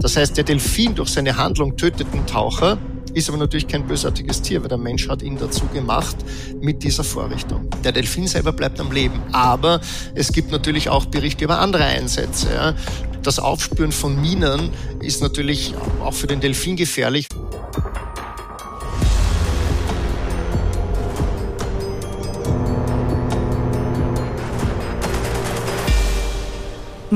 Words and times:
Das 0.00 0.16
heißt, 0.16 0.36
der 0.36 0.44
Delfin 0.44 0.94
durch 0.94 1.08
seine 1.08 1.36
Handlung 1.36 1.76
tötet 1.76 2.12
den 2.14 2.26
Taucher, 2.26 2.78
ist 3.14 3.28
aber 3.28 3.38
natürlich 3.38 3.66
kein 3.66 3.86
bösartiges 3.86 4.42
Tier, 4.42 4.62
weil 4.62 4.68
der 4.68 4.78
Mensch 4.78 5.08
hat 5.08 5.22
ihn 5.22 5.36
dazu 5.38 5.66
gemacht 5.66 6.16
mit 6.60 6.82
dieser 6.82 7.02
Vorrichtung. 7.02 7.68
Der 7.82 7.92
Delfin 7.92 8.26
selber 8.26 8.52
bleibt 8.52 8.78
am 8.80 8.92
Leben, 8.92 9.20
aber 9.32 9.80
es 10.14 10.32
gibt 10.32 10.52
natürlich 10.52 10.88
auch 10.88 11.06
Berichte 11.06 11.44
über 11.44 11.58
andere 11.58 11.84
Einsätze. 11.84 12.76
Das 13.22 13.40
Aufspüren 13.40 13.92
von 13.92 14.20
Minen 14.20 14.70
ist 15.00 15.20
natürlich 15.20 15.74
auch 16.04 16.14
für 16.14 16.28
den 16.28 16.40
Delfin 16.40 16.76
gefährlich. 16.76 17.26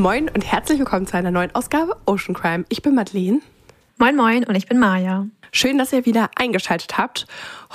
Moin 0.03 0.29
und 0.29 0.43
herzlich 0.45 0.80
willkommen 0.80 1.07
zu 1.07 1.16
einer 1.16 1.30
neuen 1.30 1.55
Ausgabe 1.55 1.96
Ocean 2.07 2.35
Crime. 2.35 2.64
Ich 2.68 2.82
bin 2.82 2.96
Madeleine. 2.96 3.39
Moin, 3.98 4.17
moin 4.17 4.43
und 4.43 4.57
ich 4.57 4.67
bin 4.67 4.80
Maja. 4.80 5.29
Schön, 5.55 5.77
dass 5.77 5.93
ihr 5.93 6.07
wieder 6.07 6.31
eingeschaltet 6.35 6.97
habt. 6.97 7.27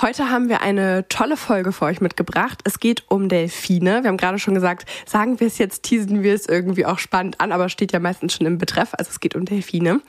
Heute 0.02 0.30
haben 0.30 0.48
wir 0.48 0.62
eine 0.62 1.06
tolle 1.08 1.36
Folge 1.36 1.70
für 1.70 1.84
euch 1.84 2.00
mitgebracht. 2.00 2.58
Es 2.64 2.80
geht 2.80 3.04
um 3.06 3.28
Delfine. 3.28 4.02
Wir 4.02 4.08
haben 4.08 4.16
gerade 4.16 4.40
schon 4.40 4.54
gesagt, 4.54 4.84
sagen 5.06 5.38
wir 5.38 5.46
es 5.46 5.58
jetzt, 5.58 5.84
teasen 5.84 6.24
wir 6.24 6.34
es 6.34 6.48
irgendwie 6.48 6.84
auch 6.84 6.98
spannend 6.98 7.40
an, 7.40 7.52
aber 7.52 7.68
steht 7.68 7.92
ja 7.92 8.00
meistens 8.00 8.34
schon 8.34 8.48
im 8.48 8.58
Betreff. 8.58 8.94
Also 8.98 9.12
es 9.12 9.20
geht 9.20 9.36
um 9.36 9.44
Delfine. 9.44 10.00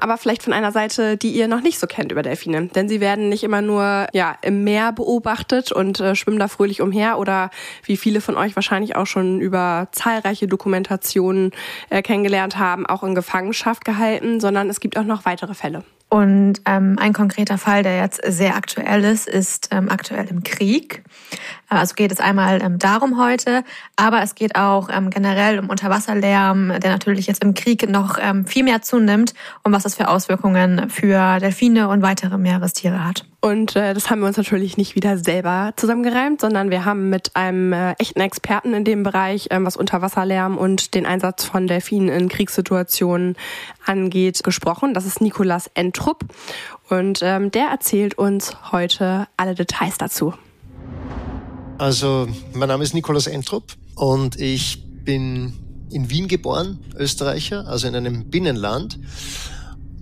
Aber 0.00 0.16
vielleicht 0.16 0.42
von 0.42 0.54
einer 0.54 0.72
Seite, 0.72 1.18
die 1.18 1.32
ihr 1.32 1.46
noch 1.46 1.60
nicht 1.60 1.78
so 1.78 1.86
kennt 1.86 2.10
über 2.10 2.22
Delfine. 2.22 2.68
Denn 2.68 2.88
sie 2.88 3.00
werden 3.00 3.28
nicht 3.28 3.44
immer 3.44 3.60
nur 3.60 4.06
ja, 4.14 4.38
im 4.40 4.64
Meer 4.64 4.92
beobachtet 4.92 5.72
und 5.72 6.00
äh, 6.00 6.16
schwimmen 6.16 6.38
da 6.38 6.48
fröhlich 6.48 6.80
umher 6.80 7.18
oder 7.18 7.50
wie 7.84 7.98
viele 7.98 8.22
von 8.22 8.38
euch 8.38 8.56
wahrscheinlich 8.56 8.96
auch 8.96 9.06
schon 9.06 9.42
über 9.42 9.88
zahlreiche 9.92 10.48
Dokumentationen 10.48 11.50
äh, 11.90 12.00
kennengelernt 12.00 12.56
haben, 12.56 12.86
auch 12.86 13.02
in 13.02 13.14
Gefangenschaft 13.14 13.84
gehalten, 13.84 14.40
sondern 14.40 14.70
es 14.70 14.80
gibt 14.80 14.96
auch 14.96 15.04
noch 15.04 15.26
weitere 15.26 15.52
Fälle. 15.52 15.84
Und 16.10 16.60
ähm, 16.66 16.96
ein 17.00 17.12
konkreter 17.12 17.56
Fall, 17.56 17.84
der 17.84 17.98
jetzt 17.98 18.20
sehr 18.26 18.56
aktuell 18.56 19.04
ist, 19.04 19.28
ist 19.28 19.68
ähm, 19.70 19.88
aktuell 19.88 20.26
im 20.26 20.42
Krieg. 20.42 21.04
Also 21.70 21.94
geht 21.94 22.10
es 22.10 22.18
einmal 22.18 22.60
ähm, 22.62 22.80
darum 22.80 23.22
heute, 23.22 23.62
aber 23.94 24.22
es 24.22 24.34
geht 24.34 24.56
auch 24.56 24.88
ähm, 24.92 25.08
generell 25.08 25.60
um 25.60 25.70
Unterwasserlärm, 25.70 26.80
der 26.80 26.90
natürlich 26.90 27.28
jetzt 27.28 27.44
im 27.44 27.54
Krieg 27.54 27.88
noch 27.88 28.18
ähm, 28.20 28.44
viel 28.44 28.64
mehr 28.64 28.82
zunimmt 28.82 29.34
und 29.62 29.72
was 29.72 29.84
das 29.84 29.94
für 29.94 30.08
Auswirkungen 30.08 30.90
für 30.90 31.38
Delfine 31.38 31.88
und 31.88 32.02
weitere 32.02 32.38
Meerestiere 32.38 33.04
hat. 33.04 33.24
Und 33.40 33.76
äh, 33.76 33.94
das 33.94 34.10
haben 34.10 34.20
wir 34.20 34.26
uns 34.26 34.36
natürlich 34.36 34.76
nicht 34.76 34.96
wieder 34.96 35.16
selber 35.16 35.72
zusammengereimt, 35.76 36.40
sondern 36.40 36.70
wir 36.70 36.84
haben 36.84 37.08
mit 37.08 37.36
einem 37.36 37.72
äh, 37.72 37.92
echten 37.92 38.20
Experten 38.20 38.74
in 38.74 38.84
dem 38.84 39.04
Bereich, 39.04 39.46
ähm, 39.50 39.64
was 39.64 39.76
Unterwasserlärm 39.76 40.58
und 40.58 40.94
den 40.94 41.06
Einsatz 41.06 41.44
von 41.44 41.68
Delfinen 41.68 42.08
in 42.08 42.28
Kriegssituationen 42.28 43.36
angeht, 43.86 44.42
gesprochen. 44.42 44.92
Das 44.92 45.06
ist 45.06 45.20
Nikolas 45.20 45.70
Entrup 45.74 46.24
und 46.88 47.20
ähm, 47.22 47.52
der 47.52 47.68
erzählt 47.68 48.18
uns 48.18 48.56
heute 48.72 49.28
alle 49.36 49.54
Details 49.54 49.96
dazu. 49.96 50.34
Also, 51.80 52.28
mein 52.52 52.68
Name 52.68 52.84
ist 52.84 52.92
Nikolaus 52.92 53.26
Entrup 53.26 53.72
und 53.94 54.38
ich 54.38 54.84
bin 55.02 55.54
in 55.88 56.10
Wien 56.10 56.28
geboren, 56.28 56.78
Österreicher, 56.94 57.66
also 57.66 57.88
in 57.88 57.96
einem 57.96 58.28
Binnenland, 58.28 58.98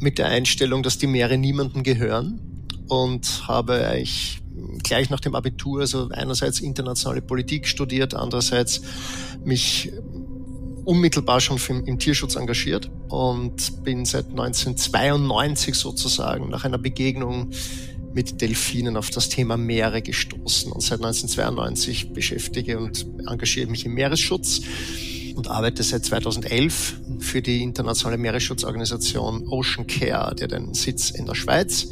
mit 0.00 0.18
der 0.18 0.26
Einstellung, 0.26 0.82
dass 0.82 0.98
die 0.98 1.06
Meere 1.06 1.38
niemandem 1.38 1.84
gehören 1.84 2.40
und 2.88 3.46
habe 3.46 3.86
eigentlich 3.86 4.40
gleich 4.82 5.08
nach 5.08 5.20
dem 5.20 5.36
Abitur, 5.36 5.82
also 5.82 6.08
einerseits 6.08 6.58
internationale 6.58 7.22
Politik 7.22 7.68
studiert, 7.68 8.12
andererseits 8.12 8.80
mich 9.44 9.92
unmittelbar 10.84 11.40
schon 11.40 11.58
im 11.86 12.00
Tierschutz 12.00 12.34
engagiert 12.34 12.90
und 13.08 13.84
bin 13.84 14.04
seit 14.04 14.30
1992 14.30 15.76
sozusagen 15.76 16.50
nach 16.50 16.64
einer 16.64 16.78
Begegnung 16.78 17.52
mit 18.18 18.40
Delfinen 18.40 18.96
auf 18.96 19.10
das 19.10 19.28
Thema 19.28 19.56
Meere 19.56 20.02
gestoßen 20.02 20.72
und 20.72 20.80
seit 20.80 20.98
1992 20.98 22.12
beschäftige 22.12 22.80
und 22.80 23.06
engagiere 23.28 23.70
mich 23.70 23.86
im 23.86 23.94
Meeresschutz 23.94 24.60
und 25.36 25.46
arbeite 25.46 25.84
seit 25.84 26.04
2011 26.04 26.94
für 27.20 27.42
die 27.42 27.62
internationale 27.62 28.18
Meeresschutzorganisation 28.18 29.46
Ocean 29.46 29.86
Care, 29.86 30.34
die 30.34 30.42
hat 30.42 30.74
Sitz 30.74 31.10
in 31.10 31.26
der 31.26 31.36
Schweiz. 31.36 31.90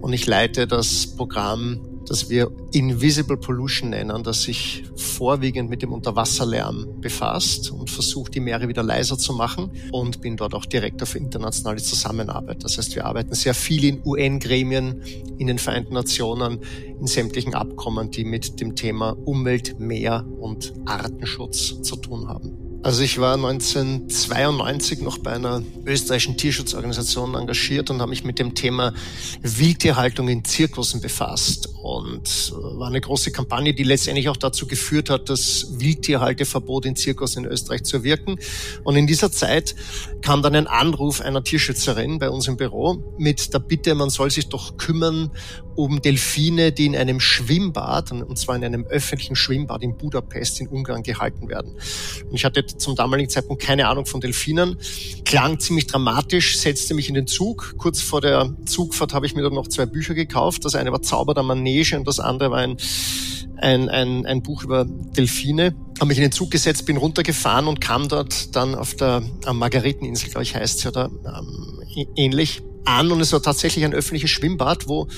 Und 0.00 0.12
ich 0.12 0.28
leite 0.28 0.68
das 0.68 1.08
Programm 1.16 1.80
das 2.08 2.30
wir 2.30 2.50
Invisible 2.72 3.36
Pollution 3.36 3.90
nennen, 3.90 4.22
das 4.22 4.42
sich 4.42 4.84
vorwiegend 4.96 5.70
mit 5.70 5.82
dem 5.82 5.92
Unterwasserlärm 5.92 7.00
befasst 7.00 7.70
und 7.70 7.90
versucht, 7.90 8.34
die 8.34 8.40
Meere 8.40 8.68
wieder 8.68 8.82
leiser 8.82 9.18
zu 9.18 9.32
machen 9.32 9.70
und 9.92 10.20
bin 10.20 10.36
dort 10.36 10.54
auch 10.54 10.66
Direktor 10.66 11.06
für 11.06 11.18
internationale 11.18 11.82
Zusammenarbeit. 11.82 12.64
Das 12.64 12.78
heißt, 12.78 12.94
wir 12.94 13.04
arbeiten 13.04 13.34
sehr 13.34 13.54
viel 13.54 13.84
in 13.84 14.02
UN-Gremien, 14.04 15.02
in 15.38 15.46
den 15.46 15.58
Vereinten 15.58 15.94
Nationen, 15.94 16.60
in 16.98 17.06
sämtlichen 17.06 17.54
Abkommen, 17.54 18.10
die 18.10 18.24
mit 18.24 18.60
dem 18.60 18.74
Thema 18.74 19.10
Umwelt, 19.24 19.78
Meer 19.78 20.24
und 20.40 20.72
Artenschutz 20.84 21.82
zu 21.82 21.96
tun 21.96 22.28
haben. 22.28 22.65
Also 22.86 23.02
ich 23.02 23.18
war 23.18 23.34
1992 23.34 25.00
noch 25.00 25.18
bei 25.18 25.32
einer 25.32 25.60
österreichischen 25.84 26.36
Tierschutzorganisation 26.36 27.34
engagiert 27.34 27.90
und 27.90 28.00
habe 28.00 28.10
mich 28.10 28.22
mit 28.22 28.38
dem 28.38 28.54
Thema 28.54 28.94
Wildtierhaltung 29.42 30.28
in 30.28 30.44
Zirkussen 30.44 31.00
befasst. 31.00 31.68
Und 31.82 32.52
war 32.52 32.86
eine 32.86 33.00
große 33.00 33.32
Kampagne, 33.32 33.74
die 33.74 33.82
letztendlich 33.82 34.28
auch 34.28 34.36
dazu 34.36 34.68
geführt 34.68 35.10
hat, 35.10 35.28
das 35.28 35.66
Wildtierhalteverbot 35.80 36.86
in 36.86 36.94
Zirkussen 36.94 37.44
in 37.44 37.50
Österreich 37.50 37.82
zu 37.82 38.04
wirken. 38.04 38.38
Und 38.84 38.94
in 38.94 39.08
dieser 39.08 39.32
Zeit 39.32 39.74
kam 40.22 40.42
dann 40.42 40.54
ein 40.54 40.68
Anruf 40.68 41.20
einer 41.20 41.42
Tierschützerin 41.42 42.20
bei 42.20 42.30
uns 42.30 42.46
im 42.46 42.56
Büro 42.56 43.02
mit 43.18 43.52
der 43.52 43.58
Bitte, 43.58 43.96
man 43.96 44.10
soll 44.10 44.30
sich 44.30 44.48
doch 44.48 44.76
kümmern 44.76 45.32
um 45.76 46.00
Delfine, 46.00 46.72
die 46.72 46.86
in 46.86 46.96
einem 46.96 47.20
Schwimmbad, 47.20 48.10
und 48.10 48.38
zwar 48.38 48.56
in 48.56 48.64
einem 48.64 48.84
öffentlichen 48.86 49.36
Schwimmbad 49.36 49.82
in 49.82 49.96
Budapest 49.96 50.60
in 50.60 50.68
Ungarn 50.68 51.02
gehalten 51.02 51.48
werden. 51.48 51.72
Und 52.28 52.34
ich 52.34 52.44
hatte 52.44 52.64
zum 52.78 52.96
damaligen 52.96 53.28
Zeitpunkt 53.28 53.62
keine 53.62 53.88
Ahnung 53.88 54.06
von 54.06 54.20
Delfinen, 54.20 54.76
klang 55.24 55.58
ziemlich 55.58 55.86
dramatisch, 55.86 56.58
setzte 56.58 56.94
mich 56.94 57.08
in 57.08 57.14
den 57.14 57.26
Zug. 57.26 57.74
Kurz 57.78 58.00
vor 58.00 58.20
der 58.20 58.54
Zugfahrt 58.66 59.14
habe 59.14 59.26
ich 59.26 59.34
mir 59.34 59.42
dann 59.42 59.54
noch 59.54 59.68
zwei 59.68 59.86
Bücher 59.86 60.14
gekauft. 60.14 60.64
Das 60.64 60.74
eine 60.74 60.92
war 60.92 61.02
Zauber 61.02 61.34
der 61.34 61.42
Manege 61.42 61.96
und 61.96 62.06
das 62.06 62.20
andere 62.20 62.50
war 62.50 62.58
ein 62.58 62.76
ein, 63.58 63.88
ein, 63.88 64.26
ein 64.26 64.42
Buch 64.42 64.64
über 64.64 64.84
Delfine. 64.86 65.74
Habe 65.98 66.08
mich 66.08 66.18
in 66.18 66.24
den 66.24 66.32
Zug 66.32 66.50
gesetzt, 66.50 66.84
bin 66.84 66.98
runtergefahren 66.98 67.66
und 67.68 67.80
kam 67.80 68.06
dort 68.06 68.54
dann 68.54 68.74
auf 68.74 68.94
der 68.94 69.22
Margareteninsel, 69.50 70.28
glaube 70.28 70.42
ich, 70.42 70.54
heißt 70.54 70.80
sie 70.80 70.88
oder 70.88 71.10
ähm, 71.24 71.80
ähnlich, 72.16 72.62
an. 72.86 73.10
Und 73.10 73.20
es 73.20 73.32
war 73.32 73.42
tatsächlich 73.42 73.84
ein 73.84 73.94
öffentliches 73.94 74.30
Schwimmbad, 74.30 74.88
wo 74.88 75.08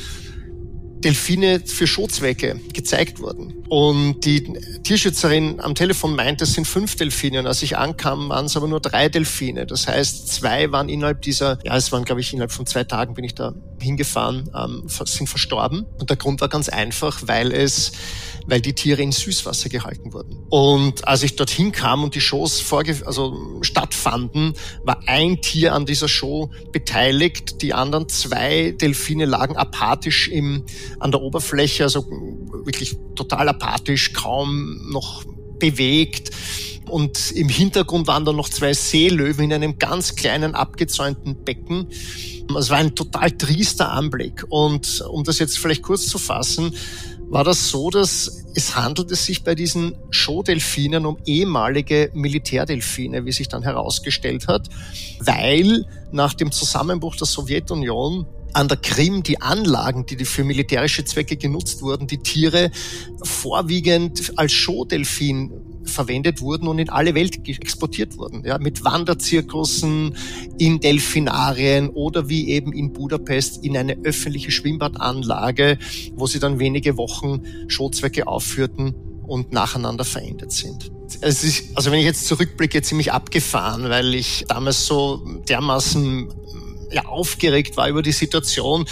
Delfine 1.04 1.60
für 1.64 1.86
Shotzwecke 1.86 2.60
gezeigt 2.72 3.20
wurden. 3.20 3.54
Und 3.68 4.24
die 4.24 4.52
Tierschützerin 4.82 5.60
am 5.60 5.74
Telefon 5.74 6.16
meinte, 6.16 6.44
es 6.44 6.54
sind 6.54 6.66
fünf 6.66 6.96
Delfine. 6.96 7.40
Und 7.40 7.46
als 7.46 7.62
ich 7.62 7.76
ankam, 7.76 8.30
waren 8.30 8.46
es 8.46 8.56
aber 8.56 8.66
nur 8.66 8.80
drei 8.80 9.08
Delfine. 9.08 9.66
Das 9.66 9.86
heißt, 9.86 10.28
zwei 10.28 10.72
waren 10.72 10.88
innerhalb 10.88 11.22
dieser, 11.22 11.58
ja, 11.64 11.76
es 11.76 11.92
waren, 11.92 12.04
glaube 12.04 12.20
ich, 12.20 12.32
innerhalb 12.32 12.52
von 12.52 12.66
zwei 12.66 12.84
Tagen 12.84 13.14
bin 13.14 13.24
ich 13.24 13.34
da 13.34 13.54
hingefahren, 13.80 14.50
ähm, 14.54 14.84
sind 14.86 15.28
verstorben. 15.28 15.86
Und 15.98 16.10
der 16.10 16.16
Grund 16.16 16.40
war 16.40 16.48
ganz 16.48 16.68
einfach, 16.68 17.22
weil 17.26 17.52
es, 17.52 17.92
weil 18.46 18.60
die 18.60 18.74
Tiere 18.74 19.02
in 19.02 19.12
Süßwasser 19.12 19.68
gehalten 19.68 20.12
wurden. 20.12 20.38
Und 20.48 21.06
als 21.06 21.22
ich 21.22 21.36
dorthin 21.36 21.72
kam 21.72 22.04
und 22.04 22.14
die 22.14 22.20
Shows 22.20 22.60
vorge 22.60 22.96
also 23.04 23.60
stattfanden, 23.62 24.54
war 24.84 25.00
ein 25.06 25.40
Tier 25.40 25.74
an 25.74 25.86
dieser 25.86 26.08
Show 26.08 26.50
beteiligt. 26.72 27.62
Die 27.62 27.74
anderen 27.74 28.08
zwei 28.08 28.72
Delfine 28.72 29.26
lagen 29.26 29.56
apathisch 29.56 30.28
im, 30.28 30.64
an 31.00 31.10
der 31.10 31.22
Oberfläche, 31.22 31.84
also 31.84 32.06
wirklich 32.64 32.96
total 33.14 33.48
apathisch, 33.48 34.12
kaum 34.12 34.90
noch 34.90 35.24
bewegt. 35.58 36.30
Und 36.88 37.32
im 37.32 37.48
Hintergrund 37.48 38.06
waren 38.06 38.24
da 38.24 38.32
noch 38.32 38.48
zwei 38.48 38.72
Seelöwen 38.72 39.44
in 39.44 39.52
einem 39.52 39.78
ganz 39.78 40.16
kleinen 40.16 40.54
abgezäunten 40.54 41.44
Becken. 41.44 41.88
Es 42.58 42.70
war 42.70 42.78
ein 42.78 42.94
total 42.94 43.30
triester 43.32 43.92
Anblick. 43.92 44.44
Und 44.48 45.02
um 45.02 45.22
das 45.24 45.38
jetzt 45.38 45.58
vielleicht 45.58 45.82
kurz 45.82 46.06
zu 46.06 46.18
fassen, 46.18 46.74
war 47.30 47.44
das 47.44 47.68
so, 47.68 47.90
dass 47.90 48.46
es 48.54 48.74
handelte 48.74 49.14
sich 49.14 49.44
bei 49.44 49.54
diesen 49.54 49.96
Showdelfinen 50.10 51.04
um 51.04 51.18
ehemalige 51.26 52.10
Militärdelfine, 52.14 53.26
wie 53.26 53.32
sich 53.32 53.48
dann 53.48 53.62
herausgestellt 53.62 54.48
hat, 54.48 54.68
weil 55.20 55.84
nach 56.10 56.32
dem 56.32 56.50
Zusammenbruch 56.50 57.16
der 57.16 57.26
Sowjetunion 57.26 58.26
an 58.52 58.68
der 58.68 58.76
Krim 58.76 59.22
die 59.22 59.40
Anlagen, 59.40 60.06
die 60.06 60.24
für 60.24 60.44
militärische 60.44 61.04
Zwecke 61.04 61.36
genutzt 61.36 61.82
wurden, 61.82 62.06
die 62.06 62.18
Tiere 62.18 62.70
vorwiegend 63.22 64.32
als 64.36 64.52
Showdelfin 64.52 65.52
verwendet 65.84 66.40
wurden 66.40 66.68
und 66.68 66.78
in 66.78 66.90
alle 66.90 67.14
Welt 67.14 67.48
exportiert 67.48 68.16
wurden, 68.18 68.44
ja, 68.44 68.58
mit 68.58 68.84
Wanderzirkussen, 68.84 70.16
in 70.58 70.80
Delfinarien 70.80 71.88
oder 71.88 72.28
wie 72.28 72.50
eben 72.50 72.72
in 72.72 72.92
Budapest 72.92 73.64
in 73.64 73.76
eine 73.76 73.96
öffentliche 74.04 74.50
Schwimmbadanlage, 74.50 75.78
wo 76.14 76.26
sie 76.26 76.38
dann 76.38 76.58
wenige 76.58 76.96
Wochen 76.96 77.42
Showzwecke 77.68 78.26
aufführten 78.26 78.94
und 79.26 79.52
nacheinander 79.52 80.04
verendet 80.04 80.52
sind. 80.52 80.90
Es 81.20 81.42
ist, 81.42 81.76
also 81.76 81.90
wenn 81.90 81.98
ich 81.98 82.04
jetzt 82.04 82.26
zurückblicke, 82.26 82.82
ziemlich 82.82 83.12
abgefahren, 83.12 83.88
weil 83.88 84.14
ich 84.14 84.44
damals 84.48 84.86
so 84.86 85.22
dermaßen 85.48 86.28
ja, 86.90 87.04
aufgeregt 87.04 87.76
war 87.76 87.88
über 87.88 88.02
die 88.02 88.12
Situation, 88.12 88.86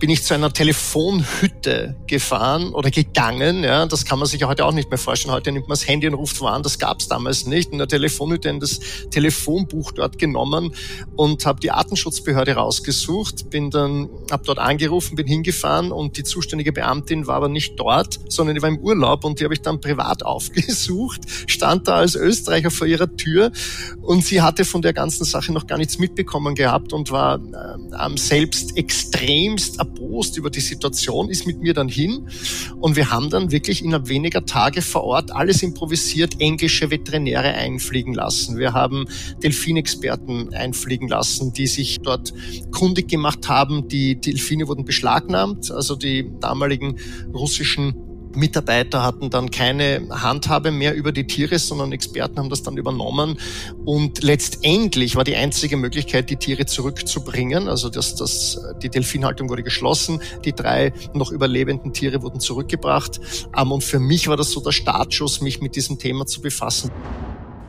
bin 0.00 0.08
ich 0.08 0.24
zu 0.24 0.32
einer 0.32 0.50
Telefonhütte 0.50 1.94
gefahren 2.06 2.72
oder 2.72 2.90
gegangen. 2.90 3.62
Ja, 3.62 3.84
das 3.84 4.06
kann 4.06 4.18
man 4.18 4.26
sich 4.26 4.40
ja 4.40 4.48
heute 4.48 4.64
auch 4.64 4.72
nicht 4.72 4.88
mehr 4.88 4.98
vorstellen. 4.98 5.34
Heute 5.34 5.52
nimmt 5.52 5.68
man 5.68 5.74
das 5.74 5.86
Handy 5.86 6.08
und 6.08 6.14
ruft 6.14 6.40
wo 6.40 6.46
an. 6.46 6.62
Das 6.62 6.78
gab 6.78 7.00
es 7.00 7.08
damals 7.08 7.44
nicht. 7.46 7.70
In 7.70 7.78
der 7.78 7.86
Telefonhütte 7.86 8.48
in 8.48 8.60
das 8.60 8.80
Telefonbuch 9.10 9.92
dort 9.92 10.18
genommen 10.18 10.74
und 11.16 11.44
habe 11.44 11.60
die 11.60 11.70
Artenschutzbehörde 11.70 12.54
rausgesucht. 12.54 13.50
Bin 13.50 13.70
dann, 13.70 14.08
habe 14.30 14.42
dort 14.46 14.58
angerufen, 14.58 15.16
bin 15.16 15.26
hingefahren 15.26 15.92
und 15.92 16.16
die 16.16 16.24
zuständige 16.24 16.72
Beamtin 16.72 17.26
war 17.26 17.36
aber 17.36 17.50
nicht 17.50 17.78
dort, 17.78 18.20
sondern 18.28 18.54
die 18.54 18.62
war 18.62 18.70
im 18.70 18.78
Urlaub 18.78 19.24
und 19.24 19.38
die 19.38 19.44
habe 19.44 19.52
ich 19.52 19.60
dann 19.60 19.82
privat 19.82 20.22
aufgesucht. 20.24 21.20
Stand 21.46 21.88
da 21.88 21.96
als 21.96 22.14
Österreicher 22.14 22.70
vor 22.70 22.86
ihrer 22.86 23.14
Tür 23.16 23.52
und 24.00 24.24
sie 24.24 24.40
hatte 24.40 24.64
von 24.64 24.80
der 24.80 24.94
ganzen 24.94 25.24
Sache 25.24 25.52
noch 25.52 25.66
gar 25.66 25.76
nichts 25.76 25.98
mitbekommen 25.98 26.54
gehabt 26.54 26.94
und 26.94 27.10
war 27.10 27.38
äh, 27.38 28.16
selbst 28.16 28.78
extremst 28.78 29.78
erbost 29.90 30.36
über 30.36 30.50
die 30.50 30.60
Situation, 30.60 31.28
ist 31.28 31.46
mit 31.46 31.60
mir 31.60 31.74
dann 31.74 31.88
hin 31.88 32.28
und 32.80 32.96
wir 32.96 33.10
haben 33.10 33.30
dann 33.30 33.50
wirklich 33.50 33.84
innerhalb 33.84 34.08
weniger 34.08 34.44
Tage 34.44 34.82
vor 34.82 35.04
Ort 35.04 35.32
alles 35.32 35.62
improvisiert, 35.62 36.40
englische 36.40 36.90
Veterinäre 36.90 37.54
einfliegen 37.54 38.14
lassen. 38.14 38.58
Wir 38.58 38.72
haben 38.72 39.06
Delfinexperten 39.42 40.54
einfliegen 40.54 41.08
lassen, 41.08 41.52
die 41.52 41.66
sich 41.66 42.00
dort 42.00 42.32
kundig 42.70 43.08
gemacht 43.08 43.48
haben. 43.48 43.88
Die 43.88 44.20
Delfine 44.20 44.68
wurden 44.68 44.84
beschlagnahmt, 44.84 45.70
also 45.70 45.96
die 45.96 46.30
damaligen 46.40 46.96
russischen 47.34 48.09
Mitarbeiter 48.34 49.02
hatten 49.02 49.30
dann 49.30 49.50
keine 49.50 50.06
Handhabe 50.10 50.70
mehr 50.70 50.94
über 50.94 51.12
die 51.12 51.26
Tiere, 51.26 51.58
sondern 51.58 51.92
Experten 51.92 52.38
haben 52.38 52.50
das 52.50 52.62
dann 52.62 52.76
übernommen. 52.76 53.38
Und 53.84 54.22
letztendlich 54.22 55.16
war 55.16 55.24
die 55.24 55.36
einzige 55.36 55.76
Möglichkeit, 55.76 56.30
die 56.30 56.36
Tiere 56.36 56.66
zurückzubringen. 56.66 57.68
Also 57.68 57.88
das, 57.88 58.14
das, 58.16 58.60
die 58.82 58.88
Delfinhaltung 58.88 59.48
wurde 59.48 59.62
geschlossen, 59.62 60.20
die 60.44 60.52
drei 60.52 60.92
noch 61.14 61.32
überlebenden 61.32 61.92
Tiere 61.92 62.22
wurden 62.22 62.40
zurückgebracht. 62.40 63.20
Ähm, 63.56 63.72
und 63.72 63.84
für 63.84 63.98
mich 63.98 64.28
war 64.28 64.36
das 64.36 64.50
so 64.50 64.60
der 64.60 64.72
Startschuss, 64.72 65.40
mich 65.40 65.60
mit 65.60 65.76
diesem 65.76 65.98
Thema 65.98 66.26
zu 66.26 66.40
befassen. 66.40 66.90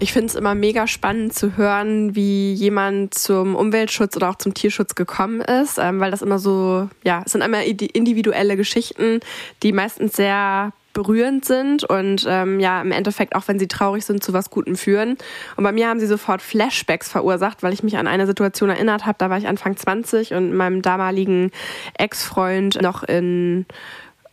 Ich 0.01 0.13
finde 0.13 0.29
es 0.29 0.35
immer 0.35 0.55
mega 0.55 0.87
spannend 0.87 1.35
zu 1.35 1.57
hören, 1.57 2.15
wie 2.15 2.53
jemand 2.53 3.13
zum 3.13 3.55
Umweltschutz 3.55 4.15
oder 4.15 4.31
auch 4.31 4.35
zum 4.35 4.55
Tierschutz 4.55 4.95
gekommen 4.95 5.41
ist, 5.41 5.77
ähm, 5.77 5.99
weil 5.99 6.09
das 6.09 6.23
immer 6.23 6.39
so, 6.39 6.89
ja, 7.03 7.21
es 7.23 7.33
sind 7.33 7.43
immer 7.43 7.63
individuelle 7.63 8.57
Geschichten, 8.57 9.19
die 9.61 9.71
meistens 9.71 10.15
sehr 10.15 10.73
berührend 10.93 11.45
sind 11.45 11.83
und 11.83 12.25
ähm, 12.27 12.59
ja 12.59 12.81
im 12.81 12.91
Endeffekt 12.91 13.35
auch 13.35 13.47
wenn 13.47 13.59
sie 13.59 13.67
traurig 13.67 14.03
sind 14.03 14.23
zu 14.23 14.33
was 14.33 14.49
Gutem 14.49 14.75
führen. 14.75 15.17
Und 15.55 15.63
bei 15.63 15.71
mir 15.71 15.87
haben 15.87 15.99
sie 15.99 16.07
sofort 16.07 16.41
Flashbacks 16.41 17.07
verursacht, 17.09 17.61
weil 17.61 17.71
ich 17.71 17.83
mich 17.83 17.95
an 17.97 18.07
eine 18.07 18.25
Situation 18.25 18.69
erinnert 18.69 19.05
habe. 19.05 19.19
Da 19.19 19.29
war 19.29 19.37
ich 19.37 19.47
Anfang 19.47 19.77
20 19.77 20.33
und 20.33 20.53
meinem 20.53 20.81
damaligen 20.81 21.51
Ex-Freund 21.97 22.81
noch 22.81 23.03
in 23.03 23.67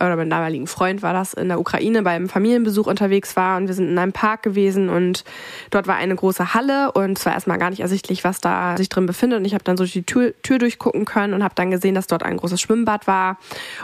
oder 0.00 0.17
mein 0.17 0.31
damaligen 0.31 0.67
Freund 0.67 1.03
war 1.03 1.12
das, 1.12 1.35
in 1.35 1.49
der 1.49 1.59
Ukraine 1.59 2.03
beim 2.03 2.29
Familienbesuch 2.29 2.87
unterwegs 2.87 3.37
war 3.37 3.56
und 3.56 3.67
wir 3.67 3.75
sind 3.75 3.89
in 3.89 3.99
einem 3.99 4.12
Park 4.12 4.43
gewesen 4.43 4.89
und 4.89 5.25
dort 5.71 5.87
war 5.87 5.97
eine 5.97 6.15
große 6.15 6.55
Halle 6.55 6.93
und 6.93 7.19
es 7.19 7.27
war 7.27 7.33
erstmal 7.33 7.59
gar 7.59 7.71
nicht 7.71 7.81
ersichtlich, 7.81 8.25
was 8.25 8.41
da 8.41 8.77
sich 8.77 8.89
drin 8.89 9.06
befindet. 9.06 9.41
Und 9.41 9.45
ich 9.45 9.55
habe 9.55 9.65
dann 9.65 9.77
so 9.77 9.85
die 9.85 10.05
Tür, 10.05 10.33
Tür 10.43 10.59
durchgucken 10.59 11.05
können 11.05 11.35
und 11.35 11.43
habe 11.43 11.55
dann 11.55 11.71
gesehen, 11.71 11.95
dass 11.95 12.06
dort 12.06 12.23
ein 12.23 12.37
großes 12.37 12.61
Schwimmbad 12.61 13.06
war 13.06 13.39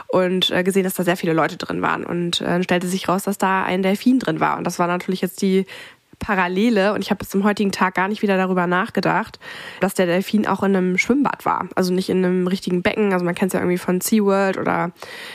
und 0.07 0.51
äh, 0.51 0.63
gesehen, 0.63 0.83
dass 0.83 0.93
da 0.93 1.03
sehr 1.03 1.17
viele 1.17 1.33
Leute 1.33 1.57
drin 1.57 1.81
waren. 1.81 2.05
Und 2.05 2.41
äh, 2.41 2.63
stellte 2.63 2.87
sich 2.87 3.09
raus, 3.09 3.23
dass 3.23 3.37
da 3.37 3.63
ein 3.63 3.83
Delfin 3.83 4.19
drin 4.19 4.39
war. 4.39 4.57
Und 4.57 4.65
das 4.65 4.79
war 4.79 4.87
natürlich 4.87 5.21
jetzt 5.21 5.41
die 5.41 5.65
Parallele, 6.19 6.93
und 6.93 7.01
ich 7.01 7.09
habe 7.09 7.19
bis 7.19 7.29
zum 7.29 7.43
heutigen 7.43 7.71
Tag 7.71 7.95
gar 7.95 8.07
nicht 8.07 8.21
wieder 8.21 8.37
darüber 8.37 8.67
nachgedacht, 8.67 9.39
dass 9.79 9.93
der 9.93 10.05
Delfin 10.05 10.47
auch 10.47 10.63
in 10.63 10.75
einem 10.75 10.97
Schwimmbad 10.97 11.45
war. 11.45 11.67
Also 11.75 11.93
nicht 11.93 12.09
in 12.09 12.23
einem 12.23 12.47
richtigen 12.47 12.81
Becken. 12.81 13.13
Also 13.13 13.25
man 13.25 13.35
kennt 13.35 13.49
es 13.49 13.53
ja 13.53 13.59
irgendwie 13.59 13.77
von 13.77 14.01
SeaWorld 14.01 14.57
oder 14.57 14.91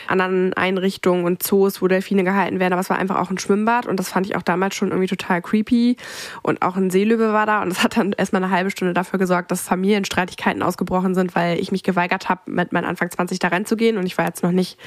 anderen 0.07 0.53
Einrichtungen 0.55 1.25
und 1.25 1.43
Zoos, 1.43 1.83
wo 1.83 1.89
Delfine 1.89 2.25
gehalten 2.25 2.61
werden. 2.61 2.73
Aber 2.73 2.81
es 2.81 2.91
war 2.91 2.99
einfach 2.99 3.19
auch 3.19 3.31
ein 3.31 3.39
Schwimmbad 3.39 3.87
und 3.87 3.99
das 3.99 4.09
fand 4.09 4.27
ich 4.27 4.37
auch 4.37 4.43
damals 4.43 4.75
schon 4.75 4.89
irgendwie 4.89 5.09
total 5.09 5.43
creepy. 5.43 5.97
Und 6.43 6.63
auch 6.63 6.77
ein 6.77 6.91
Seelöwe 6.91 7.33
war 7.33 7.47
da 7.47 7.63
und 7.63 7.71
das 7.71 7.83
hat 7.83 7.97
dann 7.97 8.13
erstmal 8.13 8.43
eine 8.43 8.53
halbe 8.53 8.71
Stunde 8.71 8.95
dafür 8.95 9.19
gesorgt, 9.19 9.51
dass 9.51 9.63
Familienstreitigkeiten 9.63 10.63
ausgebrochen 10.63 11.15
sind, 11.15 11.35
weil 11.35 11.59
ich 11.59 11.73
mich 11.73 11.83
geweigert 11.83 12.29
habe, 12.29 12.43
mit 12.47 12.73
meinen 12.73 12.85
Anfang 12.85 13.11
20 13.11 13.39
da 13.39 13.49
reinzugehen 13.49 13.97
und 13.97 14.07
ich 14.07 14.19
war 14.19 14.27
jetzt 14.27 14.43
noch 14.43 14.53
nicht, 14.53 14.79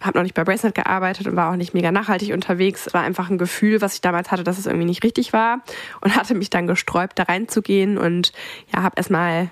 habe 0.00 0.18
noch 0.18 0.22
nicht 0.22 0.34
bei 0.34 0.44
Bracelet 0.44 0.74
gearbeitet 0.74 1.26
und 1.26 1.36
war 1.36 1.50
auch 1.50 1.56
nicht 1.56 1.74
mega 1.74 1.92
nachhaltig 1.92 2.32
unterwegs. 2.32 2.86
Es 2.86 2.94
war 2.94 3.02
einfach 3.02 3.30
ein 3.30 3.38
Gefühl, 3.38 3.80
was 3.80 3.94
ich 3.94 4.00
damals 4.00 4.30
hatte, 4.30 4.44
dass 4.44 4.58
es 4.58 4.66
irgendwie 4.66 4.86
nicht 4.86 5.02
richtig 5.04 5.29
war 5.32 5.62
und 6.00 6.16
hatte 6.16 6.34
mich 6.34 6.50
dann 6.50 6.66
gesträubt, 6.66 7.18
da 7.18 7.24
reinzugehen 7.24 7.98
und 7.98 8.32
ja, 8.74 8.82
habe 8.82 8.94
erstmal 8.96 9.50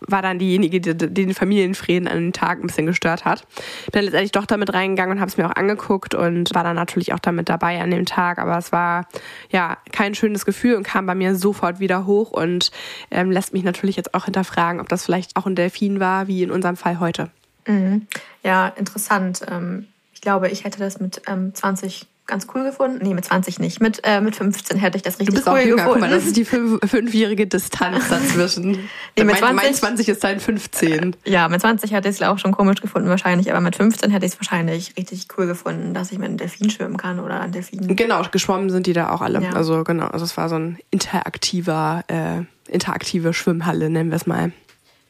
war 0.00 0.22
dann 0.22 0.38
diejenige, 0.38 0.80
die, 0.80 0.94
den 0.94 1.34
Familienfrieden 1.34 2.08
an 2.08 2.18
den 2.18 2.32
Tag 2.32 2.58
ein 2.58 2.66
bisschen 2.66 2.86
gestört 2.86 3.24
hat. 3.24 3.46
Bin 3.86 3.92
dann 3.92 4.04
letztendlich 4.04 4.32
doch 4.32 4.46
damit 4.46 4.72
reingegangen 4.72 5.16
und 5.16 5.20
habe 5.20 5.28
es 5.28 5.36
mir 5.36 5.46
auch 5.46 5.56
angeguckt 5.56 6.14
und 6.14 6.54
war 6.54 6.64
dann 6.64 6.76
natürlich 6.76 7.12
auch 7.12 7.18
damit 7.18 7.48
dabei 7.48 7.80
an 7.80 7.90
dem 7.90 8.06
Tag. 8.06 8.38
Aber 8.38 8.56
es 8.58 8.72
war 8.72 9.06
ja 9.50 9.78
kein 9.92 10.14
schönes 10.14 10.44
Gefühl 10.44 10.76
und 10.76 10.84
kam 10.84 11.06
bei 11.06 11.14
mir 11.14 11.34
sofort 11.34 11.80
wieder 11.80 12.06
hoch 12.06 12.30
und 12.30 12.70
ähm, 13.10 13.30
lässt 13.30 13.52
mich 13.52 13.64
natürlich 13.64 13.96
jetzt 13.96 14.14
auch 14.14 14.24
hinterfragen, 14.24 14.80
ob 14.80 14.88
das 14.88 15.04
vielleicht 15.04 15.36
auch 15.36 15.46
ein 15.46 15.54
Delfin 15.54 16.00
war, 16.00 16.26
wie 16.26 16.42
in 16.42 16.50
unserem 16.50 16.76
Fall 16.76 17.00
heute. 17.00 17.30
Mhm. 17.66 18.06
Ja, 18.42 18.68
interessant. 18.68 19.42
Ähm, 19.48 19.86
ich 20.14 20.20
glaube, 20.20 20.48
ich 20.48 20.64
hätte 20.64 20.78
das 20.78 21.00
mit 21.00 21.22
20 21.26 22.06
ganz 22.32 22.46
cool 22.54 22.64
gefunden. 22.64 22.98
Nee, 23.02 23.14
mit 23.14 23.24
20 23.24 23.58
nicht. 23.58 23.80
Mit, 23.80 24.00
äh, 24.04 24.20
mit 24.20 24.34
15 24.34 24.78
hätte 24.78 24.96
ich 24.96 25.02
das 25.02 25.20
richtig 25.20 25.46
cool 25.46 25.52
auch 25.52 25.58
jünger. 25.58 25.76
gefunden. 25.76 25.92
Guck 25.92 26.00
mal, 26.00 26.10
das 26.10 26.24
ist 26.24 26.36
die 26.36 26.46
fünf, 26.46 26.78
fünfjährige 26.88 27.46
Distanz 27.46 28.08
dazwischen. 28.10 28.88
nee, 29.16 29.24
mit 29.24 29.36
20, 29.36 29.56
mein 29.56 29.74
20 29.74 30.08
ist 30.08 30.24
dein 30.24 30.40
15. 30.40 31.14
Ja, 31.26 31.48
mit 31.48 31.60
20 31.60 31.92
hätte 31.92 32.08
ich 32.08 32.16
es 32.16 32.22
auch 32.22 32.38
schon 32.38 32.52
komisch 32.52 32.80
gefunden 32.80 33.08
wahrscheinlich, 33.08 33.50
aber 33.50 33.60
mit 33.60 33.76
15 33.76 34.10
hätte 34.10 34.24
ich 34.24 34.32
es 34.32 34.38
wahrscheinlich 34.40 34.96
richtig 34.96 35.26
cool 35.36 35.46
gefunden, 35.46 35.92
dass 35.92 36.10
ich 36.10 36.18
mit 36.18 36.28
einem 36.28 36.38
Delfin 36.38 36.70
schwimmen 36.70 36.96
kann 36.96 37.20
oder 37.20 37.40
ein 37.40 37.52
Delfin. 37.52 37.94
Genau, 37.94 38.22
geschwommen 38.30 38.70
sind 38.70 38.86
die 38.86 38.94
da 38.94 39.10
auch 39.10 39.20
alle. 39.20 39.42
Ja. 39.42 39.50
Also 39.50 39.84
genau, 39.84 40.06
also 40.06 40.24
es 40.24 40.36
war 40.38 40.48
so 40.48 40.56
ein 40.56 40.78
interaktiver, 40.90 42.04
äh, 42.08 42.42
interaktive 42.72 43.34
Schwimmhalle, 43.34 43.90
nennen 43.90 44.10
wir 44.10 44.16
es 44.16 44.26
mal. 44.26 44.52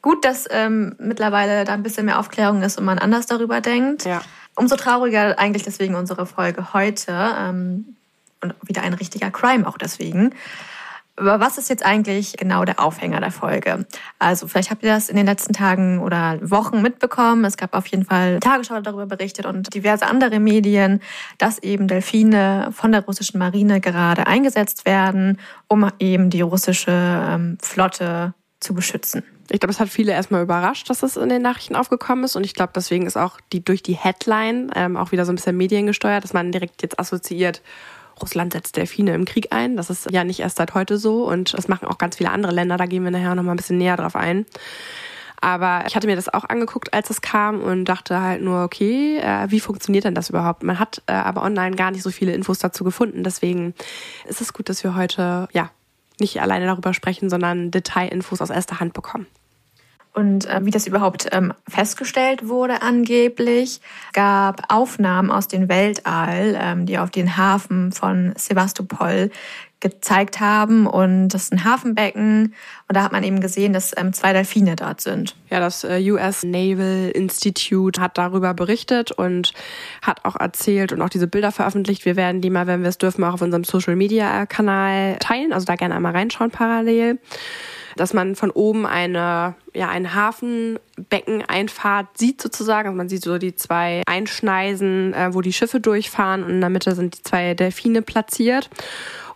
Gut, 0.03 0.25
dass 0.25 0.47
ähm, 0.51 0.97
mittlerweile 0.99 1.65
da 1.65 1.73
ein 1.75 1.83
bisschen 1.83 2.07
mehr 2.07 2.19
Aufklärung 2.19 2.63
ist 2.63 2.79
und 2.79 2.85
man 2.85 2.99
anders 2.99 3.27
darüber 3.27 3.61
denkt. 3.61 4.05
Ja. 4.05 4.21
Umso 4.55 4.77
trauriger 4.77 5.39
eigentlich 5.39 5.63
deswegen 5.63 5.95
unsere 5.95 6.27
Folge 6.27 6.75
heute. 6.75 7.13
Ähm, 7.39 7.97
und 8.43 8.55
wieder 8.63 8.83
ein 8.83 8.95
richtiger 8.95 9.31
Crime 9.31 9.67
auch 9.67 9.79
deswegen. 9.79 10.35
Aber 11.17 11.41
was 11.41 11.59
ist 11.59 11.69
jetzt 11.69 11.85
eigentlich 11.85 12.37
genau 12.39 12.65
der 12.65 12.81
Aufhänger 12.81 13.21
der 13.21 13.31
Folge? 13.31 13.87
Also 14.19 14.49
vielleicht 14.49 14.71
habt 14.71 14.83
ihr 14.83 14.93
das 14.93 15.11
in 15.11 15.17
den 15.17 15.27
letzten 15.27 15.53
Tagen 15.53 16.01
oder 16.01 16.39
Wochen 16.43 16.81
mitbekommen. 16.81 17.45
Es 17.45 17.59
gab 17.59 17.75
auf 17.75 17.87
jeden 17.87 18.05
Fall 18.05 18.41
Tagesschau 18.41 18.81
darüber 18.81 19.07
berichtet 19.07 19.45
und 19.45 19.75
diverse 19.75 20.07
andere 20.07 20.41
Medien, 20.41 21.01
dass 21.37 21.59
eben 21.59 21.87
Delfine 21.87 22.71
von 22.73 22.93
der 22.93 23.05
russischen 23.05 23.39
Marine 23.39 23.81
gerade 23.81 24.27
eingesetzt 24.27 24.87
werden, 24.87 25.39
um 25.69 25.89
eben 25.99 26.31
die 26.31 26.41
russische 26.41 26.91
ähm, 26.91 27.59
Flotte 27.61 28.33
zu 28.61 28.75
beschützen. 28.75 29.23
Ich 29.51 29.61
glaube, 29.61 29.73
es 29.73 29.81
hat 29.81 29.89
viele 29.89 30.13
erstmal 30.13 30.43
überrascht, 30.43 30.89
dass 30.89 31.03
es 31.03 31.17
in 31.17 31.29
den 31.29 31.43
Nachrichten 31.43 31.77
aufgekommen 31.77 32.25
ist. 32.25 32.37
Und 32.37 32.45
ich 32.45 32.55
glaube, 32.55 32.73
deswegen 32.75 33.07
ist 33.07 33.17
auch 33.17 33.39
die 33.53 33.65
durch 33.65 33.83
die 33.83 33.95
Headline 33.95 34.71
ähm, 34.75 34.97
auch 34.97 35.13
wieder 35.13 35.25
so 35.25 35.33
ein 35.33 35.37
bisschen 35.37 35.57
mediengesteuert, 35.57 36.25
dass 36.25 36.33
man 36.33 36.53
direkt 36.53 36.83
jetzt 36.83 36.99
assoziiert, 36.99 37.63
Russland 38.21 38.53
setzt 38.53 38.77
Delfine 38.77 39.15
im 39.15 39.25
Krieg 39.25 39.49
ein. 39.51 39.77
Das 39.77 39.91
ist 39.91 40.11
ja 40.11 40.25
nicht 40.25 40.41
erst 40.41 40.57
seit 40.57 40.75
heute 40.75 40.99
so. 40.99 41.29
Und 41.29 41.55
das 41.55 41.69
machen 41.69 41.89
auch 41.89 41.99
ganz 41.99 42.17
viele 42.17 42.31
andere 42.31 42.53
Länder. 42.53 42.77
Da 42.77 42.87
gehen 42.87 43.05
wir 43.05 43.11
nachher 43.11 43.35
noch 43.35 43.43
mal 43.43 43.53
ein 43.53 43.57
bisschen 43.57 43.79
näher 43.79 43.97
drauf 43.97 44.17
ein. 44.17 44.47
Aber 45.41 45.83
ich 45.89 45.97
hatte 45.97 46.07
mir 46.07 46.15
das 46.15 46.33
auch 46.33 46.45
angeguckt, 46.45 46.95
als 46.95 47.11
es 47.11 47.21
kam 47.21 47.61
und 47.63 47.87
dachte 47.87 48.21
halt 48.21 48.43
nur, 48.43 48.63
okay, 48.63 49.19
äh, 49.19 49.51
wie 49.51 49.59
funktioniert 49.59 50.05
denn 50.05 50.15
das 50.15 50.31
überhaupt? 50.31 50.63
Man 50.63 50.79
hat 50.79 51.03
äh, 51.07 51.13
aber 51.13 51.43
online 51.43 51.75
gar 51.75 51.91
nicht 51.91 52.05
so 52.05 52.11
viele 52.11 52.33
Infos 52.33 52.61
dazu 52.61 52.85
gefunden. 52.85 53.25
Deswegen 53.25 53.75
ist 54.27 54.41
es 54.41 54.53
gut, 54.53 54.69
dass 54.69 54.85
wir 54.85 54.95
heute 54.95 55.49
ja 55.53 55.71
nicht 56.23 56.41
alleine 56.41 56.67
darüber 56.67 56.95
sprechen, 56.95 57.29
sondern 57.29 57.71
Detailinfos 57.71 58.41
aus 58.41 58.51
erster 58.51 58.81
Hand 58.81 58.95
bekommen. 58.95 59.27
Und 60.15 60.47
äh, 60.47 60.61
wie 60.65 60.71
das 60.71 60.87
überhaupt 60.87 61.29
ähm, 61.33 61.55
festgestellt 61.67 62.47
wurde 62.47 62.83
angeblich, 62.83 63.81
gab 64.13 64.63
Aufnahmen 64.69 65.31
aus 65.31 65.49
dem 65.49 65.69
Weltall, 65.71 66.59
ähm, 66.61 66.85
die 66.85 66.99
auf 66.99 67.11
den 67.11 67.37
Hafen 67.39 67.93
von 67.93 68.35
Sevastopol 68.37 69.31
gezeigt 69.83 70.39
haben. 70.39 70.87
Und 70.87 71.29
das 71.29 71.45
ist 71.45 71.53
ein 71.53 71.65
Hafenbecken. 71.65 72.55
Und 72.89 72.97
da 72.97 73.03
hat 73.03 73.13
man 73.13 73.25
eben 73.25 73.41
gesehen, 73.41 73.73
dass 73.73 73.93
ähm, 73.97 74.13
zwei 74.13 74.33
Delfine 74.33 74.77
dort 74.77 75.01
sind. 75.01 75.35
Ja, 75.51 75.61
das 75.61 75.83
äh, 75.83 75.99
US 76.11 76.45
Naval 76.45 77.11
Institute 77.15 78.01
hat 78.01 78.17
darüber 78.17 78.55
berichtet 78.55 79.13
und 79.13 79.53
hat 80.03 80.25
auch 80.25 80.37
erzählt 80.37 80.93
und 80.93 81.03
auch 81.03 81.09
diese 81.09 81.27
Bilder 81.27 81.53
veröffentlicht. 81.53 82.05
Wir 82.05 82.17
werden 82.17 82.41
die 82.41 82.51
mal, 82.51 82.67
wenn 82.67 82.83
wir 82.83 82.89
es 82.91 82.99
dürfen, 82.99 83.25
auch 83.25 83.35
auf 83.35 83.43
unserem 83.43 83.65
Social 83.65 83.97
Media 83.97 84.47
Kanal 84.47 85.17
teilen. 85.21 85.53
Also 85.53 85.67
da 85.67 85.75
gerne 85.75 85.95
einmal 85.95 86.13
reinschauen 86.13 86.51
parallel 86.51 87.19
dass 87.97 88.15
man 88.15 88.37
von 88.37 88.51
oben 88.51 88.87
eine, 88.87 89.55
ja, 89.75 89.89
ein 89.89 90.15
Hafenbeckeneinfahrt 90.15 92.19
sieht 92.19 92.43
sozusagen. 92.43 92.89
Also 92.89 92.97
man 92.97 93.09
sieht 93.09 93.23
so 93.23 93.39
die 93.39 93.55
zwei 93.55 94.03
Einschneisen, 94.07 95.15
äh, 95.15 95.35
wo 95.35 95.41
die 95.41 95.53
Schiffe 95.53 95.81
durchfahren 95.81 96.45
und 96.45 96.51
in 96.51 96.61
der 96.61 96.71
Mitte 96.71 96.95
sind 96.95 97.19
die 97.19 97.23
zwei 97.23 97.55
Delfine 97.55 98.03
platziert. 98.03 98.71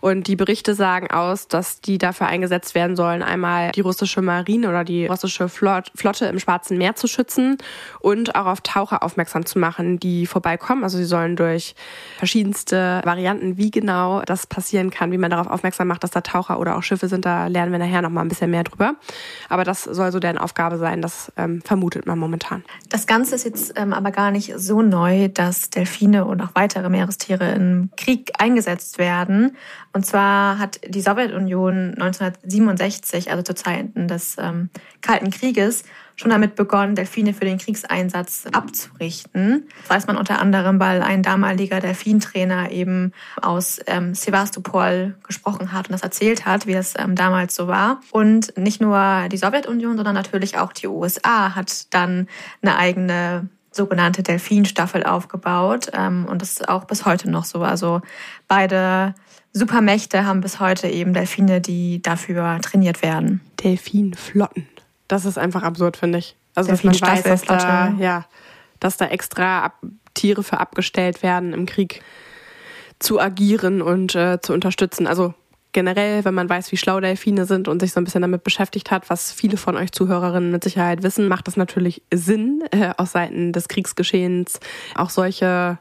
Und 0.01 0.27
die 0.27 0.35
Berichte 0.35 0.75
sagen 0.75 1.09
aus, 1.11 1.47
dass 1.47 1.81
die 1.81 1.97
dafür 1.97 2.27
eingesetzt 2.27 2.75
werden 2.75 2.95
sollen, 2.95 3.23
einmal 3.23 3.71
die 3.71 3.81
russische 3.81 4.21
Marine 4.21 4.69
oder 4.69 4.83
die 4.83 5.07
russische 5.07 5.49
Flotte 5.49 6.25
im 6.25 6.39
Schwarzen 6.39 6.77
Meer 6.77 6.95
zu 6.95 7.07
schützen 7.07 7.57
und 7.99 8.35
auch 8.35 8.45
auf 8.45 8.61
Taucher 8.61 9.03
aufmerksam 9.03 9.45
zu 9.45 9.59
machen, 9.59 9.99
die 9.99 10.25
vorbeikommen. 10.25 10.83
Also 10.83 10.97
sie 10.97 11.05
sollen 11.05 11.35
durch 11.35 11.75
verschiedenste 12.17 13.01
Varianten, 13.03 13.57
wie 13.57 13.71
genau 13.71 14.21
das 14.21 14.47
passieren 14.47 14.89
kann, 14.89 15.11
wie 15.11 15.17
man 15.17 15.31
darauf 15.31 15.47
aufmerksam 15.47 15.87
macht, 15.87 16.03
dass 16.03 16.11
da 16.11 16.21
Taucher 16.21 16.59
oder 16.59 16.77
auch 16.77 16.83
Schiffe 16.83 17.07
sind, 17.07 17.25
da 17.25 17.47
lernen 17.47 17.71
wir 17.71 17.79
nachher 17.79 18.01
noch 18.01 18.09
mal 18.09 18.21
ein 18.21 18.27
bisschen 18.27 18.51
mehr 18.51 18.63
drüber. 18.63 18.95
Aber 19.49 19.63
das 19.63 19.83
soll 19.83 20.11
so 20.11 20.19
deren 20.19 20.37
Aufgabe 20.37 20.77
sein, 20.77 21.01
das 21.01 21.31
ähm, 21.37 21.61
vermutet 21.61 22.05
man 22.05 22.19
momentan. 22.19 22.63
Das 22.89 23.07
Ganze 23.07 23.35
ist 23.35 23.45
jetzt 23.45 23.73
ähm, 23.75 23.93
aber 23.93 24.11
gar 24.11 24.31
nicht 24.31 24.53
so 24.57 24.81
neu, 24.81 25.27
dass 25.29 25.69
Delfine 25.69 26.25
und 26.25 26.41
auch 26.41 26.51
weitere 26.53 26.89
Meerestiere 26.89 27.51
im 27.51 27.89
Krieg 27.97 28.31
eingesetzt 28.37 28.97
werden. 28.97 29.55
Und 29.93 30.05
zwar 30.05 30.59
hat 30.59 30.79
die 30.87 31.01
Sowjetunion 31.01 31.95
1967, 31.95 33.31
also 33.31 33.43
zu 33.43 33.55
Zeiten 33.55 34.07
des 34.07 34.37
ähm, 34.37 34.69
Kalten 35.01 35.31
Krieges, 35.31 35.83
schon 36.15 36.31
damit 36.31 36.55
begonnen, 36.55 36.95
Delfine 36.95 37.33
für 37.33 37.45
den 37.45 37.59
Kriegseinsatz 37.59 38.45
abzurichten. 38.51 39.67
Das 39.81 39.97
weiß 39.97 40.07
man 40.07 40.17
unter 40.17 40.39
anderem, 40.39 40.79
weil 40.79 41.03
ein 41.03 41.21
damaliger 41.21 41.79
Delfintrainer 41.79 42.71
eben 42.71 43.13
aus 43.39 43.79
ähm, 43.85 44.15
Sevastopol 44.15 45.15
gesprochen 45.23 45.71
hat 45.71 45.87
und 45.87 45.93
das 45.93 46.01
erzählt 46.01 46.45
hat, 46.45 46.65
wie 46.65 46.73
das 46.73 46.95
ähm, 46.97 47.15
damals 47.15 47.55
so 47.55 47.67
war. 47.67 48.01
Und 48.11 48.57
nicht 48.57 48.81
nur 48.81 49.27
die 49.31 49.37
Sowjetunion, 49.37 49.95
sondern 49.95 50.15
natürlich 50.15 50.57
auch 50.57 50.73
die 50.73 50.87
USA 50.87 51.55
hat 51.55 51.93
dann 51.93 52.27
eine 52.63 52.77
eigene 52.77 53.47
sogenannte 53.77 54.23
Delfinstaffel 54.23 55.03
aufgebaut. 55.03 55.91
Ähm, 55.93 56.25
und 56.25 56.41
das 56.41 56.51
ist 56.51 56.67
auch 56.67 56.85
bis 56.85 57.05
heute 57.05 57.29
noch 57.29 57.45
so. 57.45 57.61
Also 57.61 58.01
beide 58.47 59.13
Supermächte 59.53 60.25
haben 60.25 60.41
bis 60.41 60.59
heute 60.59 60.87
eben 60.87 61.13
Delfine, 61.13 61.61
die 61.61 62.01
dafür 62.01 62.59
trainiert 62.61 63.01
werden. 63.01 63.41
Delfinflotten. 63.63 64.67
Das 65.07 65.25
ist 65.25 65.37
einfach 65.37 65.63
absurd, 65.63 65.97
finde 65.97 66.19
ich. 66.19 66.35
Also, 66.55 66.71
dass 66.71 66.83
man 66.83 66.99
weiß, 66.99 67.23
dass 67.23 67.43
da, 67.43 67.93
ja, 67.99 68.25
dass 68.79 68.97
da 68.97 69.07
extra 69.07 69.63
ab 69.63 69.81
Tiere 70.13 70.43
für 70.43 70.59
abgestellt 70.59 71.23
werden, 71.23 71.53
im 71.53 71.65
Krieg 71.65 72.01
zu 72.99 73.19
agieren 73.19 73.81
und 73.81 74.15
äh, 74.15 74.39
zu 74.41 74.53
unterstützen. 74.53 75.05
Also 75.05 75.33
generell, 75.71 76.25
wenn 76.25 76.33
man 76.33 76.49
weiß, 76.49 76.71
wie 76.71 76.77
schlau 76.77 76.99
Delfine 76.99 77.45
sind 77.45 77.67
und 77.67 77.79
sich 77.81 77.93
so 77.93 78.01
ein 78.01 78.03
bisschen 78.03 78.23
damit 78.23 78.43
beschäftigt 78.43 78.89
hat, 78.89 79.09
was 79.09 79.31
viele 79.31 79.57
von 79.57 79.75
euch 79.77 79.91
Zuhörerinnen 79.91 80.51
mit 80.51 80.63
Sicherheit 80.63 81.03
wissen, 81.03 81.27
macht 81.27 81.47
es 81.47 81.57
natürlich 81.57 82.01
Sinn, 82.11 82.63
äh, 82.71 82.93
aus 82.97 83.11
Seiten 83.11 83.53
des 83.53 83.67
Kriegsgeschehens 83.67 84.59
auch 84.95 85.11
solche 85.11 85.77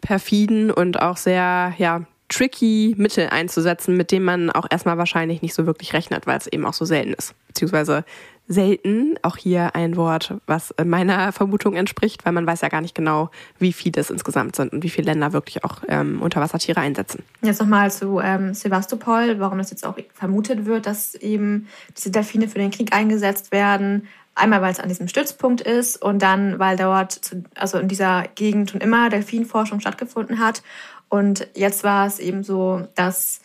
perfiden 0.00 0.72
und 0.72 1.00
auch 1.00 1.16
sehr, 1.16 1.74
ja, 1.78 2.02
tricky 2.28 2.94
Mittel 2.98 3.28
einzusetzen, 3.28 3.96
mit 3.96 4.10
denen 4.10 4.24
man 4.24 4.50
auch 4.50 4.66
erstmal 4.70 4.98
wahrscheinlich 4.98 5.42
nicht 5.42 5.54
so 5.54 5.66
wirklich 5.66 5.92
rechnet, 5.92 6.26
weil 6.26 6.38
es 6.38 6.46
eben 6.46 6.66
auch 6.66 6.74
so 6.74 6.84
selten 6.84 7.12
ist. 7.12 7.34
Beziehungsweise 7.48 8.04
selten. 8.48 9.16
Auch 9.22 9.36
hier 9.36 9.74
ein 9.74 9.96
Wort, 9.96 10.34
was 10.46 10.74
meiner 10.84 11.32
Vermutung 11.32 11.74
entspricht, 11.74 12.24
weil 12.24 12.32
man 12.32 12.46
weiß 12.46 12.60
ja 12.60 12.68
gar 12.68 12.80
nicht 12.80 12.94
genau, 12.94 13.30
wie 13.58 13.72
viele 13.72 14.00
es 14.00 14.10
insgesamt 14.10 14.56
sind 14.56 14.72
und 14.72 14.82
wie 14.82 14.90
viele 14.90 15.06
Länder 15.06 15.32
wirklich 15.32 15.64
auch 15.64 15.82
ähm, 15.88 16.22
Unterwassertiere 16.22 16.80
einsetzen. 16.80 17.22
Jetzt 17.42 17.60
nochmal 17.60 17.90
zu 17.90 18.20
ähm, 18.20 18.54
Sevastopol, 18.54 19.40
warum 19.40 19.58
es 19.58 19.70
jetzt 19.70 19.86
auch 19.86 19.96
vermutet 20.14 20.66
wird, 20.66 20.86
dass 20.86 21.14
eben 21.14 21.68
diese 21.96 22.10
Delfine 22.10 22.48
für 22.48 22.58
den 22.58 22.70
Krieg 22.70 22.94
eingesetzt 22.94 23.52
werden. 23.52 24.06
Einmal, 24.38 24.60
weil 24.60 24.70
es 24.70 24.80
an 24.80 24.90
diesem 24.90 25.08
Stützpunkt 25.08 25.62
ist 25.62 26.02
und 26.02 26.20
dann, 26.20 26.58
weil 26.58 26.76
dort, 26.76 27.34
also 27.54 27.78
in 27.78 27.88
dieser 27.88 28.24
Gegend 28.34 28.70
schon 28.70 28.82
immer 28.82 29.08
Delfinforschung 29.08 29.80
stattgefunden 29.80 30.38
hat. 30.40 30.62
Und 31.08 31.46
jetzt 31.54 31.84
war 31.84 32.06
es 32.06 32.18
eben 32.18 32.42
so, 32.42 32.86
dass 32.94 33.40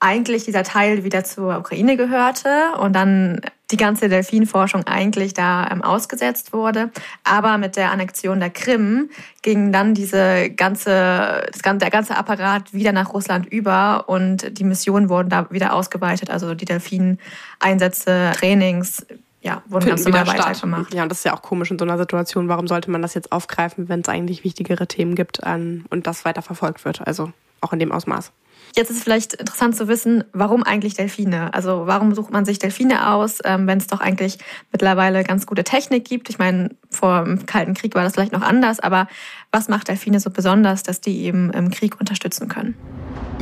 eigentlich 0.00 0.44
dieser 0.44 0.62
Teil 0.62 1.02
wieder 1.02 1.24
zur 1.24 1.58
Ukraine 1.58 1.96
gehörte 1.96 2.72
und 2.80 2.92
dann 2.92 3.40
die 3.70 3.76
ganze 3.76 4.08
Delfinforschung 4.08 4.86
eigentlich 4.86 5.34
da 5.34 5.68
ähm, 5.70 5.82
ausgesetzt 5.82 6.52
wurde. 6.52 6.90
Aber 7.24 7.58
mit 7.58 7.76
der 7.76 7.90
Annexion 7.90 8.40
der 8.40 8.50
Krim 8.50 9.10
ging 9.42 9.72
dann 9.72 9.94
diese 9.94 10.50
ganze, 10.50 11.46
das, 11.52 11.78
der 11.78 11.90
ganze 11.90 12.16
Apparat 12.16 12.72
wieder 12.72 12.92
nach 12.92 13.12
Russland 13.12 13.46
über 13.46 14.08
und 14.08 14.58
die 14.58 14.64
Missionen 14.64 15.08
wurden 15.08 15.28
da 15.28 15.50
wieder 15.50 15.74
ausgeweitet. 15.74 16.30
Also 16.30 16.54
die 16.54 16.64
Delfineinsätze, 16.64 18.32
Trainings, 18.38 19.04
ja, 19.40 19.62
wurden 19.68 19.86
ganz 19.86 20.04
normal 20.04 20.26
weitergemacht. 20.26 20.92
Ja, 20.92 21.04
und 21.04 21.10
das 21.10 21.18
ist 21.18 21.24
ja 21.24 21.34
auch 21.34 21.42
komisch 21.42 21.70
in 21.70 21.78
so 21.78 21.84
einer 21.84 21.98
Situation. 21.98 22.48
Warum 22.48 22.66
sollte 22.66 22.90
man 22.90 23.02
das 23.02 23.14
jetzt 23.14 23.30
aufgreifen, 23.30 23.88
wenn 23.88 24.00
es 24.00 24.08
eigentlich 24.08 24.44
wichtigere 24.44 24.86
Themen 24.86 25.14
gibt 25.14 25.44
an, 25.44 25.84
und 25.90 26.06
das 26.06 26.24
weiter 26.24 26.42
verfolgt 26.42 26.84
wird? 26.84 27.06
Also 27.06 27.32
auch 27.60 27.72
in 27.72 27.78
dem 27.78 27.92
Ausmaß. 27.92 28.32
Jetzt 28.76 28.90
ist 28.90 28.98
es 28.98 29.02
vielleicht 29.02 29.34
interessant 29.34 29.76
zu 29.76 29.88
wissen, 29.88 30.24
warum 30.32 30.62
eigentlich 30.62 30.94
Delfine? 30.94 31.54
Also 31.54 31.86
warum 31.86 32.14
sucht 32.14 32.30
man 32.30 32.44
sich 32.44 32.58
Delfine 32.58 33.12
aus, 33.12 33.38
ähm, 33.44 33.66
wenn 33.66 33.78
es 33.78 33.86
doch 33.86 34.00
eigentlich 34.00 34.38
mittlerweile 34.72 35.24
ganz 35.24 35.46
gute 35.46 35.64
Technik 35.64 36.04
gibt? 36.04 36.28
Ich 36.28 36.38
meine, 36.38 36.70
vor 36.90 37.24
dem 37.24 37.46
Kalten 37.46 37.74
Krieg 37.74 37.94
war 37.94 38.02
das 38.02 38.14
vielleicht 38.14 38.32
noch 38.32 38.42
anders, 38.42 38.78
aber 38.80 39.08
was 39.50 39.68
macht 39.68 39.88
Delfine 39.88 40.20
so 40.20 40.30
besonders, 40.30 40.82
dass 40.82 41.00
die 41.00 41.22
eben 41.22 41.50
im 41.50 41.70
Krieg 41.70 41.98
unterstützen 41.98 42.48
können? 42.48 42.74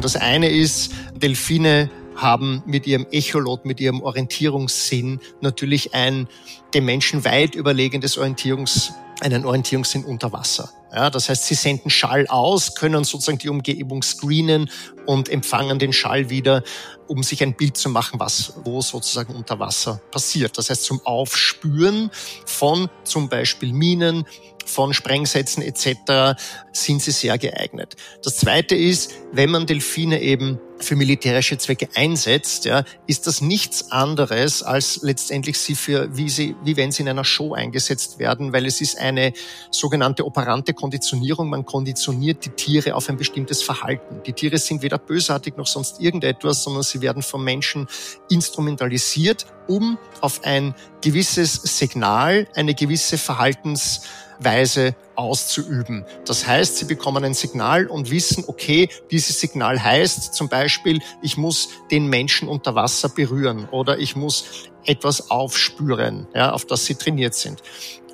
Das 0.00 0.16
eine 0.16 0.50
ist, 0.50 0.92
Delfine 1.14 1.90
haben 2.16 2.62
mit 2.66 2.86
ihrem 2.86 3.06
Echolot, 3.10 3.64
mit 3.64 3.80
ihrem 3.80 4.00
Orientierungssinn 4.02 5.20
natürlich 5.40 5.94
ein 5.94 6.28
dem 6.74 6.84
Menschen 6.84 7.24
weit 7.24 7.54
überlegendes 7.54 8.18
Orientierungs, 8.18 8.92
einen 9.20 9.44
Orientierungssinn 9.44 10.04
unter 10.04 10.32
Wasser. 10.32 10.70
Ja, 10.92 11.10
das 11.10 11.28
heißt, 11.28 11.44
sie 11.44 11.54
senden 11.54 11.90
Schall 11.90 12.26
aus, 12.28 12.74
können 12.74 13.04
sozusagen 13.04 13.38
die 13.38 13.48
Umgebung 13.48 14.02
screenen 14.02 14.70
und 15.04 15.28
empfangen 15.28 15.78
den 15.78 15.92
Schall 15.92 16.30
wieder, 16.30 16.62
um 17.06 17.22
sich 17.22 17.42
ein 17.42 17.54
Bild 17.54 17.76
zu 17.76 17.90
machen, 17.90 18.18
was 18.18 18.54
wo 18.64 18.80
sozusagen 18.80 19.34
unter 19.34 19.58
Wasser 19.58 20.00
passiert. 20.10 20.56
Das 20.56 20.70
heißt, 20.70 20.84
zum 20.84 21.04
Aufspüren 21.04 22.10
von 22.46 22.88
zum 23.04 23.28
Beispiel 23.28 23.72
Minen, 23.72 24.24
von 24.66 24.92
Sprengsätzen 24.92 25.62
etc. 25.62 26.38
sind 26.72 27.02
sie 27.02 27.12
sehr 27.12 27.38
geeignet. 27.38 27.96
Das 28.22 28.36
Zweite 28.36 28.74
ist, 28.74 29.14
wenn 29.32 29.50
man 29.50 29.66
Delfine 29.66 30.20
eben 30.20 30.60
für 30.78 30.96
militärische 30.96 31.58
Zwecke 31.58 31.88
einsetzt, 31.94 32.64
ja, 32.64 32.84
ist 33.06 33.26
das 33.26 33.40
nichts 33.40 33.90
anderes 33.90 34.62
als 34.62 35.00
letztendlich 35.02 35.58
sie 35.58 35.74
für, 35.74 36.14
wie 36.16 36.28
sie, 36.28 36.54
wie 36.64 36.76
wenn 36.76 36.92
sie 36.92 37.02
in 37.02 37.08
einer 37.08 37.24
Show 37.24 37.54
eingesetzt 37.54 38.18
werden, 38.18 38.52
weil 38.52 38.66
es 38.66 38.80
ist 38.80 38.98
eine 38.98 39.32
sogenannte 39.70 40.24
operante 40.24 40.74
Konditionierung. 40.74 41.48
Man 41.48 41.64
konditioniert 41.64 42.44
die 42.44 42.50
Tiere 42.50 42.94
auf 42.94 43.08
ein 43.08 43.16
bestimmtes 43.16 43.62
Verhalten. 43.62 44.22
Die 44.26 44.32
Tiere 44.32 44.58
sind 44.58 44.82
weder 44.82 44.98
bösartig 44.98 45.56
noch 45.56 45.66
sonst 45.66 46.00
irgendetwas, 46.00 46.62
sondern 46.62 46.82
sie 46.82 47.00
werden 47.00 47.22
vom 47.22 47.42
Menschen 47.42 47.88
instrumentalisiert, 48.28 49.46
um 49.66 49.98
auf 50.20 50.44
ein 50.44 50.74
gewisses 51.00 51.54
Signal, 51.54 52.46
eine 52.54 52.74
gewisse 52.74 53.18
Verhaltens 53.18 54.02
Weise 54.38 54.94
auszuüben. 55.14 56.04
Das 56.26 56.46
heißt, 56.46 56.76
sie 56.76 56.84
bekommen 56.84 57.24
ein 57.24 57.34
Signal 57.34 57.86
und 57.86 58.10
wissen, 58.10 58.44
okay, 58.46 58.88
dieses 59.10 59.40
Signal 59.40 59.82
heißt 59.82 60.34
zum 60.34 60.48
Beispiel, 60.48 61.00
ich 61.22 61.36
muss 61.36 61.68
den 61.90 62.08
Menschen 62.08 62.48
unter 62.48 62.74
Wasser 62.74 63.08
berühren 63.08 63.68
oder 63.70 63.98
ich 63.98 64.16
muss 64.16 64.44
etwas 64.84 65.30
aufspüren, 65.30 66.28
ja, 66.34 66.52
auf 66.52 66.64
das 66.64 66.84
sie 66.84 66.94
trainiert 66.94 67.34
sind. 67.34 67.62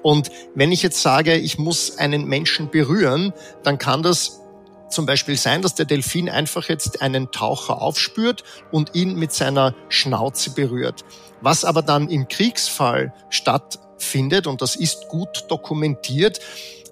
Und 0.03 0.31
wenn 0.55 0.73
ich 0.73 0.83
jetzt 0.83 1.03
sage, 1.03 1.37
ich 1.37 1.59
muss 1.59 1.99
einen 1.99 2.25
Menschen 2.27 2.71
berühren, 2.71 3.33
dann 3.63 3.79
kann 3.79 4.03
das 4.03 4.41
zum 4.89 5.07
Beispiel 5.07 5.37
sein, 5.37 5.63
dass 5.63 5.75
der 5.75 5.87
Delfin 5.87 6.29
einfach 6.29 6.69
jetzt 6.69 7.01
einen 7.01 7.31
Taucher 7.31 7.81
aufspürt 7.81 8.45
und 8.71 8.95
ihn 8.95 9.15
mit 9.17 9.33
seiner 9.33 9.75
Schnauze 9.89 10.51
berührt. 10.51 11.05
Was 11.41 11.65
aber 11.65 11.83
dann 11.83 12.09
im 12.09 12.29
Kriegsfall 12.29 13.13
statt 13.31 13.79
findet, 14.03 14.47
und 14.47 14.63
das 14.63 14.77
ist 14.77 15.09
gut 15.09 15.45
dokumentiert, 15.49 16.41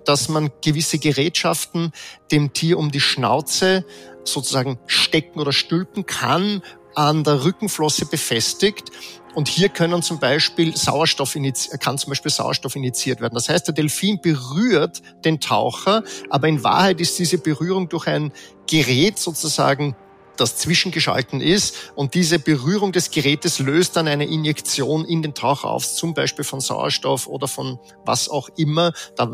dass 0.04 0.28
man 0.28 0.50
gewisse 0.62 0.98
Gerätschaften 0.98 1.92
dem 2.32 2.52
Tier 2.52 2.78
um 2.78 2.90
die 2.90 3.00
Schnauze 3.00 3.84
sozusagen 4.24 4.78
stecken 4.86 5.40
oder 5.40 5.52
stülpen 5.52 6.06
kann, 6.06 6.62
an 6.94 7.24
der 7.24 7.44
Rückenflosse 7.44 8.06
befestigt. 8.06 8.90
Und 9.34 9.46
hier 9.46 9.68
können 9.68 10.02
zum 10.02 10.18
Beispiel 10.18 10.76
Sauerstoff 10.76 11.36
kann 11.78 11.98
zum 11.98 12.10
Beispiel 12.10 12.32
Sauerstoff 12.32 12.74
initiiert 12.74 13.20
werden. 13.20 13.34
Das 13.34 13.48
heißt, 13.48 13.68
der 13.68 13.74
Delfin 13.74 14.20
berührt 14.20 15.02
den 15.24 15.38
Taucher, 15.38 16.02
aber 16.30 16.48
in 16.48 16.64
Wahrheit 16.64 17.00
ist 17.00 17.18
diese 17.18 17.38
Berührung 17.38 17.88
durch 17.88 18.08
ein 18.08 18.32
Gerät 18.66 19.18
sozusagen 19.18 19.94
das 20.40 20.56
zwischengeschalten 20.56 21.40
ist. 21.40 21.92
Und 21.94 22.14
diese 22.14 22.38
Berührung 22.38 22.92
des 22.92 23.10
Gerätes 23.10 23.58
löst 23.58 23.96
dann 23.96 24.08
eine 24.08 24.26
Injektion 24.26 25.04
in 25.04 25.22
den 25.22 25.34
Taucher 25.34 25.68
auf, 25.68 25.86
zum 25.86 26.14
Beispiel 26.14 26.44
von 26.44 26.60
Sauerstoff 26.60 27.26
oder 27.26 27.48
von 27.48 27.78
was 28.04 28.28
auch 28.28 28.48
immer. 28.56 28.92
Da 29.16 29.30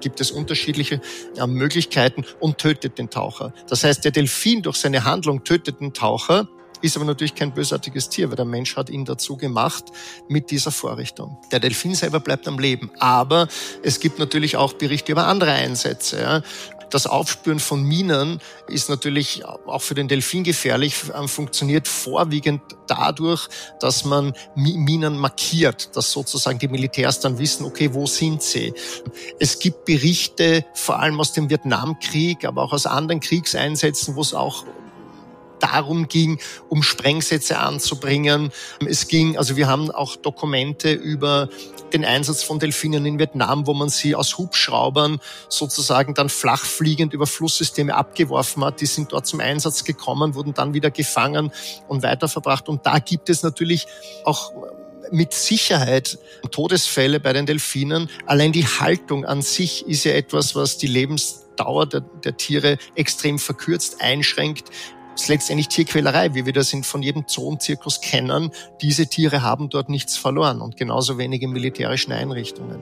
gibt 0.00 0.20
es 0.20 0.30
unterschiedliche 0.30 1.00
äh, 1.36 1.46
Möglichkeiten 1.46 2.24
und 2.40 2.58
tötet 2.58 2.98
den 2.98 3.10
Taucher. 3.10 3.52
Das 3.68 3.84
heißt, 3.84 4.04
der 4.04 4.12
Delfin 4.12 4.62
durch 4.62 4.76
seine 4.76 5.04
Handlung 5.04 5.44
tötet 5.44 5.80
den 5.80 5.92
Taucher, 5.92 6.48
ist 6.82 6.96
aber 6.96 7.04
natürlich 7.04 7.34
kein 7.34 7.52
bösartiges 7.52 8.08
Tier, 8.08 8.30
weil 8.30 8.36
der 8.36 8.46
Mensch 8.46 8.76
hat 8.76 8.88
ihn 8.90 9.04
dazu 9.04 9.36
gemacht 9.36 9.84
mit 10.28 10.50
dieser 10.50 10.70
Vorrichtung. 10.70 11.36
Der 11.52 11.60
Delfin 11.60 11.94
selber 11.94 12.20
bleibt 12.20 12.48
am 12.48 12.58
Leben, 12.58 12.90
aber 12.98 13.48
es 13.82 14.00
gibt 14.00 14.18
natürlich 14.18 14.56
auch 14.56 14.72
Berichte 14.72 15.12
über 15.12 15.26
andere 15.26 15.52
Einsätze. 15.52 16.20
Ja. 16.20 16.42
Das 16.90 17.06
Aufspüren 17.06 17.60
von 17.60 17.82
Minen 17.84 18.40
ist 18.66 18.88
natürlich 18.88 19.44
auch 19.44 19.80
für 19.80 19.94
den 19.94 20.08
Delfin 20.08 20.44
gefährlich, 20.44 20.94
ähm, 21.14 21.28
funktioniert 21.28 21.88
vorwiegend 21.88 22.60
dadurch, 22.86 23.48
dass 23.78 24.04
man 24.04 24.32
Minen 24.56 25.16
markiert, 25.16 25.96
dass 25.96 26.10
sozusagen 26.10 26.58
die 26.58 26.68
Militärs 26.68 27.20
dann 27.20 27.38
wissen, 27.38 27.64
okay, 27.64 27.94
wo 27.94 28.06
sind 28.06 28.42
sie? 28.42 28.74
Es 29.38 29.58
gibt 29.58 29.84
Berichte, 29.84 30.64
vor 30.74 30.98
allem 30.98 31.20
aus 31.20 31.32
dem 31.32 31.48
Vietnamkrieg, 31.48 32.44
aber 32.44 32.62
auch 32.62 32.72
aus 32.72 32.86
anderen 32.86 33.20
Kriegseinsätzen, 33.20 34.16
wo 34.16 34.20
es 34.20 34.34
auch 34.34 34.64
darum 35.70 36.08
ging, 36.08 36.38
um 36.68 36.82
Sprengsätze 36.82 37.58
anzubringen. 37.58 38.50
Es 38.86 39.08
ging, 39.08 39.36
also 39.36 39.56
wir 39.56 39.68
haben 39.68 39.90
auch 39.90 40.16
Dokumente 40.16 40.92
über 40.92 41.48
den 41.92 42.04
Einsatz 42.04 42.42
von 42.42 42.58
Delfinen 42.58 43.04
in 43.06 43.18
Vietnam, 43.18 43.66
wo 43.66 43.74
man 43.74 43.88
sie 43.88 44.14
aus 44.14 44.38
Hubschraubern 44.38 45.18
sozusagen 45.48 46.14
dann 46.14 46.28
flachfliegend 46.28 47.12
über 47.12 47.26
Flusssysteme 47.26 47.94
abgeworfen 47.94 48.64
hat. 48.64 48.80
Die 48.80 48.86
sind 48.86 49.12
dort 49.12 49.26
zum 49.26 49.40
Einsatz 49.40 49.84
gekommen, 49.84 50.34
wurden 50.34 50.54
dann 50.54 50.74
wieder 50.74 50.90
gefangen 50.90 51.52
und 51.88 52.02
weiterverbracht. 52.02 52.68
Und 52.68 52.86
da 52.86 52.98
gibt 52.98 53.28
es 53.28 53.42
natürlich 53.42 53.86
auch 54.24 54.52
mit 55.10 55.34
Sicherheit 55.34 56.18
Todesfälle 56.50 57.20
bei 57.20 57.32
den 57.32 57.46
Delfinen. 57.46 58.08
Allein 58.26 58.52
die 58.52 58.66
Haltung 58.66 59.24
an 59.24 59.42
sich 59.42 59.86
ist 59.86 60.04
ja 60.04 60.12
etwas, 60.12 60.54
was 60.54 60.78
die 60.78 60.86
Lebensdauer 60.86 61.86
der, 61.86 62.00
der 62.00 62.36
Tiere 62.36 62.78
extrem 62.94 63.38
verkürzt, 63.38 64.00
einschränkt 64.00 64.70
ist 65.22 65.28
letztendlich 65.28 65.68
Tierquälerei, 65.68 66.34
wie 66.34 66.46
wir 66.46 66.52
das 66.52 66.74
von 66.82 67.02
jedem 67.02 67.24
Zoo 67.26 67.48
und 67.48 67.62
Zirkus 67.62 68.00
kennen. 68.00 68.50
Diese 68.80 69.06
Tiere 69.06 69.42
haben 69.42 69.68
dort 69.68 69.88
nichts 69.88 70.16
verloren 70.16 70.60
und 70.60 70.76
genauso 70.76 71.18
wenig 71.18 71.42
in 71.42 71.50
militärischen 71.50 72.12
Einrichtungen. 72.12 72.80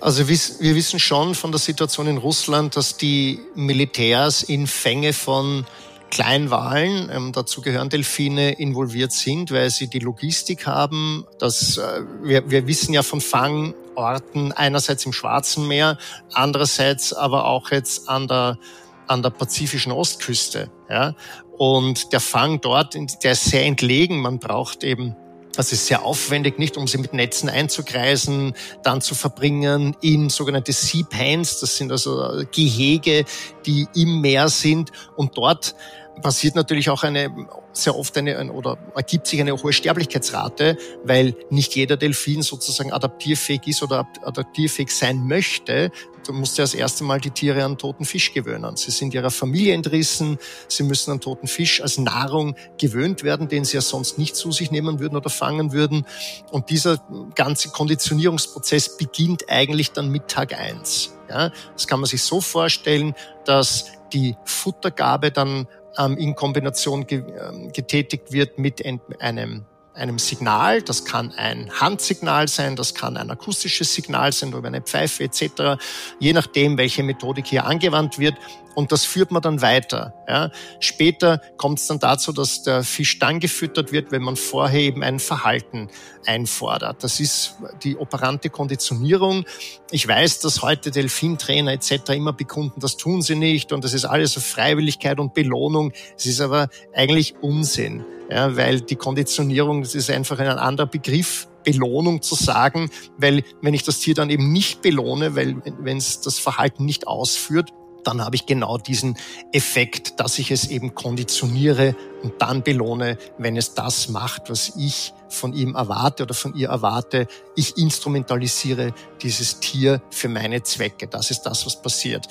Also 0.00 0.28
wir 0.28 0.74
wissen 0.74 0.98
schon 0.98 1.34
von 1.34 1.52
der 1.52 1.60
Situation 1.60 2.08
in 2.08 2.18
Russland, 2.18 2.76
dass 2.76 2.96
die 2.96 3.40
Militärs 3.54 4.42
in 4.42 4.66
Fänge 4.66 5.12
von 5.12 5.64
Kleinwahlen, 6.10 7.08
ähm, 7.10 7.32
dazu 7.32 7.62
gehören 7.62 7.88
Delfine, 7.88 8.52
involviert 8.52 9.12
sind, 9.12 9.50
weil 9.50 9.70
sie 9.70 9.88
die 9.88 10.00
Logistik 10.00 10.66
haben. 10.66 11.24
Das, 11.38 11.78
äh, 11.78 12.02
wir, 12.22 12.50
wir 12.50 12.66
wissen 12.66 12.92
ja 12.92 13.02
von 13.02 13.22
Fangorten 13.22 14.52
einerseits 14.52 15.06
im 15.06 15.14
Schwarzen 15.14 15.68
Meer, 15.68 15.96
andererseits 16.34 17.14
aber 17.14 17.46
auch 17.46 17.70
jetzt 17.70 18.10
an 18.10 18.28
der 18.28 18.58
an 19.06 19.22
der 19.22 19.30
pazifischen 19.30 19.92
Ostküste. 19.92 20.70
Ja? 20.88 21.14
Und 21.58 22.12
der 22.12 22.20
Fang 22.20 22.60
dort, 22.60 22.94
der 23.22 23.32
ist 23.32 23.44
sehr 23.44 23.64
entlegen. 23.64 24.20
Man 24.20 24.38
braucht 24.38 24.84
eben 24.84 25.16
das 25.54 25.72
ist 25.72 25.86
sehr 25.86 26.04
aufwendig, 26.04 26.58
nicht 26.58 26.76
um 26.76 26.86
sie 26.86 26.98
mit 26.98 27.12
Netzen 27.12 27.48
einzukreisen, 27.48 28.54
dann 28.82 29.00
zu 29.02 29.14
verbringen 29.14 29.94
in 30.00 30.30
sogenannte 30.30 30.72
Sea 30.72 31.04
Pans. 31.08 31.60
Das 31.60 31.76
sind 31.76 31.92
also 31.92 32.42
Gehege, 32.52 33.24
die 33.66 33.86
im 33.94 34.20
Meer 34.20 34.48
sind. 34.48 34.92
Und 35.16 35.36
dort 35.36 35.74
passiert 36.20 36.54
natürlich 36.54 36.90
auch 36.90 37.02
eine 37.02 37.30
sehr 37.72 37.96
oft 37.96 38.16
eine 38.18 38.52
oder 38.52 38.76
ergibt 38.94 39.26
sich 39.26 39.40
eine 39.40 39.54
hohe 39.56 39.72
Sterblichkeitsrate, 39.72 40.76
weil 41.04 41.34
nicht 41.50 41.74
jeder 41.74 41.96
Delfin 41.96 42.42
sozusagen 42.42 42.92
adaptierfähig 42.92 43.66
ist 43.66 43.82
oder 43.82 44.06
adaptierfähig 44.22 44.90
sein 44.90 45.26
möchte. 45.26 45.90
Du 46.26 46.32
musst 46.32 46.58
ja 46.58 46.64
das 46.64 46.74
erste 46.74 47.02
Mal 47.02 47.20
die 47.20 47.30
Tiere 47.30 47.64
an 47.64 47.78
toten 47.78 48.04
Fisch 48.04 48.32
gewöhnen. 48.32 48.76
Sie 48.76 48.90
sind 48.90 49.14
ihrer 49.14 49.30
Familie 49.30 49.74
entrissen, 49.74 50.38
sie 50.68 50.84
müssen 50.84 51.10
an 51.10 51.20
toten 51.20 51.48
Fisch 51.48 51.80
als 51.80 51.98
Nahrung 51.98 52.54
gewöhnt 52.78 53.24
werden, 53.24 53.48
den 53.48 53.64
sie 53.64 53.76
ja 53.76 53.80
sonst 53.80 54.18
nicht 54.18 54.36
zu 54.36 54.52
sich 54.52 54.70
nehmen 54.70 55.00
würden 55.00 55.16
oder 55.16 55.30
fangen 55.30 55.72
würden. 55.72 56.06
Und 56.50 56.70
dieser 56.70 56.98
ganze 57.34 57.70
Konditionierungsprozess 57.70 58.96
beginnt 58.96 59.48
eigentlich 59.48 59.92
dann 59.92 60.10
mit 60.10 60.28
Tag 60.28 60.56
eins. 60.56 61.16
Ja, 61.28 61.50
das 61.72 61.88
kann 61.88 61.98
man 61.98 62.08
sich 62.08 62.22
so 62.22 62.40
vorstellen, 62.40 63.14
dass 63.44 63.86
die 64.12 64.36
Futtergabe 64.44 65.30
dann 65.30 65.66
ähm, 65.98 66.16
in 66.16 66.34
Kombination 66.34 67.06
ge 67.06 67.22
ähm, 67.40 67.72
getätigt 67.72 68.32
wird 68.32 68.58
mit 68.58 68.84
einem 69.20 69.64
einem 69.94 70.18
Signal, 70.18 70.82
das 70.82 71.04
kann 71.04 71.32
ein 71.32 71.70
Handsignal 71.80 72.48
sein, 72.48 72.76
das 72.76 72.94
kann 72.94 73.16
ein 73.16 73.30
akustisches 73.30 73.94
Signal 73.94 74.32
sein 74.32 74.52
über 74.52 74.66
eine 74.66 74.80
Pfeife 74.80 75.24
etc., 75.24 75.82
je 76.18 76.32
nachdem, 76.32 76.78
welche 76.78 77.02
Methodik 77.02 77.46
hier 77.46 77.66
angewandt 77.66 78.18
wird. 78.18 78.36
Und 78.74 78.90
das 78.90 79.04
führt 79.04 79.30
man 79.30 79.42
dann 79.42 79.60
weiter. 79.60 80.14
Ja. 80.26 80.50
Später 80.80 81.42
kommt 81.58 81.78
es 81.78 81.86
dann 81.88 81.98
dazu, 81.98 82.32
dass 82.32 82.62
der 82.62 82.82
Fisch 82.84 83.18
dann 83.18 83.38
gefüttert 83.38 83.92
wird, 83.92 84.12
wenn 84.12 84.22
man 84.22 84.36
vorher 84.36 84.80
eben 84.80 85.02
ein 85.02 85.18
Verhalten 85.18 85.90
einfordert. 86.24 87.04
Das 87.04 87.20
ist 87.20 87.56
die 87.82 87.98
operante 87.98 88.48
Konditionierung. 88.48 89.44
Ich 89.90 90.08
weiß, 90.08 90.40
dass 90.40 90.62
heute 90.62 90.90
Delfintrainer 90.90 91.72
etc. 91.72 92.14
immer 92.14 92.32
bekunden, 92.32 92.80
das 92.80 92.96
tun 92.96 93.20
sie 93.20 93.34
nicht 93.34 93.72
und 93.72 93.84
das 93.84 93.92
ist 93.92 94.06
alles 94.06 94.38
auf 94.38 94.46
Freiwilligkeit 94.46 95.20
und 95.20 95.34
Belohnung. 95.34 95.92
Es 96.16 96.24
ist 96.24 96.40
aber 96.40 96.68
eigentlich 96.94 97.34
Unsinn, 97.42 98.06
ja, 98.32 98.56
weil 98.56 98.80
die 98.80 98.96
Konditionierung, 98.96 99.82
das 99.82 99.94
ist 99.94 100.10
einfach 100.10 100.38
ein 100.38 100.48
anderer 100.48 100.86
Begriff, 100.86 101.48
Belohnung 101.64 102.22
zu 102.22 102.34
sagen, 102.34 102.90
weil 103.18 103.44
wenn 103.60 103.74
ich 103.74 103.84
das 103.84 104.00
Tier 104.00 104.14
dann 104.14 104.30
eben 104.30 104.50
nicht 104.52 104.80
belohne, 104.80 105.36
weil 105.36 105.56
wenn 105.80 105.98
es 105.98 106.22
das 106.22 106.38
Verhalten 106.38 106.86
nicht 106.86 107.06
ausführt, 107.06 107.70
dann 108.04 108.24
habe 108.24 108.34
ich 108.34 108.46
genau 108.46 108.78
diesen 108.78 109.16
Effekt, 109.52 110.18
dass 110.18 110.38
ich 110.38 110.50
es 110.50 110.68
eben 110.68 110.94
konditioniere 110.94 111.94
und 112.22 112.40
dann 112.40 112.62
belohne, 112.62 113.18
wenn 113.38 113.56
es 113.56 113.74
das 113.74 114.08
macht, 114.08 114.48
was 114.50 114.72
ich 114.76 115.12
von 115.28 115.52
ihm 115.52 115.74
erwarte 115.74 116.24
oder 116.24 116.34
von 116.34 116.54
ihr 116.54 116.68
erwarte. 116.70 117.28
Ich 117.54 117.76
instrumentalisiere 117.76 118.92
dieses 119.22 119.60
Tier 119.60 120.02
für 120.10 120.28
meine 120.28 120.62
Zwecke. 120.62 121.06
Das 121.06 121.30
ist 121.30 121.42
das, 121.42 121.64
was 121.64 121.80
passiert. 121.80 122.26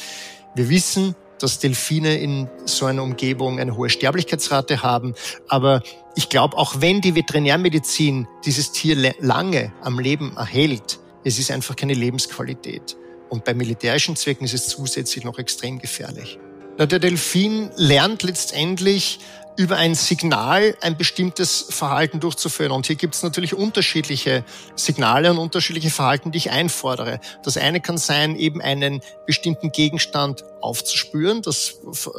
Wir 0.56 0.68
wissen, 0.68 1.16
dass 1.44 1.60
Delfine 1.60 2.18
in 2.18 2.50
so 2.66 2.86
einer 2.86 3.04
Umgebung 3.04 3.60
eine 3.60 3.76
hohe 3.76 3.90
Sterblichkeitsrate 3.90 4.82
haben. 4.84 5.14
Aber 5.48 5.82
ich 6.16 6.30
glaube, 6.30 6.58
auch 6.58 6.76
wenn 6.80 7.02
die 7.02 7.16
Veterinärmedizin 7.16 8.28
dieses 8.46 8.72
Tier 8.72 9.14
lange 9.20 9.74
am 9.82 10.00
Leben 10.00 10.36
erhält, 10.38 11.00
es 11.24 11.40
ist 11.40 11.52
einfach 11.52 11.76
keine 11.76 11.94
Lebensqualität. 11.94 12.98
Und 13.30 13.46
bei 13.46 13.54
militärischen 13.54 14.16
Zwecken 14.16 14.46
ist 14.46 14.54
es 14.54 14.68
zusätzlich 14.68 15.24
noch 15.24 15.38
extrem 15.40 15.80
gefährlich. 15.80 16.38
Na, 16.82 16.88
der 16.88 16.98
Delfin 16.98 17.70
lernt 17.76 18.24
letztendlich 18.24 19.20
über 19.56 19.78
ein 19.78 19.94
Signal 19.94 20.76
ein 20.82 20.98
bestimmtes 20.98 21.68
Verhalten 21.70 22.20
durchzuführen. 22.20 22.72
Und 22.72 22.88
hier 22.88 22.96
gibt 22.96 23.14
es 23.14 23.22
natürlich 23.22 23.54
unterschiedliche 23.54 24.44
Signale 24.76 25.30
und 25.30 25.38
unterschiedliche 25.38 25.92
Verhalten, 25.92 26.32
die 26.32 26.40
ich 26.40 26.50
einfordere. 26.50 27.20
Das 27.44 27.56
eine 27.58 27.82
kann 27.82 28.00
sein, 28.00 28.36
eben 28.36 28.62
einen 28.62 29.02
bestimmten 29.28 29.72
Gegenstand 29.72 30.44
aufzuspüren. 30.60 31.44
Das 31.44 31.82
äh, 31.86 32.10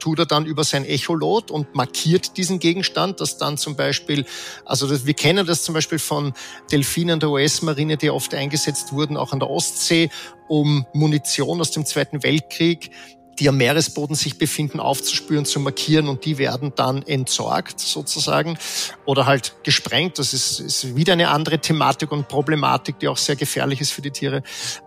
tut 0.00 0.18
er 0.18 0.26
dann 0.26 0.46
über 0.46 0.64
sein 0.64 0.84
Echolot 0.84 1.52
und 1.52 1.76
markiert 1.76 2.36
diesen 2.36 2.58
Gegenstand, 2.58 3.20
das 3.20 3.36
dann 3.36 3.56
zum 3.56 3.76
Beispiel, 3.76 4.26
also 4.64 5.06
wir 5.06 5.14
kennen 5.14 5.46
das 5.46 5.62
zum 5.62 5.74
Beispiel 5.74 6.00
von 6.00 6.32
Delfinen 6.72 7.20
der 7.20 7.30
US-Marine, 7.30 7.96
die 7.96 8.10
oft 8.10 8.34
eingesetzt 8.34 8.92
wurden, 8.92 9.16
auch 9.16 9.32
an 9.32 9.38
der 9.38 9.48
Ostsee, 9.48 10.10
um 10.48 10.86
Munition 10.92 11.60
aus 11.60 11.70
dem 11.70 11.86
Zweiten 11.86 12.24
Weltkrieg 12.24 12.90
die 13.38 13.48
am 13.48 13.56
Meeresboden 13.56 14.16
sich 14.16 14.38
befinden, 14.38 14.80
aufzuspüren, 14.80 15.44
zu 15.44 15.60
markieren 15.60 16.08
und 16.08 16.24
die 16.24 16.38
werden 16.38 16.72
dann 16.74 17.02
entsorgt 17.02 17.80
sozusagen 17.80 18.58
oder 19.04 19.26
halt 19.26 19.54
gesprengt. 19.62 20.18
Das 20.18 20.34
ist, 20.34 20.60
ist 20.60 20.96
wieder 20.96 21.12
eine 21.12 21.28
andere 21.28 21.58
Thematik 21.58 22.12
und 22.12 22.28
Problematik, 22.28 22.98
die 22.98 23.08
auch 23.08 23.16
sehr 23.16 23.36
gefährlich 23.36 23.80
ist 23.80 23.92
für 23.92 24.02
die 24.02 24.10
Tiere. 24.10 24.42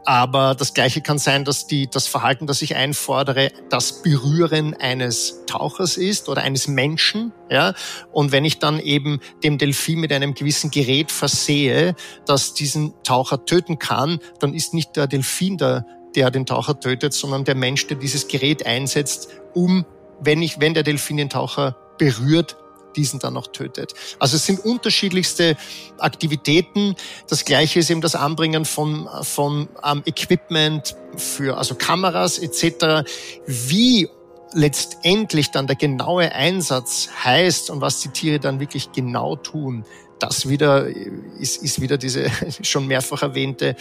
Aber 0.06 0.56
das 0.56 0.74
Gleiche 0.74 1.02
kann 1.02 1.18
sein, 1.18 1.46
dass 1.46 1.68
die, 1.68 1.90
das 1.90 2.08
Verhalten, 2.08 2.48
das 2.48 2.62
ich 2.62 2.76
einfordere, 2.76 3.52
das 3.70 4.02
Berühren 4.02 4.74
eines 4.74 5.46
Tauchers 5.48 5.98
ist 5.98 6.30
oder 6.30 6.42
eines 6.42 6.68
Menschen. 6.68 7.32
Ja? 7.50 7.74
Und 8.12 8.32
wenn 8.32 8.46
ich 8.46 8.60
dann 8.60 8.80
eben 8.80 9.20
dem 9.44 9.58
Delfin 9.58 10.00
mit 10.00 10.12
einem 10.12 10.34
gewissen 10.34 10.72
Gerät 10.72 11.12
versehe, 11.12 11.96
das 12.26 12.54
diesen 12.54 12.94
Taucher 13.04 13.46
töten 13.46 13.80
kann, 13.80 14.20
dann 14.40 14.54
ist 14.54 14.74
nicht 14.74 14.96
der 14.96 15.08
Delfin 15.08 15.58
der 15.58 15.86
der 16.16 16.32
den 16.32 16.46
Taucher 16.46 16.80
tötet, 16.80 17.14
sondern 17.14 17.44
der 17.44 17.56
Mensch, 17.56 17.88
der 17.88 17.98
dieses 17.98 18.28
Gerät 18.28 18.66
einsetzt, 18.66 19.30
um, 19.54 19.86
wenn 20.20 20.42
ich, 20.42 20.60
wenn 20.60 20.74
der 20.74 20.84
Delfin 20.84 21.18
den 21.18 21.30
Taucher 21.30 21.76
berührt, 21.98 22.58
diesen 22.96 23.20
dann 23.20 23.34
noch 23.34 23.48
tötet. 23.48 23.94
Also 24.20 24.36
es 24.36 24.46
sind 24.46 24.60
unterschiedlichste 24.60 25.56
Aktivitäten. 25.98 26.96
Das 27.30 27.46
gleiche 27.46 27.80
ist 27.80 27.90
eben 27.90 28.02
das 28.02 28.16
Anbringen 28.16 28.66
von, 28.66 29.08
von 29.22 29.70
ähm, 29.84 30.04
Equipment 30.06 30.96
für, 31.16 31.58
also 31.58 31.76
Kameras 31.76 32.38
etc. 32.38 33.10
Wie 33.46 34.10
letztendlich 34.54 35.52
dann 35.52 35.68
der 35.68 35.78
genaue 35.78 36.34
Einsatz 36.34 37.10
heißt 37.24 37.70
und 37.70 37.82
was 37.82 38.02
die 38.02 38.10
Tiere 38.10 38.40
dann 38.40 38.60
wirklich 38.60 38.92
genau 38.92 39.36
tun, 39.38 39.86
das 40.22 40.48
wieder 40.48 40.88
ist, 40.88 41.64
ist 41.64 41.82
wieder 41.82 41.98
diese 41.98 42.30
schon 42.62 42.88
mehrfach 42.88 43.22
erwähnte 43.22 43.76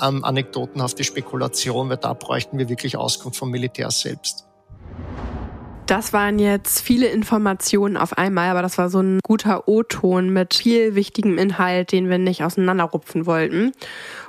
ähm, 0.00 0.24
anekdotenhafte 0.24 1.04
Spekulation, 1.04 1.88
weil 1.88 1.96
da 1.96 2.12
bräuchten 2.12 2.58
wir 2.58 2.68
wirklich 2.68 2.96
Auskunft 2.96 3.38
vom 3.38 3.50
Militär 3.50 3.90
selbst. 3.90 4.44
Das 5.86 6.12
waren 6.12 6.38
jetzt 6.38 6.80
viele 6.80 7.06
Informationen 7.06 7.96
auf 7.96 8.18
einmal, 8.18 8.50
aber 8.50 8.60
das 8.60 8.76
war 8.76 8.90
so 8.90 9.00
ein 9.00 9.20
guter 9.22 9.66
O-Ton 9.68 10.28
mit 10.28 10.52
viel 10.52 10.94
wichtigem 10.94 11.38
Inhalt, 11.38 11.92
den 11.92 12.10
wir 12.10 12.18
nicht 12.18 12.44
auseinanderrupfen 12.44 13.24
wollten. 13.24 13.72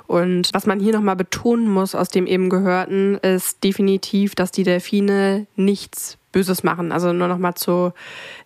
Und 0.06 0.48
was 0.54 0.64
man 0.64 0.80
hier 0.80 0.94
nochmal 0.94 1.16
betonen 1.16 1.68
muss 1.68 1.94
aus 1.94 2.08
dem 2.08 2.26
eben 2.26 2.48
Gehörten, 2.48 3.16
ist 3.18 3.62
definitiv, 3.62 4.34
dass 4.34 4.52
die 4.52 4.62
Delfine 4.62 5.46
nichts 5.54 6.16
Böses 6.32 6.62
machen. 6.62 6.92
Also 6.92 7.12
nur 7.12 7.28
nochmal 7.28 7.54
zu 7.54 7.92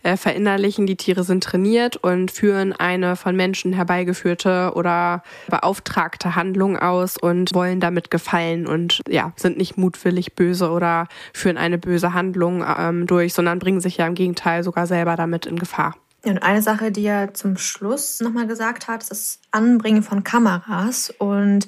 äh, 0.02 0.16
verinnerlichen, 0.16 0.86
die 0.86 0.96
Tiere 0.96 1.24
sind 1.24 1.44
trainiert 1.44 1.96
und 1.96 2.30
führen 2.30 2.72
eine 2.72 3.16
von 3.16 3.36
Menschen 3.36 3.72
herbeigeführte 3.72 4.72
oder 4.74 5.22
beauftragte 5.48 6.34
Handlung 6.34 6.78
aus 6.78 7.16
und 7.16 7.54
wollen 7.54 7.80
damit 7.80 8.10
gefallen 8.10 8.66
und 8.66 9.00
ja, 9.08 9.32
sind 9.36 9.58
nicht 9.58 9.76
mutwillig 9.76 10.34
böse 10.34 10.70
oder 10.70 11.08
führen 11.32 11.58
eine 11.58 11.78
böse 11.78 12.14
Handlung 12.14 12.64
ähm, 12.78 13.06
durch, 13.06 13.34
sondern 13.34 13.58
bringen 13.58 13.80
sich 13.80 13.98
ja 13.98 14.06
im 14.06 14.14
Gegenteil 14.14 14.62
sogar 14.62 14.86
selber 14.86 15.16
damit 15.16 15.46
in 15.46 15.58
Gefahr. 15.58 15.94
Und 16.24 16.42
eine 16.42 16.62
Sache, 16.62 16.90
die 16.90 17.04
er 17.04 17.34
zum 17.34 17.58
Schluss 17.58 18.20
nochmal 18.20 18.46
gesagt 18.46 18.88
hat, 18.88 19.02
ist 19.02 19.10
das 19.10 19.40
Anbringen 19.50 20.02
von 20.02 20.24
Kameras. 20.24 21.12
Und 21.18 21.66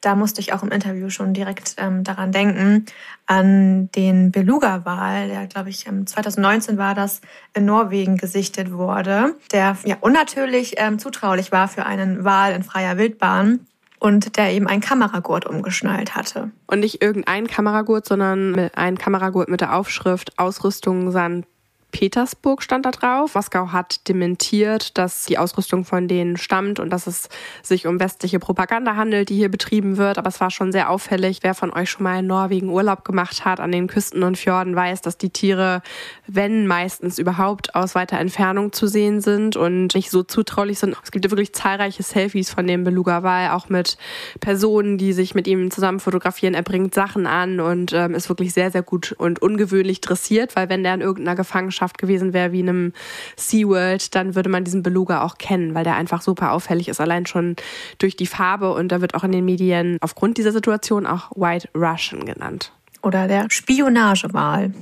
da 0.00 0.14
musste 0.14 0.40
ich 0.40 0.52
auch 0.52 0.62
im 0.62 0.70
Interview 0.70 1.10
schon 1.10 1.34
direkt 1.34 1.74
ähm, 1.78 2.04
daran 2.04 2.32
denken, 2.32 2.86
an 3.26 3.90
den 3.92 4.30
Beluga-Wal, 4.30 5.28
der, 5.28 5.46
glaube 5.46 5.70
ich, 5.70 5.86
2019 5.86 6.78
war 6.78 6.94
das, 6.94 7.20
in 7.54 7.64
Norwegen 7.64 8.16
gesichtet 8.16 8.72
wurde, 8.72 9.34
der 9.52 9.76
ja 9.84 9.96
unnatürlich 10.00 10.74
ähm, 10.76 10.98
zutraulich 10.98 11.52
war 11.52 11.68
für 11.68 11.84
einen 11.84 12.24
Wal 12.24 12.52
in 12.52 12.62
freier 12.62 12.96
Wildbahn 12.96 13.66
und 13.98 14.36
der 14.36 14.52
eben 14.52 14.68
einen 14.68 14.80
Kameragurt 14.80 15.46
umgeschnallt 15.46 16.14
hatte. 16.14 16.50
Und 16.68 16.80
nicht 16.80 17.02
irgendein 17.02 17.48
Kameragurt, 17.48 18.06
sondern 18.06 18.70
ein 18.74 18.98
Kameragurt 18.98 19.48
mit 19.48 19.60
der 19.60 19.74
Aufschrift 19.74 20.38
Ausrüstung 20.38 21.10
Sand 21.10 21.46
Petersburg 21.90 22.62
stand 22.62 22.84
da 22.84 22.90
drauf. 22.90 23.34
Moskau 23.34 23.72
hat 23.72 24.06
dementiert, 24.08 24.98
dass 24.98 25.24
die 25.24 25.38
Ausrüstung 25.38 25.84
von 25.84 26.06
denen 26.06 26.36
stammt 26.36 26.80
und 26.80 26.90
dass 26.90 27.06
es 27.06 27.28
sich 27.62 27.86
um 27.86 27.98
westliche 27.98 28.38
Propaganda 28.38 28.94
handelt, 28.94 29.30
die 29.30 29.36
hier 29.36 29.48
betrieben 29.48 29.96
wird. 29.96 30.18
Aber 30.18 30.28
es 30.28 30.40
war 30.40 30.50
schon 30.50 30.70
sehr 30.70 30.90
auffällig. 30.90 31.38
Wer 31.42 31.54
von 31.54 31.72
euch 31.72 31.90
schon 31.90 32.04
mal 32.04 32.18
in 32.18 32.26
Norwegen 32.26 32.68
Urlaub 32.68 33.04
gemacht 33.04 33.44
hat, 33.44 33.58
an 33.58 33.72
den 33.72 33.86
Küsten 33.86 34.22
und 34.22 34.36
Fjorden, 34.36 34.76
weiß, 34.76 35.00
dass 35.00 35.16
die 35.16 35.30
Tiere, 35.30 35.82
wenn 36.26 36.66
meistens 36.66 37.18
überhaupt, 37.18 37.74
aus 37.74 37.94
weiter 37.94 38.18
Entfernung 38.18 38.72
zu 38.72 38.86
sehen 38.86 39.22
sind 39.22 39.56
und 39.56 39.94
nicht 39.94 40.10
so 40.10 40.22
zutraulich 40.22 40.78
sind. 40.78 40.94
Es 41.02 41.10
gibt 41.10 41.28
wirklich 41.30 41.54
zahlreiche 41.54 42.02
Selfies 42.02 42.50
von 42.50 42.66
dem 42.66 42.84
Beluga-Wal, 42.84 43.50
auch 43.50 43.70
mit 43.70 43.96
Personen, 44.40 44.98
die 44.98 45.14
sich 45.14 45.34
mit 45.34 45.48
ihm 45.48 45.70
zusammen 45.70 46.00
fotografieren. 46.00 46.54
Er 46.54 46.62
bringt 46.62 46.92
Sachen 46.92 47.26
an 47.26 47.60
und 47.60 47.94
ähm, 47.94 48.14
ist 48.14 48.28
wirklich 48.28 48.52
sehr, 48.52 48.70
sehr 48.70 48.82
gut 48.82 49.12
und 49.18 49.40
ungewöhnlich 49.40 50.02
dressiert, 50.02 50.54
weil 50.54 50.68
wenn 50.68 50.82
der 50.82 50.94
in 50.94 51.00
irgendeiner 51.00 51.34
Gefangenschaft 51.34 51.77
Landschaft 51.78 51.98
gewesen 51.98 52.32
wäre 52.32 52.52
wie 52.52 52.60
in 52.60 52.68
einem 52.68 52.92
SeaWorld, 53.36 54.14
dann 54.14 54.34
würde 54.34 54.48
man 54.48 54.64
diesen 54.64 54.82
Beluga 54.82 55.22
auch 55.22 55.38
kennen, 55.38 55.74
weil 55.74 55.84
der 55.84 55.94
einfach 55.94 56.22
super 56.22 56.52
auffällig 56.52 56.88
ist, 56.88 57.00
allein 57.00 57.26
schon 57.26 57.56
durch 57.98 58.16
die 58.16 58.26
Farbe 58.26 58.72
und 58.72 58.88
da 58.90 59.00
wird 59.00 59.14
auch 59.14 59.24
in 59.24 59.32
den 59.32 59.44
Medien 59.44 59.98
aufgrund 60.00 60.38
dieser 60.38 60.52
Situation 60.52 61.06
auch 61.06 61.30
White 61.36 61.68
Russian 61.74 62.24
genannt. 62.24 62.72
Oder 63.02 63.28
der 63.28 63.46
Spionagewal. 63.48 64.72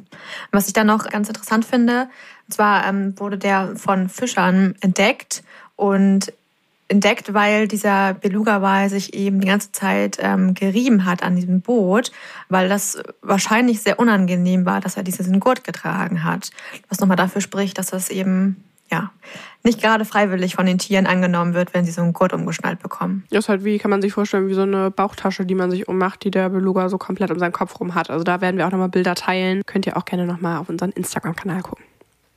Was 0.50 0.68
ich 0.68 0.72
dann 0.72 0.86
noch 0.86 1.06
ganz 1.10 1.28
interessant 1.28 1.66
finde, 1.66 2.08
und 2.46 2.54
zwar 2.54 2.86
ähm, 2.88 3.12
wurde 3.18 3.36
der 3.36 3.76
von 3.76 4.08
Fischern 4.08 4.74
entdeckt 4.80 5.42
und 5.76 6.32
entdeckt, 6.88 7.34
weil 7.34 7.68
dieser 7.68 8.14
Beluga-Wal 8.14 8.88
sich 8.90 9.14
eben 9.14 9.40
die 9.40 9.48
ganze 9.48 9.72
Zeit 9.72 10.18
ähm, 10.20 10.54
gerieben 10.54 11.04
hat 11.04 11.22
an 11.22 11.36
diesem 11.36 11.60
Boot, 11.60 12.12
weil 12.48 12.68
das 12.68 13.02
wahrscheinlich 13.22 13.82
sehr 13.82 13.98
unangenehm 13.98 14.66
war, 14.66 14.80
dass 14.80 14.96
er 14.96 15.02
diesen 15.02 15.40
Gurt 15.40 15.64
getragen 15.64 16.24
hat. 16.24 16.50
Was 16.88 17.00
nochmal 17.00 17.16
dafür 17.16 17.40
spricht, 17.40 17.78
dass 17.78 17.88
das 17.88 18.08
eben 18.08 18.62
ja 18.90 19.10
nicht 19.64 19.80
gerade 19.80 20.04
freiwillig 20.04 20.54
von 20.54 20.66
den 20.66 20.78
Tieren 20.78 21.06
angenommen 21.06 21.54
wird, 21.54 21.74
wenn 21.74 21.84
sie 21.84 21.90
so 21.90 22.02
einen 22.02 22.12
Gurt 22.12 22.32
umgeschnallt 22.32 22.80
bekommen. 22.80 23.24
Das 23.30 23.40
ist 23.40 23.48
halt 23.48 23.64
wie, 23.64 23.78
kann 23.78 23.90
man 23.90 24.00
sich 24.00 24.12
vorstellen, 24.12 24.48
wie 24.48 24.54
so 24.54 24.62
eine 24.62 24.92
Bauchtasche, 24.92 25.44
die 25.44 25.56
man 25.56 25.72
sich 25.72 25.88
ummacht, 25.88 26.22
die 26.22 26.30
der 26.30 26.50
Beluga 26.50 26.88
so 26.88 26.98
komplett 26.98 27.32
um 27.32 27.38
seinen 27.38 27.52
Kopf 27.52 27.80
rum 27.80 27.96
hat. 27.96 28.10
Also 28.10 28.22
da 28.22 28.40
werden 28.40 28.58
wir 28.58 28.66
auch 28.66 28.70
nochmal 28.70 28.88
Bilder 28.88 29.16
teilen. 29.16 29.62
Könnt 29.66 29.86
ihr 29.86 29.96
auch 29.96 30.04
gerne 30.04 30.24
nochmal 30.24 30.58
auf 30.58 30.68
unseren 30.68 30.90
Instagram-Kanal 30.90 31.62
gucken. 31.62 31.84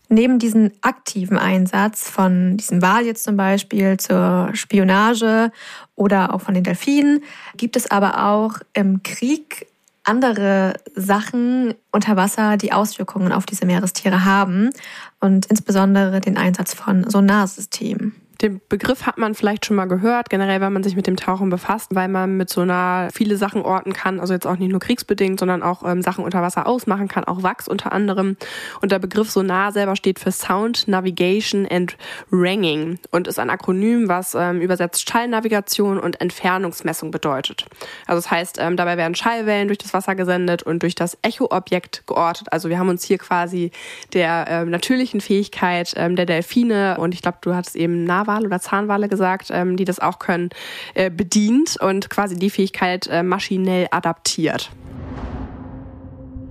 Neben 0.09 0.39
diesem 0.39 0.71
aktiven 0.81 1.37
Einsatz 1.37 2.09
von 2.09 2.57
diesem 2.57 2.81
Wal 2.81 3.05
jetzt 3.05 3.23
zum 3.23 3.37
Beispiel 3.37 3.97
zur 3.97 4.49
Spionage 4.53 5.51
oder 5.95 6.33
auch 6.33 6.41
von 6.41 6.55
den 6.55 6.63
Delfinen, 6.63 7.23
gibt 7.55 7.75
es 7.75 7.91
aber 7.91 8.25
auch 8.25 8.59
im 8.73 9.03
Krieg 9.03 9.67
andere 10.03 10.73
Sachen 10.95 11.75
unter 11.91 12.15
Wasser, 12.15 12.57
die 12.57 12.73
Auswirkungen 12.73 13.31
auf 13.31 13.45
diese 13.45 13.67
Meerestiere 13.67 14.25
haben 14.25 14.71
und 15.19 15.45
insbesondere 15.45 16.19
den 16.19 16.37
Einsatz 16.37 16.73
von 16.73 17.07
Sonarsystemen. 17.07 18.15
Den 18.41 18.61
Begriff 18.69 19.05
hat 19.05 19.17
man 19.17 19.35
vielleicht 19.35 19.65
schon 19.65 19.75
mal 19.75 19.85
gehört, 19.85 20.29
generell, 20.29 20.61
wenn 20.61 20.71
man 20.71 20.83
sich 20.83 20.95
mit 20.95 21.07
dem 21.07 21.17
Tauchen 21.17 21.49
befasst, 21.49 21.93
weil 21.93 22.07
man 22.07 22.37
mit 22.37 22.49
so 22.49 22.61
einer 22.61 23.09
viele 23.13 23.35
Sachen 23.35 23.63
orten 23.63 23.91
kann, 23.91 24.21
also 24.21 24.33
jetzt 24.33 24.47
auch 24.47 24.55
nicht 24.55 24.71
nur 24.71 24.79
kriegsbedingt, 24.79 25.39
sondern 25.39 25.61
auch 25.61 25.83
ähm, 25.83 26.01
Sachen 26.01 26.23
unter 26.23 26.41
Wasser 26.41 26.65
ausmachen 26.65 27.09
kann, 27.09 27.25
auch 27.25 27.43
Wachs 27.43 27.67
unter 27.67 27.91
anderem. 27.91 28.37
Und 28.81 28.93
der 28.93 28.99
Begriff 28.99 29.29
Sonar 29.29 29.73
selber 29.73 29.97
steht 29.97 30.19
für 30.19 30.31
Sound, 30.31 30.87
Navigation 30.87 31.67
and 31.69 31.97
Ranging 32.31 32.97
und 33.11 33.27
ist 33.27 33.39
ein 33.39 33.49
Akronym, 33.49 34.07
was 34.07 34.35
ähm, 34.35 34.61
übersetzt 34.61 35.09
Schallnavigation 35.09 35.99
und 35.99 36.21
Entfernungsmessung 36.21 37.11
bedeutet. 37.11 37.65
Also 38.07 38.21
das 38.21 38.31
heißt, 38.31 38.57
ähm, 38.61 38.77
dabei 38.77 38.95
werden 38.95 39.15
Schallwellen 39.15 39.67
durch 39.67 39.79
das 39.79 39.93
Wasser 39.93 40.15
gesendet 40.15 40.63
und 40.63 40.81
durch 40.81 40.95
das 40.95 41.17
Echoobjekt 41.23 42.07
geortet. 42.07 42.53
Also 42.53 42.69
wir 42.69 42.79
haben 42.79 42.87
uns 42.89 43.03
hier 43.03 43.17
quasi 43.17 43.71
der 44.13 44.45
ähm, 44.47 44.69
natürlichen 44.69 45.19
Fähigkeit 45.19 45.93
ähm, 45.97 46.15
der 46.15 46.25
Delfine 46.25 46.95
und 46.99 47.13
ich 47.13 47.21
glaube, 47.21 47.39
du 47.41 47.53
hattest 47.53 47.75
eben 47.75 48.05
Nava 48.05 48.28
Zahnwale 48.29 48.47
oder 48.47 48.59
Zahnwale 48.59 49.09
gesagt, 49.09 49.49
ähm, 49.51 49.75
die 49.75 49.85
das 49.85 49.99
auch 49.99 50.19
können, 50.19 50.49
äh, 50.93 51.09
bedient 51.09 51.77
und 51.81 52.09
quasi 52.09 52.37
die 52.37 52.49
Fähigkeit 52.49 53.07
äh, 53.07 53.23
maschinell 53.23 53.87
adaptiert. 53.91 54.69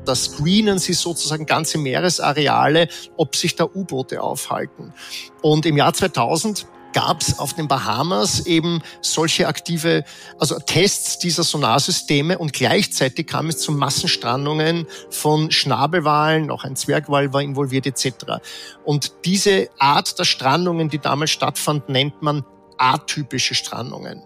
Da 0.04 0.14
screenen 0.14 0.78
sie 0.78 0.94
sozusagen 0.94 1.44
ganze 1.44 1.78
Meeresareale, 1.78 2.88
ob 3.16 3.36
sich 3.36 3.56
da 3.56 3.64
U-Boote 3.64 4.22
aufhalten. 4.22 4.94
Und 5.42 5.66
im 5.66 5.76
Jahr 5.76 5.92
2000 5.92 6.66
gab 6.92 7.20
es 7.20 7.38
auf 7.38 7.54
den 7.54 7.68
Bahamas 7.68 8.46
eben 8.46 8.82
solche 9.00 9.48
aktive, 9.48 10.04
also 10.38 10.58
Tests 10.58 11.18
dieser 11.18 11.42
Sonarsysteme 11.42 12.38
und 12.38 12.52
gleichzeitig 12.52 13.26
kam 13.26 13.48
es 13.48 13.58
zu 13.58 13.72
Massenstrandungen 13.72 14.86
von 15.10 15.50
Schnabelwalen, 15.50 16.50
auch 16.50 16.64
ein 16.64 16.76
Zwergwal 16.76 17.32
war 17.32 17.42
involviert 17.42 17.86
etc. 17.86 18.40
Und 18.84 19.12
diese 19.24 19.68
Art 19.78 20.18
der 20.18 20.24
Strandungen, 20.24 20.88
die 20.88 20.98
damals 20.98 21.30
stattfanden, 21.30 21.92
nennt 21.92 22.22
man 22.22 22.44
atypische 22.78 23.54
Strandungen. 23.54 24.22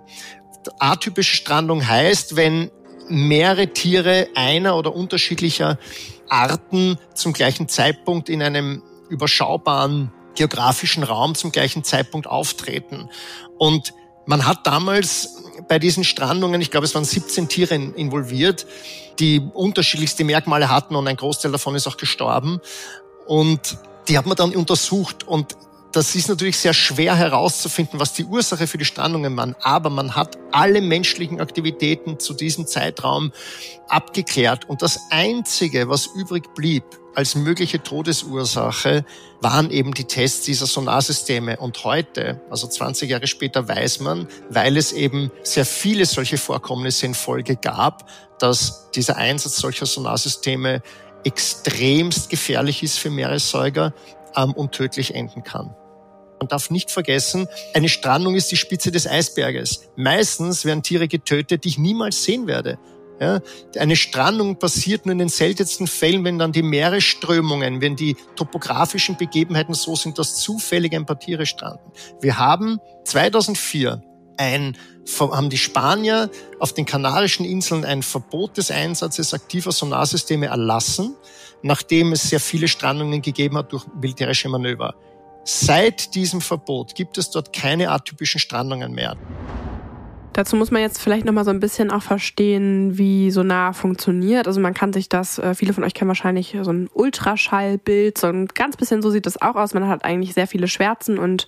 Atypische 0.78 1.36
Strandung 1.36 1.86
heißt, 1.86 2.36
wenn 2.36 2.70
mehrere 3.08 3.68
Tiere 3.68 4.28
einer 4.34 4.76
oder 4.76 4.94
unterschiedlicher 4.94 5.78
Arten 6.28 6.98
zum 7.14 7.32
gleichen 7.32 7.68
Zeitpunkt 7.68 8.28
in 8.28 8.42
einem 8.42 8.82
überschaubaren 9.08 10.12
geografischen 10.34 11.02
Raum 11.02 11.34
zum 11.34 11.52
gleichen 11.52 11.84
Zeitpunkt 11.84 12.26
auftreten. 12.26 13.10
Und 13.58 13.94
man 14.26 14.46
hat 14.46 14.66
damals 14.66 15.42
bei 15.68 15.78
diesen 15.78 16.04
Strandungen, 16.04 16.60
ich 16.60 16.70
glaube, 16.70 16.86
es 16.86 16.94
waren 16.94 17.04
17 17.04 17.48
Tiere 17.48 17.74
involviert, 17.74 18.66
die 19.18 19.40
unterschiedlichste 19.40 20.24
Merkmale 20.24 20.70
hatten 20.70 20.96
und 20.96 21.06
ein 21.08 21.16
Großteil 21.16 21.52
davon 21.52 21.74
ist 21.74 21.86
auch 21.86 21.96
gestorben. 21.96 22.60
Und 23.26 23.78
die 24.08 24.18
hat 24.18 24.26
man 24.26 24.36
dann 24.36 24.54
untersucht 24.54 25.26
und 25.26 25.56
das 25.92 26.14
ist 26.14 26.28
natürlich 26.28 26.56
sehr 26.56 26.72
schwer 26.72 27.14
herauszufinden, 27.16 28.00
was 28.00 28.14
die 28.14 28.24
Ursache 28.24 28.66
für 28.66 28.78
die 28.78 28.84
Strandungen 28.84 29.36
waren. 29.36 29.54
Aber 29.60 29.90
man 29.90 30.16
hat 30.16 30.38
alle 30.50 30.80
menschlichen 30.80 31.40
Aktivitäten 31.40 32.18
zu 32.18 32.32
diesem 32.32 32.66
Zeitraum 32.66 33.30
abgeklärt. 33.88 34.68
Und 34.68 34.80
das 34.80 34.98
Einzige, 35.10 35.90
was 35.90 36.06
übrig 36.06 36.54
blieb, 36.54 36.84
als 37.14 37.34
mögliche 37.34 37.82
Todesursache 37.82 39.04
waren 39.40 39.70
eben 39.70 39.92
die 39.92 40.04
Tests 40.04 40.44
dieser 40.44 40.66
Sonarsysteme. 40.66 41.58
Und 41.58 41.84
heute, 41.84 42.40
also 42.50 42.66
20 42.66 43.10
Jahre 43.10 43.26
später, 43.26 43.68
weiß 43.68 44.00
man, 44.00 44.28
weil 44.48 44.76
es 44.76 44.92
eben 44.92 45.30
sehr 45.42 45.66
viele 45.66 46.06
solche 46.06 46.38
Vorkommnisse 46.38 47.06
in 47.06 47.14
Folge 47.14 47.56
gab, 47.56 48.08
dass 48.38 48.90
dieser 48.92 49.16
Einsatz 49.16 49.56
solcher 49.56 49.86
Sonarsysteme 49.86 50.82
extremst 51.24 52.30
gefährlich 52.30 52.82
ist 52.82 52.98
für 52.98 53.10
Meeressäuger 53.10 53.94
ähm, 54.36 54.52
und 54.52 54.72
tödlich 54.72 55.14
enden 55.14 55.42
kann. 55.42 55.74
Man 56.40 56.48
darf 56.48 56.70
nicht 56.70 56.90
vergessen, 56.90 57.46
eine 57.72 57.88
Strandung 57.88 58.34
ist 58.34 58.50
die 58.50 58.56
Spitze 58.56 58.90
des 58.90 59.06
Eisberges. 59.06 59.88
Meistens 59.94 60.64
werden 60.64 60.82
Tiere 60.82 61.06
getötet, 61.06 61.62
die 61.62 61.68
ich 61.68 61.78
niemals 61.78 62.24
sehen 62.24 62.48
werde. 62.48 62.78
Ja, 63.22 63.40
eine 63.78 63.94
Strandung 63.94 64.56
passiert 64.56 65.06
nur 65.06 65.12
in 65.12 65.20
den 65.20 65.28
seltensten 65.28 65.86
Fällen, 65.86 66.24
wenn 66.24 66.40
dann 66.40 66.50
die 66.50 66.64
Meeresströmungen, 66.64 67.80
wenn 67.80 67.94
die 67.94 68.16
topografischen 68.34 69.16
Begebenheiten 69.16 69.74
so 69.74 69.94
sind, 69.94 70.18
dass 70.18 70.40
zufällig 70.40 70.92
ein 70.92 71.06
paar 71.06 71.20
Tiere 71.20 71.46
stranden. 71.46 71.92
Wir 72.20 72.36
haben 72.36 72.80
2004 73.04 74.02
ein, 74.38 74.76
haben 75.20 75.50
die 75.50 75.58
Spanier 75.58 76.30
auf 76.58 76.72
den 76.72 76.84
Kanarischen 76.84 77.46
Inseln 77.46 77.84
ein 77.84 78.02
Verbot 78.02 78.56
des 78.56 78.72
Einsatzes 78.72 79.32
aktiver 79.34 79.70
Sonarsysteme 79.70 80.46
erlassen, 80.46 81.14
nachdem 81.62 82.10
es 82.10 82.28
sehr 82.28 82.40
viele 82.40 82.66
Strandungen 82.66 83.22
gegeben 83.22 83.56
hat 83.56 83.70
durch 83.70 83.86
militärische 84.00 84.48
Manöver. 84.48 84.96
Seit 85.44 86.16
diesem 86.16 86.40
Verbot 86.40 86.96
gibt 86.96 87.18
es 87.18 87.30
dort 87.30 87.52
keine 87.52 87.92
atypischen 87.92 88.40
Strandungen 88.40 88.92
mehr. 88.92 89.16
Dazu 90.32 90.56
muss 90.56 90.70
man 90.70 90.80
jetzt 90.80 90.98
vielleicht 90.98 91.26
noch 91.26 91.34
mal 91.34 91.44
so 91.44 91.50
ein 91.50 91.60
bisschen 91.60 91.90
auch 91.90 92.00
verstehen, 92.00 92.96
wie 92.96 93.30
Sonar 93.30 93.74
funktioniert. 93.74 94.46
Also 94.46 94.60
man 94.60 94.72
kann 94.72 94.94
sich 94.94 95.10
das, 95.10 95.38
äh, 95.38 95.54
viele 95.54 95.74
von 95.74 95.84
euch 95.84 95.92
kennen 95.92 96.08
wahrscheinlich 96.08 96.56
so 96.62 96.72
ein 96.72 96.88
Ultraschallbild, 96.94 98.16
so 98.16 98.28
ein 98.28 98.46
ganz 98.46 98.78
bisschen 98.78 99.02
so 99.02 99.10
sieht 99.10 99.26
das 99.26 99.40
auch 99.42 99.56
aus. 99.56 99.74
Man 99.74 99.88
hat 99.88 100.06
eigentlich 100.06 100.32
sehr 100.32 100.46
viele 100.46 100.68
Schwärzen 100.68 101.18
und 101.18 101.46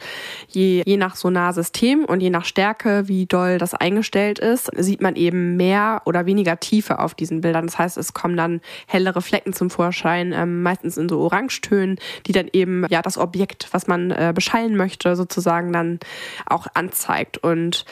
je, 0.49 0.83
je 0.85 0.99
nach 0.99 1.17
Sonarsystem 1.17 2.05
und 2.05 2.21
je 2.21 2.29
nach 2.29 2.45
Stärke, 2.45 3.09
wie 3.09 3.25
doll 3.25 3.57
das 3.57 3.73
eingestellt 3.73 4.39
ist, 4.39 4.71
sieht 4.77 5.01
man 5.01 5.17
eben 5.17 5.57
mehr 5.57 6.03
oder 6.05 6.27
weniger 6.27 6.61
Tiefe 6.61 6.99
auf 6.99 7.15
diesen 7.15 7.41
Bildern. 7.41 7.67
Das 7.67 7.79
heißt, 7.79 7.97
es 7.97 8.13
kommen 8.13 8.37
dann 8.37 8.61
hellere 8.87 9.23
Flecken 9.23 9.55
zum 9.55 9.71
Vorschein, 9.71 10.35
ähm, 10.35 10.63
meistens 10.63 10.99
in 10.99 11.09
so 11.09 11.21
Orangetönen, 11.21 11.99
die 12.27 12.33
dann 12.33 12.49
eben 12.53 12.85
ja 12.91 13.01
das 13.01 13.17
Objekt, 13.17 13.69
was 13.73 13.87
man 13.87 14.11
äh, 14.11 14.33
beschallen 14.35 14.77
möchte, 14.77 15.17
sozusagen 15.17 15.73
dann 15.73 16.01
auch 16.45 16.67
anzeigt. 16.75 17.39
Und 17.39 17.87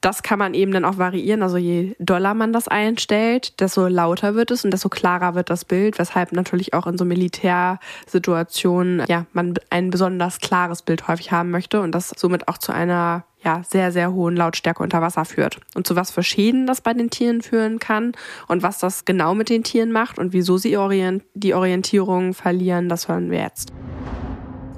das 0.00 0.22
kann 0.22 0.38
man 0.38 0.54
eben 0.54 0.72
dann 0.72 0.84
auch 0.84 0.98
variieren. 0.98 1.42
Also 1.42 1.56
je 1.56 1.94
doller 1.98 2.34
man 2.34 2.52
das 2.52 2.68
einstellt, 2.68 3.60
desto 3.60 3.88
lauter 3.88 4.34
wird 4.34 4.50
es 4.50 4.64
und 4.64 4.70
desto 4.70 4.88
klarer 4.88 5.34
wird 5.34 5.50
das 5.50 5.64
Bild, 5.64 5.98
weshalb 5.98 6.32
natürlich 6.32 6.74
auch 6.74 6.86
in 6.86 6.98
so 6.98 7.04
Militärsituationen 7.04 9.04
ja 9.08 9.26
man 9.32 9.54
ein 9.70 9.90
besonders 9.90 10.38
klares 10.38 10.82
Bild 10.82 11.08
häufig 11.08 11.32
haben 11.32 11.50
möchte 11.50 11.80
und 11.80 11.92
das 11.92 12.12
somit 12.16 12.48
auch 12.48 12.58
zu 12.58 12.72
einer 12.72 13.24
ja, 13.44 13.62
sehr, 13.68 13.92
sehr 13.92 14.12
hohen 14.12 14.36
Lautstärke 14.36 14.82
unter 14.82 15.00
Wasser 15.00 15.24
führt. 15.24 15.60
Und 15.74 15.86
zu 15.86 15.94
was 15.94 16.10
für 16.10 16.22
Schäden 16.22 16.66
das 16.66 16.80
bei 16.80 16.92
den 16.92 17.10
Tieren 17.10 17.40
führen 17.40 17.78
kann 17.78 18.12
und 18.48 18.62
was 18.62 18.78
das 18.78 19.04
genau 19.04 19.34
mit 19.34 19.48
den 19.48 19.62
Tieren 19.62 19.92
macht 19.92 20.18
und 20.18 20.32
wieso 20.32 20.58
sie 20.58 20.76
die 21.34 21.54
Orientierung 21.54 22.34
verlieren, 22.34 22.88
das 22.88 23.08
hören 23.08 23.30
wir 23.30 23.40
jetzt. 23.40 23.72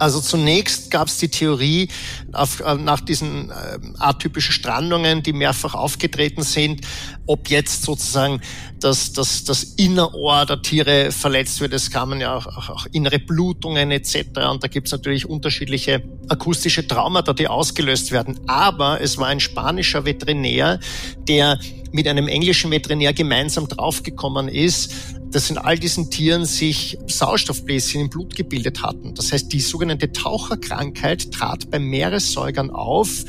Also 0.01 0.21
zunächst 0.23 0.91
gab 0.91 1.09
es 1.09 1.19
die 1.19 1.29
Theorie 1.29 1.89
auf, 2.33 2.61
äh, 2.61 2.75
nach 2.77 3.01
diesen 3.01 3.51
äh, 3.51 3.79
atypischen 3.99 4.53
Strandungen, 4.53 5.23
die 5.23 5.35
mehrfach 5.35 5.75
aufgetreten 5.75 6.43
sind, 6.43 6.81
ob 7.27 7.51
jetzt 7.51 7.83
sozusagen 7.83 8.41
das, 8.81 9.13
das, 9.13 9.45
das 9.45 9.63
Innerohr 9.63 10.47
der 10.47 10.63
Tiere 10.63 11.13
verletzt 11.13 11.61
wird. 11.61 11.75
Es 11.75 11.91
kamen 11.91 12.19
ja 12.19 12.35
auch, 12.35 12.47
auch, 12.47 12.71
auch 12.71 12.87
innere 12.93 13.19
Blutungen 13.19 13.91
etc. 13.91 14.29
Und 14.51 14.65
da 14.65 14.69
gibt 14.69 14.89
es 14.89 14.93
natürlich 14.93 15.27
unterschiedliche 15.27 16.03
akustische 16.29 16.89
Traumata, 16.89 17.35
die 17.35 17.49
ausgelöst 17.49 18.11
werden. 18.11 18.41
Aber 18.47 19.03
es 19.03 19.19
war 19.19 19.27
ein 19.27 19.41
spanischer 19.41 20.07
Veterinär, 20.07 20.81
der 21.29 21.59
mit 21.93 22.07
einem 22.07 22.29
englischen 22.29 22.71
Veterinär 22.71 23.13
gemeinsam 23.13 23.69
draufgekommen 23.69 24.49
ist, 24.49 24.93
dass 25.31 25.51
in 25.51 25.59
all 25.59 25.79
diesen 25.79 26.11
Tieren 26.11 26.45
sich 26.45 26.99
Sauerstoffbläschen 27.07 28.03
im 28.03 28.11
Blut 28.11 28.35
gebildet 28.35 28.83
hatten. 28.83 29.15
Das 29.15 29.33
heißt, 29.33 29.53
die 29.53 29.61
sogenannte 29.61 30.13
Taucherkrankheit 30.13 31.31
trat 31.33 31.71
bei 31.71 31.79
Meeressäugern 31.79 32.71
auf, 32.71 33.25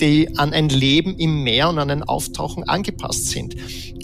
die 0.00 0.36
an 0.36 0.52
ein 0.52 0.68
Leben 0.68 1.16
im 1.16 1.42
Meer 1.42 1.70
und 1.70 1.78
an 1.78 1.90
ein 1.90 2.02
Auftauchen 2.02 2.64
angepasst 2.64 3.28
sind. 3.28 3.56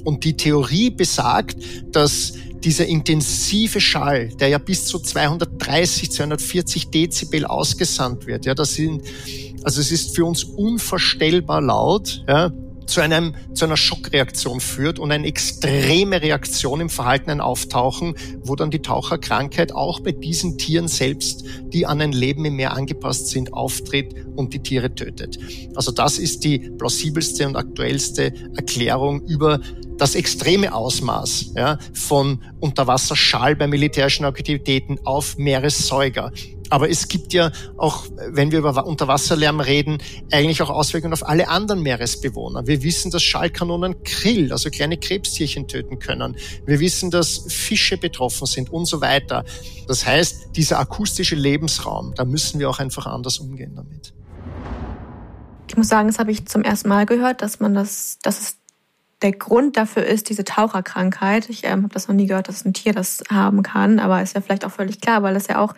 Und 0.05 0.25
die 0.25 0.37
Theorie 0.37 0.90
besagt, 0.90 1.57
dass 1.90 2.35
dieser 2.64 2.87
intensive 2.87 3.81
Schall, 3.81 4.29
der 4.40 4.48
ja 4.48 4.59
bis 4.59 4.87
zu 4.87 4.98
230, 4.98 6.11
240 6.12 6.90
Dezibel 6.90 7.44
ausgesandt 7.44 8.27
wird, 8.27 8.46
ja, 8.46 8.55
das 8.55 8.75
sind, 8.75 9.03
also 9.64 9.81
es 9.81 9.90
ist 9.90 10.14
für 10.14 10.25
uns 10.25 10.44
unvorstellbar 10.44 11.61
laut, 11.61 12.25
ja, 12.29 12.53
zu, 12.93 13.01
einem, 13.01 13.35
zu 13.55 13.65
einer 13.65 13.79
Schockreaktion 13.79 14.61
führt 14.61 14.99
und 14.99 15.11
eine 15.13 15.27
extreme 15.27 16.21
Reaktion 16.21 16.81
im 16.81 16.91
Verhalten 16.91 17.31
ein 17.31 17.41
Auftauchen, 17.41 18.15
wo 18.43 18.55
dann 18.55 18.71
die 18.71 18.83
Taucherkrankheit 18.83 19.73
auch 19.73 20.01
bei 20.01 20.13
diesen 20.13 20.59
Tieren 20.59 20.89
selbst, 20.89 21.45
die 21.73 21.87
an 21.87 22.03
ein 22.03 22.13
Leben 22.13 22.45
im 22.45 22.57
Meer 22.57 22.75
angepasst 22.75 23.29
sind, 23.29 23.55
auftritt 23.55 24.15
und 24.37 24.53
die 24.53 24.63
Tiere 24.63 24.95
tötet. 24.95 25.39
Also 25.75 25.91
das 25.91 26.19
ist 26.19 26.45
die 26.45 26.59
plausibelste 26.59 27.47
und 27.47 27.57
aktuellste 27.57 28.35
Erklärung 28.55 29.23
über 29.27 29.61
das 29.97 30.15
extreme 30.15 30.75
Ausmaß 30.75 31.53
ja, 31.57 31.79
von 31.95 32.43
Unterwasserschall 32.61 33.57
bei 33.57 33.67
militärischen 33.69 34.25
Aktivitäten 34.25 34.99
auf 35.05 35.39
Meeressäuger. 35.39 36.33
Aber 36.73 36.89
es 36.89 37.07
gibt 37.09 37.35
ja 37.35 37.53
auch, 37.77 38.07
wenn 38.29 38.51
wir 38.51 38.61
über 38.61 38.87
Unterwasserlärm 38.87 39.61
reden, 39.61 39.99
eigentlich 40.33 40.63
auch 40.63 40.71
Auswirkungen 40.71 41.13
auf 41.13 41.29
alle 41.29 41.49
anderen 41.49 41.83
Meeresbewohner. 41.83 42.67
Wir 42.67 42.83
wissen, 42.83 43.11
dass 43.11 43.23
Schallkanonen 43.23 44.03
Krill, 44.05 44.51
also 44.53 44.71
kleine 44.71 44.97
Krebstierchen 44.97 45.69
töten 45.69 45.99
können. 45.99 46.35
Wir 46.65 46.81
wissen, 46.81 47.11
dass 47.11 47.45
Fische 47.49 47.99
betroffen 47.99 48.47
sind 48.47 48.73
und 48.73 48.87
so 48.87 49.03
weiter. 49.03 49.45
Das 49.87 50.07
heißt, 50.07 50.57
dieser 50.57 50.79
akustische 50.79 51.35
Lebensraum, 51.35 52.15
da 52.15 52.25
müssen 52.25 52.59
wir 52.59 52.71
auch 52.71 52.79
einfach 52.79 53.05
anders 53.05 53.39
umgehen 53.39 53.75
damit. 53.77 54.15
Ich 55.69 55.77
muss 55.77 55.89
sagen, 55.89 56.09
das 56.09 56.19
habe 56.19 56.31
ich 56.31 56.47
zum 56.47 56.63
ersten 56.63 56.89
Mal 56.89 57.05
gehört, 57.05 57.43
dass 57.43 57.61
man 57.61 57.75
das, 57.75 58.19
dass 58.23 58.41
es 58.41 58.57
der 59.21 59.33
Grund 59.33 59.77
dafür 59.77 60.07
ist 60.07 60.31
diese 60.31 60.45
Taucherkrankheit. 60.45 61.51
Ich 61.51 61.65
ähm, 61.65 61.83
habe 61.83 61.93
das 61.93 62.09
noch 62.09 62.15
nie 62.15 62.27
gehört, 62.27 62.49
dass 62.49 62.65
ein 62.65 62.73
Tier 62.73 62.95
das 62.95 63.23
haben 63.31 63.63
kann, 63.63 63.99
aber 63.99 64.23
ist 64.23 64.35
ja 64.35 64.41
vielleicht 64.41 64.65
auch 64.65 64.73
völlig 64.73 65.03
klar, 65.03 65.23
weil 65.23 65.35
das 65.35 65.49
ja 65.49 65.61
auch 65.61 65.75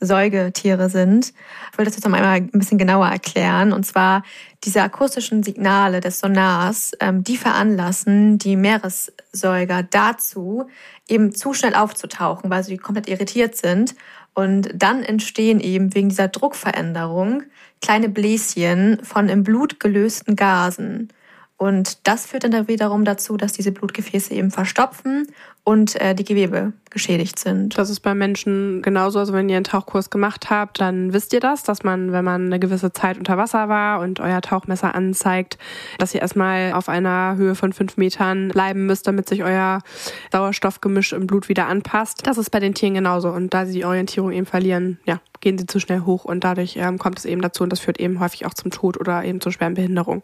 Säugetiere 0.00 0.88
sind. 0.88 1.32
Ich 1.72 1.78
will 1.78 1.84
das 1.84 1.94
jetzt 1.94 2.06
noch 2.06 2.12
einmal 2.12 2.36
ein 2.36 2.50
bisschen 2.52 2.78
genauer 2.78 3.08
erklären. 3.08 3.72
Und 3.72 3.84
zwar 3.84 4.22
diese 4.64 4.82
akustischen 4.82 5.42
Signale 5.42 6.00
des 6.00 6.20
Sonars, 6.20 6.92
ähm, 7.00 7.22
die 7.22 7.36
veranlassen 7.36 8.38
die 8.38 8.56
Meeressäuger 8.56 9.82
dazu, 9.82 10.68
eben 11.06 11.34
zu 11.34 11.52
schnell 11.52 11.74
aufzutauchen, 11.74 12.50
weil 12.50 12.64
sie 12.64 12.78
komplett 12.78 13.08
irritiert 13.08 13.56
sind. 13.56 13.94
Und 14.34 14.70
dann 14.74 15.02
entstehen 15.02 15.60
eben 15.60 15.94
wegen 15.94 16.08
dieser 16.08 16.28
Druckveränderung 16.28 17.42
kleine 17.82 18.08
Bläschen 18.08 19.04
von 19.04 19.28
im 19.28 19.42
Blut 19.42 19.80
gelösten 19.80 20.36
Gasen. 20.36 21.12
Und 21.56 22.06
das 22.08 22.24
führt 22.24 22.44
dann 22.44 22.68
wiederum 22.68 23.04
dazu, 23.04 23.36
dass 23.36 23.52
diese 23.52 23.70
Blutgefäße 23.70 24.32
eben 24.32 24.50
verstopfen 24.50 25.26
und 25.70 26.00
äh, 26.00 26.16
die 26.16 26.24
Gewebe 26.24 26.72
geschädigt 26.90 27.38
sind. 27.38 27.78
Das 27.78 27.90
ist 27.90 28.00
bei 28.00 28.12
Menschen 28.12 28.82
genauso. 28.82 29.20
Also 29.20 29.32
wenn 29.32 29.48
ihr 29.48 29.54
einen 29.54 29.64
Tauchkurs 29.64 30.10
gemacht 30.10 30.50
habt, 30.50 30.80
dann 30.80 31.12
wisst 31.12 31.32
ihr 31.32 31.38
das, 31.38 31.62
dass 31.62 31.84
man, 31.84 32.10
wenn 32.10 32.24
man 32.24 32.46
eine 32.46 32.58
gewisse 32.58 32.92
Zeit 32.92 33.18
unter 33.18 33.38
Wasser 33.38 33.68
war 33.68 34.00
und 34.00 34.18
euer 34.18 34.40
Tauchmesser 34.40 34.96
anzeigt, 34.96 35.58
dass 35.98 36.12
ihr 36.12 36.22
erstmal 36.22 36.72
auf 36.72 36.88
einer 36.88 37.36
Höhe 37.36 37.54
von 37.54 37.72
fünf 37.72 37.96
Metern 37.96 38.48
bleiben 38.48 38.86
müsst, 38.86 39.06
damit 39.06 39.28
sich 39.28 39.44
euer 39.44 39.78
Sauerstoffgemisch 40.32 41.12
im 41.12 41.28
Blut 41.28 41.48
wieder 41.48 41.68
anpasst. 41.68 42.26
Das 42.26 42.36
ist 42.36 42.50
bei 42.50 42.58
den 42.58 42.74
Tieren 42.74 42.94
genauso. 42.94 43.28
Und 43.28 43.54
da 43.54 43.64
sie 43.64 43.74
die 43.74 43.84
Orientierung 43.84 44.32
eben 44.32 44.46
verlieren, 44.46 44.98
ja, 45.04 45.20
gehen 45.40 45.56
sie 45.56 45.66
zu 45.66 45.78
schnell 45.78 46.00
hoch 46.00 46.24
und 46.24 46.42
dadurch 46.42 46.76
ähm, 46.76 46.98
kommt 46.98 47.18
es 47.18 47.24
eben 47.24 47.40
dazu 47.40 47.62
und 47.62 47.70
das 47.70 47.80
führt 47.80 47.98
eben 47.98 48.20
häufig 48.20 48.44
auch 48.44 48.54
zum 48.54 48.70
Tod 48.70 48.98
oder 48.98 49.24
eben 49.24 49.40
zur 49.40 49.52
schweren 49.52 49.74
Behinderung. 49.74 50.22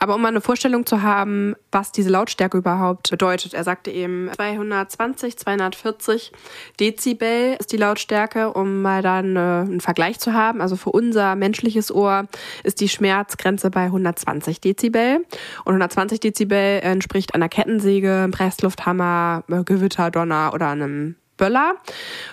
Aber 0.00 0.14
um 0.14 0.22
mal 0.22 0.28
eine 0.28 0.40
Vorstellung 0.40 0.86
zu 0.86 1.02
haben, 1.02 1.56
was 1.72 1.90
diese 1.90 2.10
Lautstärke 2.10 2.58
überhaupt 2.58 3.10
bedeutet, 3.10 3.52
er 3.52 3.64
sagte 3.64 3.90
eben 3.90 4.28
220, 4.58 5.36
240 5.36 6.32
Dezibel 6.80 7.56
ist 7.58 7.70
die 7.72 7.76
Lautstärke, 7.76 8.52
um 8.52 8.82
mal 8.82 9.02
dann 9.02 9.36
äh, 9.36 9.38
einen 9.38 9.80
Vergleich 9.80 10.18
zu 10.18 10.32
haben. 10.32 10.60
Also 10.60 10.76
für 10.76 10.90
unser 10.90 11.36
menschliches 11.36 11.94
Ohr 11.94 12.26
ist 12.64 12.80
die 12.80 12.88
Schmerzgrenze 12.88 13.70
bei 13.70 13.84
120 13.84 14.60
Dezibel. 14.60 15.18
Und 15.64 15.74
120 15.74 16.20
Dezibel 16.20 16.80
entspricht 16.82 17.34
einer 17.34 17.48
Kettensäge, 17.48 18.28
Presslufthammer, 18.32 19.44
äh, 19.48 19.62
Gewitterdonner 19.62 20.50
oder 20.52 20.68
einem 20.68 21.14
Böller. 21.38 21.76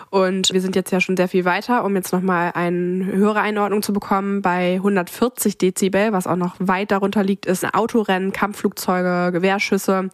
Und 0.09 0.51
wir 0.51 0.59
sind 0.59 0.75
jetzt 0.75 0.91
ja 0.91 0.99
schon 0.99 1.15
sehr 1.15 1.29
viel 1.29 1.45
weiter, 1.45 1.85
um 1.85 1.95
jetzt 1.95 2.11
nochmal 2.11 2.51
eine 2.53 3.05
höhere 3.05 3.39
Einordnung 3.39 3.81
zu 3.81 3.93
bekommen. 3.93 4.41
Bei 4.41 4.73
140 4.75 5.57
Dezibel, 5.57 6.11
was 6.11 6.27
auch 6.27 6.35
noch 6.35 6.55
weit 6.59 6.91
darunter 6.91 7.23
liegt, 7.23 7.45
ist 7.45 7.63
Autorennen, 7.73 8.33
Kampfflugzeuge, 8.33 9.31
Gewehrschüsse 9.31 10.09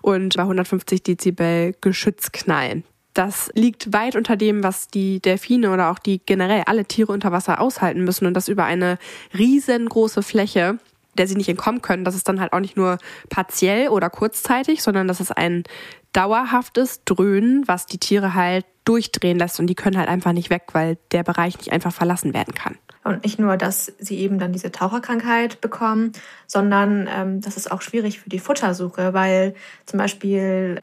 und 0.00 0.36
bei 0.36 0.42
150 0.42 1.04
Dezibel 1.04 1.76
Geschützknallen. 1.80 2.82
Das 3.14 3.50
liegt 3.54 3.92
weit 3.92 4.16
unter 4.16 4.36
dem, 4.36 4.64
was 4.64 4.88
die 4.88 5.20
Delfine 5.20 5.70
oder 5.70 5.90
auch 5.90 5.98
die 5.98 6.20
generell 6.24 6.62
alle 6.66 6.86
Tiere 6.86 7.12
unter 7.12 7.30
Wasser 7.30 7.60
aushalten 7.60 8.04
müssen 8.04 8.26
und 8.26 8.34
das 8.34 8.48
über 8.48 8.64
eine 8.64 8.98
riesengroße 9.36 10.22
Fläche 10.22 10.78
der 11.18 11.26
sie 11.26 11.36
nicht 11.36 11.48
entkommen 11.48 11.82
können. 11.82 12.04
Das 12.04 12.14
ist 12.14 12.28
dann 12.28 12.40
halt 12.40 12.52
auch 12.52 12.60
nicht 12.60 12.76
nur 12.76 12.98
partiell 13.28 13.88
oder 13.88 14.10
kurzzeitig, 14.10 14.82
sondern 14.82 15.08
das 15.08 15.20
ist 15.20 15.36
ein 15.36 15.64
dauerhaftes 16.12 17.04
Dröhnen, 17.04 17.66
was 17.66 17.86
die 17.86 17.98
Tiere 17.98 18.34
halt 18.34 18.66
durchdrehen 18.84 19.38
lässt 19.38 19.60
und 19.60 19.66
die 19.66 19.74
können 19.74 19.96
halt 19.96 20.08
einfach 20.08 20.32
nicht 20.32 20.50
weg, 20.50 20.64
weil 20.72 20.98
der 21.12 21.22
Bereich 21.22 21.56
nicht 21.58 21.72
einfach 21.72 21.92
verlassen 21.92 22.34
werden 22.34 22.54
kann. 22.54 22.76
Und 23.04 23.24
nicht 23.24 23.38
nur, 23.38 23.56
dass 23.56 23.92
sie 23.98 24.18
eben 24.18 24.38
dann 24.38 24.52
diese 24.52 24.70
Taucherkrankheit 24.70 25.60
bekommen, 25.60 26.12
sondern 26.46 27.08
ähm, 27.12 27.40
das 27.40 27.56
ist 27.56 27.70
auch 27.70 27.82
schwierig 27.82 28.20
für 28.20 28.28
die 28.28 28.38
Futtersuche, 28.38 29.12
weil 29.12 29.54
zum 29.86 29.98
Beispiel 29.98 30.80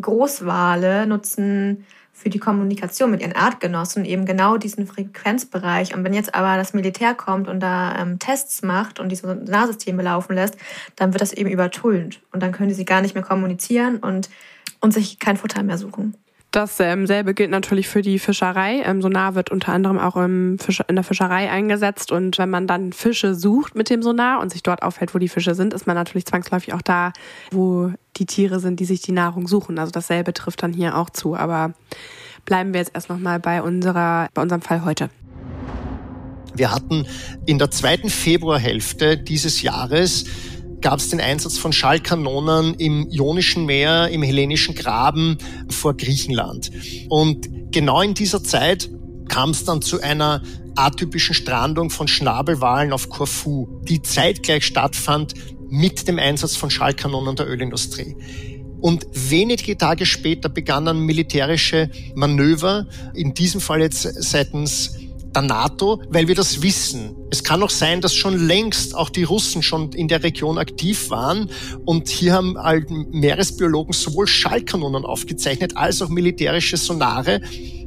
Großwale 0.00 1.06
nutzen 1.06 1.86
für 2.22 2.30
die 2.30 2.38
Kommunikation 2.38 3.10
mit 3.10 3.20
ihren 3.20 3.34
Artgenossen 3.34 4.04
eben 4.04 4.24
genau 4.24 4.56
diesen 4.56 4.86
Frequenzbereich. 4.86 5.94
Und 5.94 6.04
wenn 6.04 6.14
jetzt 6.14 6.34
aber 6.34 6.56
das 6.56 6.72
Militär 6.72 7.14
kommt 7.14 7.48
und 7.48 7.60
da 7.60 7.98
ähm, 7.98 8.18
Tests 8.18 8.62
macht 8.62 9.00
und 9.00 9.08
diese 9.08 9.26
Sonarsysteme 9.26 10.02
laufen 10.02 10.34
lässt, 10.34 10.56
dann 10.96 11.12
wird 11.12 11.20
das 11.20 11.32
eben 11.32 11.50
übertönt. 11.50 12.20
Und 12.32 12.42
dann 12.42 12.52
können 12.52 12.72
sie 12.72 12.84
gar 12.84 13.02
nicht 13.02 13.14
mehr 13.14 13.24
kommunizieren 13.24 13.96
und, 13.98 14.30
und 14.80 14.94
sich 14.94 15.18
kein 15.18 15.36
Futter 15.36 15.62
mehr 15.62 15.78
suchen. 15.78 16.16
Dasselbe 16.52 17.32
gilt 17.32 17.50
natürlich 17.50 17.88
für 17.88 18.02
die 18.02 18.18
Fischerei. 18.18 18.82
Ähm, 18.84 19.00
Sonar 19.00 19.34
wird 19.34 19.50
unter 19.50 19.72
anderem 19.72 19.98
auch 19.98 20.16
in 20.16 20.58
der 20.90 21.02
Fischerei 21.02 21.50
eingesetzt. 21.50 22.12
Und 22.12 22.38
wenn 22.38 22.50
man 22.50 22.66
dann 22.66 22.92
Fische 22.92 23.34
sucht 23.34 23.74
mit 23.74 23.88
dem 23.88 24.02
Sonar 24.02 24.40
und 24.40 24.52
sich 24.52 24.62
dort 24.62 24.82
aufhält, 24.82 25.14
wo 25.14 25.18
die 25.18 25.30
Fische 25.30 25.54
sind, 25.54 25.72
ist 25.72 25.86
man 25.86 25.96
natürlich 25.96 26.26
zwangsläufig 26.26 26.74
auch 26.74 26.82
da, 26.82 27.12
wo 27.50 27.92
die 28.16 28.26
Tiere 28.26 28.60
sind, 28.60 28.80
die 28.80 28.84
sich 28.84 29.00
die 29.00 29.12
Nahrung 29.12 29.48
suchen. 29.48 29.78
Also 29.78 29.92
dasselbe 29.92 30.32
trifft 30.32 30.62
dann 30.62 30.72
hier 30.72 30.96
auch 30.96 31.10
zu. 31.10 31.34
Aber 31.34 31.74
bleiben 32.44 32.72
wir 32.72 32.80
jetzt 32.80 32.92
erst 32.94 33.08
nochmal 33.08 33.40
bei 33.40 33.62
unserer, 33.62 34.28
bei 34.34 34.42
unserem 34.42 34.62
Fall 34.62 34.84
heute. 34.84 35.10
Wir 36.54 36.70
hatten 36.70 37.06
in 37.46 37.58
der 37.58 37.70
zweiten 37.70 38.10
Februarhälfte 38.10 39.16
dieses 39.16 39.62
Jahres 39.62 40.24
gab 40.82 40.98
es 40.98 41.08
den 41.08 41.20
Einsatz 41.20 41.56
von 41.56 41.72
Schallkanonen 41.72 42.74
im 42.74 43.08
Ionischen 43.08 43.64
Meer, 43.64 44.08
im 44.08 44.22
Hellenischen 44.22 44.74
Graben 44.74 45.38
vor 45.70 45.96
Griechenland. 45.96 46.70
Und 47.08 47.48
genau 47.70 48.02
in 48.02 48.14
dieser 48.14 48.42
Zeit 48.42 48.90
kam 49.28 49.50
es 49.50 49.64
dann 49.64 49.80
zu 49.80 50.00
einer 50.00 50.42
atypischen 50.74 51.34
Strandung 51.34 51.88
von 51.90 52.08
Schnabelwalen 52.08 52.92
auf 52.92 53.08
Korfu, 53.08 53.80
die 53.84 54.02
zeitgleich 54.02 54.64
stattfand 54.64 55.34
mit 55.72 56.06
dem 56.06 56.18
Einsatz 56.18 56.54
von 56.54 56.68
Schallkanonen 56.68 57.34
der 57.34 57.48
Ölindustrie. 57.48 58.14
Und 58.82 59.06
wenige 59.14 59.78
Tage 59.78 60.04
später 60.04 60.50
begannen 60.50 61.00
militärische 61.00 61.90
Manöver, 62.14 62.86
in 63.14 63.32
diesem 63.32 63.60
Fall 63.60 63.80
jetzt 63.80 64.02
seitens 64.02 64.98
der 65.34 65.40
NATO, 65.40 66.02
weil 66.10 66.28
wir 66.28 66.34
das 66.34 66.60
wissen. 66.60 67.16
Es 67.30 67.42
kann 67.42 67.62
auch 67.62 67.70
sein, 67.70 68.02
dass 68.02 68.14
schon 68.14 68.46
längst 68.46 68.94
auch 68.94 69.08
die 69.08 69.22
Russen 69.22 69.62
schon 69.62 69.92
in 69.92 70.08
der 70.08 70.22
Region 70.22 70.58
aktiv 70.58 71.08
waren 71.08 71.48
und 71.86 72.10
hier 72.10 72.34
haben 72.34 72.58
halt 72.58 72.90
Meeresbiologen 72.90 73.94
sowohl 73.94 74.26
Schallkanonen 74.26 75.06
aufgezeichnet 75.06 75.74
als 75.78 76.02
auch 76.02 76.10
militärische 76.10 76.76
Sonare. 76.76 77.40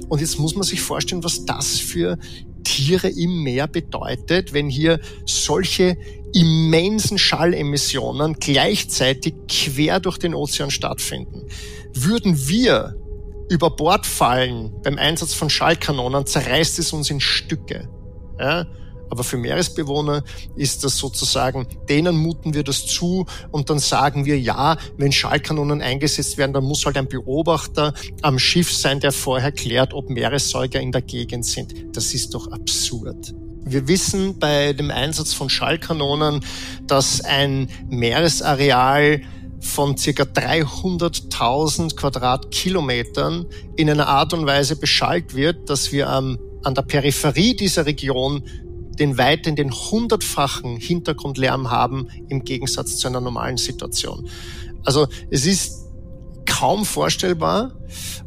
Und 0.09 0.21
jetzt 0.21 0.39
muss 0.39 0.55
man 0.55 0.63
sich 0.63 0.81
vorstellen, 0.81 1.23
was 1.23 1.45
das 1.45 1.77
für 1.77 2.17
Tiere 2.63 3.09
im 3.09 3.43
Meer 3.43 3.67
bedeutet, 3.67 4.53
wenn 4.53 4.69
hier 4.69 4.99
solche 5.25 5.97
immensen 6.35 7.17
Schallemissionen 7.17 8.33
gleichzeitig 8.33 9.35
quer 9.47 10.01
durch 10.01 10.17
den 10.17 10.35
Ozean 10.35 10.69
stattfinden. 10.69 11.47
Würden 11.93 12.47
wir 12.47 12.95
über 13.49 13.69
Bord 13.69 14.05
fallen 14.05 14.73
beim 14.83 14.97
Einsatz 14.97 15.33
von 15.33 15.49
Schallkanonen, 15.49 16.25
zerreißt 16.25 16.77
es 16.79 16.91
uns 16.91 17.09
in 17.09 17.21
Stücke. 17.21 17.87
Ja? 18.37 18.65
Aber 19.09 19.23
für 19.23 19.37
Meeresbewohner 19.37 20.23
ist 20.57 20.83
das 20.83 20.97
sozusagen, 20.97 21.67
denen 21.87 22.17
muten 22.17 22.53
wir 22.53 22.63
das 22.63 22.85
zu 22.85 23.25
und 23.51 23.69
dann 23.69 23.79
sagen 23.79 24.25
wir, 24.25 24.37
ja, 24.37 24.77
wenn 24.97 25.13
Schallkanonen 25.13 25.81
eingesetzt 25.81 26.37
werden, 26.37 26.51
dann 26.51 26.65
muss 26.65 26.85
halt 26.85 26.97
ein 26.97 27.07
Beobachter 27.07 27.93
am 28.23 28.39
Schiff 28.39 28.73
sein, 28.73 28.99
der 28.99 29.13
vorher 29.13 29.53
klärt, 29.53 29.93
ob 29.93 30.09
Meeressäuger 30.09 30.81
in 30.81 30.91
der 30.91 31.03
Gegend 31.03 31.45
sind. 31.45 31.95
Das 31.95 32.13
ist 32.13 32.33
doch 32.33 32.51
absurd. 32.51 33.33
Wir 33.67 33.87
wissen 33.87 34.37
bei 34.37 34.73
dem 34.73 34.91
Einsatz 34.91 35.33
von 35.33 35.49
Schallkanonen, 35.49 36.45
dass 36.85 37.21
ein 37.21 37.67
Meeresareal 37.89 39.21
von 39.59 39.97
circa 39.97 40.23
300.000 40.23 41.95
Quadratkilometern 41.95 43.47
in 43.75 43.89
einer 43.89 44.07
Art 44.07 44.33
und 44.33 44.45
Weise 44.45 44.75
beschallt 44.75 45.35
wird, 45.35 45.67
dass 45.69 45.91
wir 45.91 46.07
ähm, 46.07 46.37
an 46.63 46.75
der 46.75 46.83
Peripherie 46.83 47.55
dieser 47.55 47.87
Region 47.87 48.43
den 48.99 49.17
weiten, 49.17 49.55
den 49.55 49.71
hundertfachen 49.71 50.77
Hintergrundlärm 50.77 51.71
haben 51.71 52.07
im 52.29 52.43
Gegensatz 52.43 52.97
zu 52.97 53.07
einer 53.07 53.19
normalen 53.19 53.57
Situation. 53.57 54.29
Also 54.83 55.07
es 55.31 55.47
ist 55.47 55.84
kaum 56.45 56.85
vorstellbar 56.85 57.73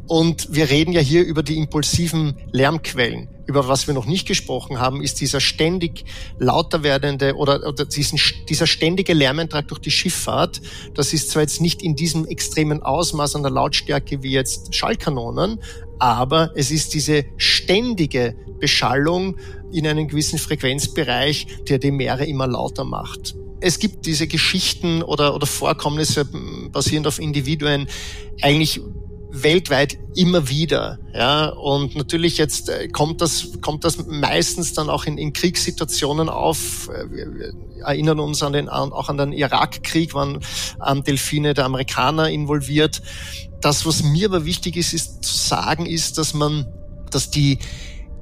und 0.07 0.47
wir 0.51 0.69
reden 0.69 0.91
ja 0.91 1.01
hier 1.01 1.23
über 1.23 1.43
die 1.43 1.57
impulsiven 1.57 2.35
Lärmquellen. 2.51 3.27
Über 3.45 3.67
was 3.67 3.87
wir 3.87 3.93
noch 3.93 4.05
nicht 4.05 4.27
gesprochen 4.27 4.79
haben, 4.79 5.01
ist 5.01 5.21
dieser 5.21 5.39
ständig 5.39 6.05
lauter 6.37 6.83
werdende 6.83 7.35
oder, 7.35 7.67
oder 7.67 7.85
diesen, 7.85 8.19
dieser 8.47 8.67
ständige 8.67 9.13
Lärmentrag 9.13 9.67
durch 9.67 9.79
die 9.79 9.91
Schifffahrt. 9.91 10.61
Das 10.93 11.13
ist 11.13 11.31
zwar 11.31 11.41
jetzt 11.41 11.59
nicht 11.59 11.81
in 11.81 11.95
diesem 11.95 12.25
extremen 12.27 12.83
Ausmaß 12.83 13.35
an 13.35 13.43
der 13.43 13.51
Lautstärke 13.51 14.21
wie 14.21 14.31
jetzt 14.31 14.75
Schallkanonen, 14.75 15.59
aber 15.97 16.51
es 16.55 16.71
ist 16.71 16.93
diese 16.93 17.25
ständige 17.37 18.35
Beschallung 18.59 19.37
in 19.71 19.87
einem 19.87 20.07
gewissen 20.07 20.39
Frequenzbereich, 20.39 21.47
der 21.67 21.79
die 21.79 21.91
Meere 21.91 22.25
immer 22.25 22.47
lauter 22.47 22.83
macht. 22.83 23.35
Es 23.61 23.79
gibt 23.79 24.05
diese 24.05 24.27
Geschichten 24.27 25.03
oder, 25.03 25.35
oder 25.35 25.45
Vorkommnisse 25.45 26.25
basierend 26.71 27.07
auf 27.07 27.19
Individuen 27.19 27.87
eigentlich 28.41 28.81
weltweit 29.31 29.97
immer 30.15 30.49
wieder. 30.49 30.99
Ja, 31.13 31.49
und 31.49 31.95
natürlich 31.95 32.37
jetzt 32.37 32.69
äh, 32.69 32.87
kommt 32.87 33.21
das, 33.21 33.59
kommt 33.61 33.83
das 33.83 34.05
meistens 34.07 34.73
dann 34.73 34.89
auch 34.89 35.05
in, 35.05 35.17
in 35.17 35.33
Kriegssituationen 35.33 36.29
auf. 36.29 36.89
Äh, 36.89 37.11
wir 37.11 37.53
erinnern 37.85 38.19
uns 38.19 38.41
an 38.43 38.53
den, 38.53 38.69
auch 38.69 39.09
an 39.09 39.17
den 39.17 39.31
Irakkrieg, 39.31 40.13
waren 40.13 40.39
ähm, 40.85 41.03
Delfine 41.03 41.53
der 41.53 41.65
Amerikaner 41.65 42.29
involviert. 42.29 43.01
Das, 43.61 43.85
was 43.85 44.03
mir 44.03 44.27
aber 44.27 44.45
wichtig 44.45 44.77
ist, 44.77 44.93
ist 44.93 45.23
zu 45.23 45.37
sagen, 45.37 45.85
ist, 45.85 46.17
dass 46.17 46.33
man, 46.33 46.65
dass 47.11 47.29
die, 47.29 47.59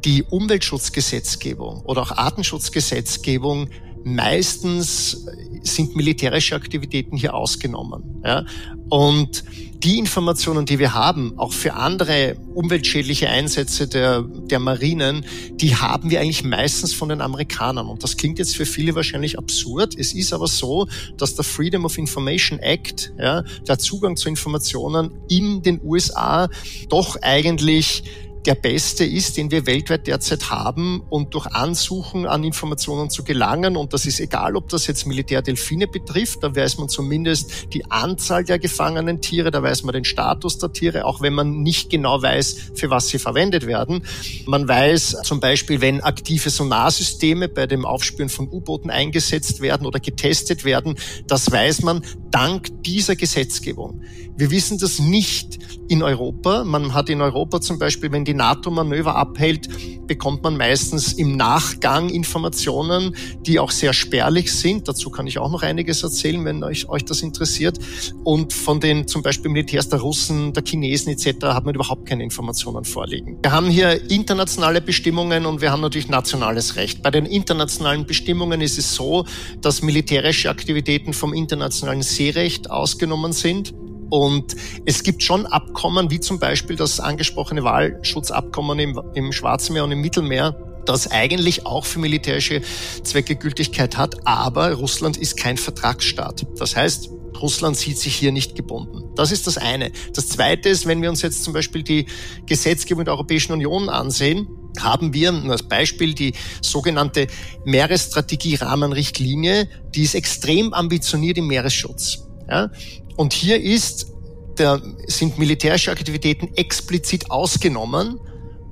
die 0.03 0.23
Umweltschutzgesetzgebung 0.23 1.83
oder 1.85 2.01
auch 2.01 2.11
Artenschutzgesetzgebung 2.11 3.69
meistens 4.15 5.25
sind 5.63 5.95
militärische 5.95 6.55
Aktivitäten 6.55 7.17
hier 7.17 7.33
ausgenommen. 7.33 8.21
Ja? 8.23 8.45
Und 8.89 9.43
die 9.83 9.99
Informationen, 9.99 10.65
die 10.65 10.79
wir 10.79 10.93
haben, 10.93 11.33
auch 11.37 11.53
für 11.53 11.73
andere 11.73 12.35
umweltschädliche 12.55 13.29
Einsätze 13.29 13.87
der, 13.87 14.23
der 14.23 14.59
Marinen, 14.59 15.23
die 15.51 15.75
haben 15.75 16.09
wir 16.09 16.19
eigentlich 16.19 16.43
meistens 16.43 16.93
von 16.93 17.09
den 17.09 17.21
Amerikanern. 17.21 17.87
Und 17.87 18.03
das 18.03 18.17
klingt 18.17 18.39
jetzt 18.39 18.55
für 18.55 18.65
viele 18.65 18.95
wahrscheinlich 18.95 19.37
absurd. 19.37 19.95
Es 19.97 20.13
ist 20.13 20.33
aber 20.33 20.47
so, 20.47 20.87
dass 21.17 21.35
der 21.35 21.45
Freedom 21.45 21.85
of 21.85 21.97
Information 21.97 22.59
Act, 22.59 23.13
ja, 23.19 23.43
der 23.67 23.77
Zugang 23.77 24.17
zu 24.17 24.29
Informationen 24.29 25.11
in 25.29 25.61
den 25.61 25.79
USA 25.83 26.49
doch 26.89 27.17
eigentlich 27.21 28.03
der 28.47 28.55
beste 28.55 29.03
ist, 29.03 29.35
den 29.35 29.51
wir 29.51 29.65
weltweit 29.65 30.07
derzeit 30.07 30.49
haben 30.49 31.03
und 31.09 31.33
durch 31.33 31.47
Ansuchen 31.47 32.25
an 32.25 32.45
Informationen 32.45 33.09
zu 33.09 33.25
gelangen. 33.25 33.75
Und 33.75 33.91
das 33.91 34.05
ist 34.05 34.21
egal, 34.21 34.55
ob 34.55 34.69
das 34.69 34.87
jetzt 34.87 35.05
Militärdelfine 35.05 35.85
betrifft, 35.85 36.43
da 36.43 36.55
weiß 36.55 36.77
man 36.77 36.87
zumindest 36.87 37.73
die 37.73 37.91
Anzahl 37.91 38.45
der 38.45 38.57
gefangenen 38.57 39.19
Tiere, 39.19 39.51
da 39.51 39.61
weiß 39.61 39.83
man 39.83 39.91
den 39.91 40.05
Status 40.05 40.57
der 40.59 40.71
Tiere, 40.71 41.03
auch 41.03 41.21
wenn 41.21 41.33
man 41.33 41.61
nicht 41.61 41.89
genau 41.89 42.21
weiß, 42.21 42.71
für 42.73 42.89
was 42.89 43.09
sie 43.09 43.19
verwendet 43.19 43.67
werden. 43.67 44.03
Man 44.45 44.65
weiß 44.65 45.17
zum 45.23 45.41
Beispiel, 45.41 45.81
wenn 45.81 45.99
aktive 45.99 46.49
Sonarsysteme 46.49 47.49
bei 47.49 47.67
dem 47.67 47.85
Aufspüren 47.85 48.29
von 48.29 48.47
U-Booten 48.47 48.89
eingesetzt 48.89 49.59
werden 49.59 49.85
oder 49.85 49.99
getestet 49.99 50.63
werden, 50.63 50.95
das 51.27 51.51
weiß 51.51 51.81
man 51.81 52.01
dank 52.31 52.83
dieser 52.83 53.17
Gesetzgebung. 53.17 54.01
Wir 54.37 54.51
wissen 54.51 54.77
das 54.77 54.99
nicht 54.99 55.57
in 55.87 56.03
Europa. 56.03 56.63
Man 56.63 56.93
hat 56.93 57.09
in 57.09 57.21
Europa 57.21 57.59
zum 57.59 57.79
Beispiel, 57.79 58.11
wenn 58.11 58.23
die 58.23 58.35
NATO-Manöver 58.37 59.15
abhält, 59.15 59.67
bekommt 60.07 60.43
man 60.43 60.57
meistens 60.57 61.13
im 61.13 61.35
Nachgang 61.35 62.09
Informationen, 62.09 63.15
die 63.41 63.59
auch 63.59 63.71
sehr 63.71 63.93
spärlich 63.93 64.53
sind. 64.53 64.87
Dazu 64.87 65.09
kann 65.09 65.27
ich 65.27 65.37
auch 65.37 65.51
noch 65.51 65.61
einiges 65.61 66.01
erzählen, 66.01 66.43
wenn 66.45 66.63
euch, 66.63 66.89
euch 66.89 67.05
das 67.05 67.21
interessiert. 67.21 67.77
Und 68.23 68.53
von 68.53 68.79
den 68.79 69.07
zum 69.07 69.21
Beispiel 69.21 69.51
Militärs 69.51 69.89
der 69.89 69.99
Russen, 69.99 70.53
der 70.53 70.63
Chinesen 70.63 71.11
etc. 71.11 71.47
hat 71.47 71.65
man 71.65 71.75
überhaupt 71.75 72.07
keine 72.07 72.23
Informationen 72.23 72.85
vorliegen. 72.85 73.37
Wir 73.41 73.51
haben 73.51 73.69
hier 73.69 74.09
internationale 74.09 74.81
Bestimmungen 74.81 75.45
und 75.45 75.61
wir 75.61 75.71
haben 75.71 75.81
natürlich 75.81 76.07
nationales 76.07 76.77
Recht. 76.77 77.03
Bei 77.03 77.11
den 77.11 77.25
internationalen 77.25 78.05
Bestimmungen 78.05 78.61
ist 78.61 78.77
es 78.77 78.95
so, 78.95 79.25
dass 79.61 79.81
militärische 79.81 80.49
Aktivitäten 80.49 81.13
vom 81.13 81.33
internationalen 81.33 82.01
Seerecht 82.01 82.71
ausgenommen 82.71 83.33
sind. 83.33 83.73
Und 84.09 84.55
es 84.85 85.03
gibt 85.03 85.23
schon 85.23 85.45
Abkommen, 85.45 86.11
wie 86.11 86.19
zum 86.19 86.39
Beispiel 86.39 86.75
das 86.75 86.99
angesprochene 86.99 87.63
Wahlschutzabkommen 87.63 88.79
im, 88.79 89.01
im 89.15 89.31
Schwarzen 89.31 89.73
Meer 89.73 89.83
und 89.83 89.91
im 89.91 90.01
Mittelmeer, 90.01 90.55
das 90.85 91.11
eigentlich 91.11 91.65
auch 91.65 91.85
für 91.85 91.99
militärische 91.99 92.61
Zwecke 93.03 93.35
Gültigkeit 93.35 93.97
hat, 93.97 94.25
aber 94.25 94.73
Russland 94.73 95.17
ist 95.17 95.37
kein 95.37 95.57
Vertragsstaat. 95.57 96.45
Das 96.57 96.75
heißt, 96.75 97.09
Russland 97.41 97.77
sieht 97.77 97.99
sich 97.99 98.15
hier 98.15 98.31
nicht 98.31 98.55
gebunden. 98.55 99.03
Das 99.15 99.31
ist 99.31 99.45
das 99.47 99.57
eine. 99.57 99.91
Das 100.13 100.27
zweite 100.29 100.69
ist, 100.69 100.87
wenn 100.87 101.01
wir 101.01 101.09
uns 101.09 101.21
jetzt 101.21 101.43
zum 101.43 101.51
Beispiel 101.53 101.83
die 101.83 102.05
Gesetzgebung 102.45 103.03
der 103.05 103.13
Europäischen 103.13 103.53
Union 103.53 103.87
ansehen, 103.89 104.47
haben 104.79 105.13
wir 105.13 105.33
als 105.33 105.63
Beispiel 105.63 106.13
die 106.13 106.33
sogenannte 106.61 107.27
Meeresstrategie-Rahmenrichtlinie, 107.65 109.67
die 109.93 110.03
ist 110.03 110.15
extrem 110.15 110.73
ambitioniert 110.73 111.37
im 111.37 111.47
Meeresschutz. 111.47 112.23
Ja? 112.49 112.71
Und 113.17 113.33
hier 113.33 113.61
ist 113.61 114.13
der, 114.57 114.81
sind 115.07 115.37
militärische 115.37 115.91
Aktivitäten 115.91 116.51
explizit 116.55 117.29
ausgenommen 117.29 118.19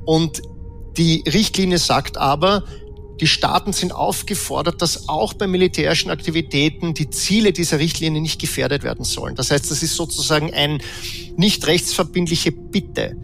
und 0.05 0.41
die 0.97 1.23
Richtlinie 1.27 1.77
sagt 1.77 2.17
aber, 2.17 2.63
die 3.19 3.27
Staaten 3.27 3.71
sind 3.73 3.93
aufgefordert, 3.93 4.81
dass 4.81 5.07
auch 5.07 5.33
bei 5.33 5.47
militärischen 5.47 6.11
Aktivitäten 6.11 6.93
die 6.93 7.09
Ziele 7.09 7.53
dieser 7.53 7.79
Richtlinie 7.79 8.21
nicht 8.21 8.41
gefährdet 8.41 8.83
werden 8.83 9.05
sollen. 9.05 9.35
Das 9.35 9.51
heißt, 9.51 9.71
das 9.71 9.83
ist 9.83 9.95
sozusagen 9.95 10.53
ein 10.53 10.81
nicht 11.37 11.65
rechtsverbindliche 11.65 12.51
Bitte. 12.51 13.15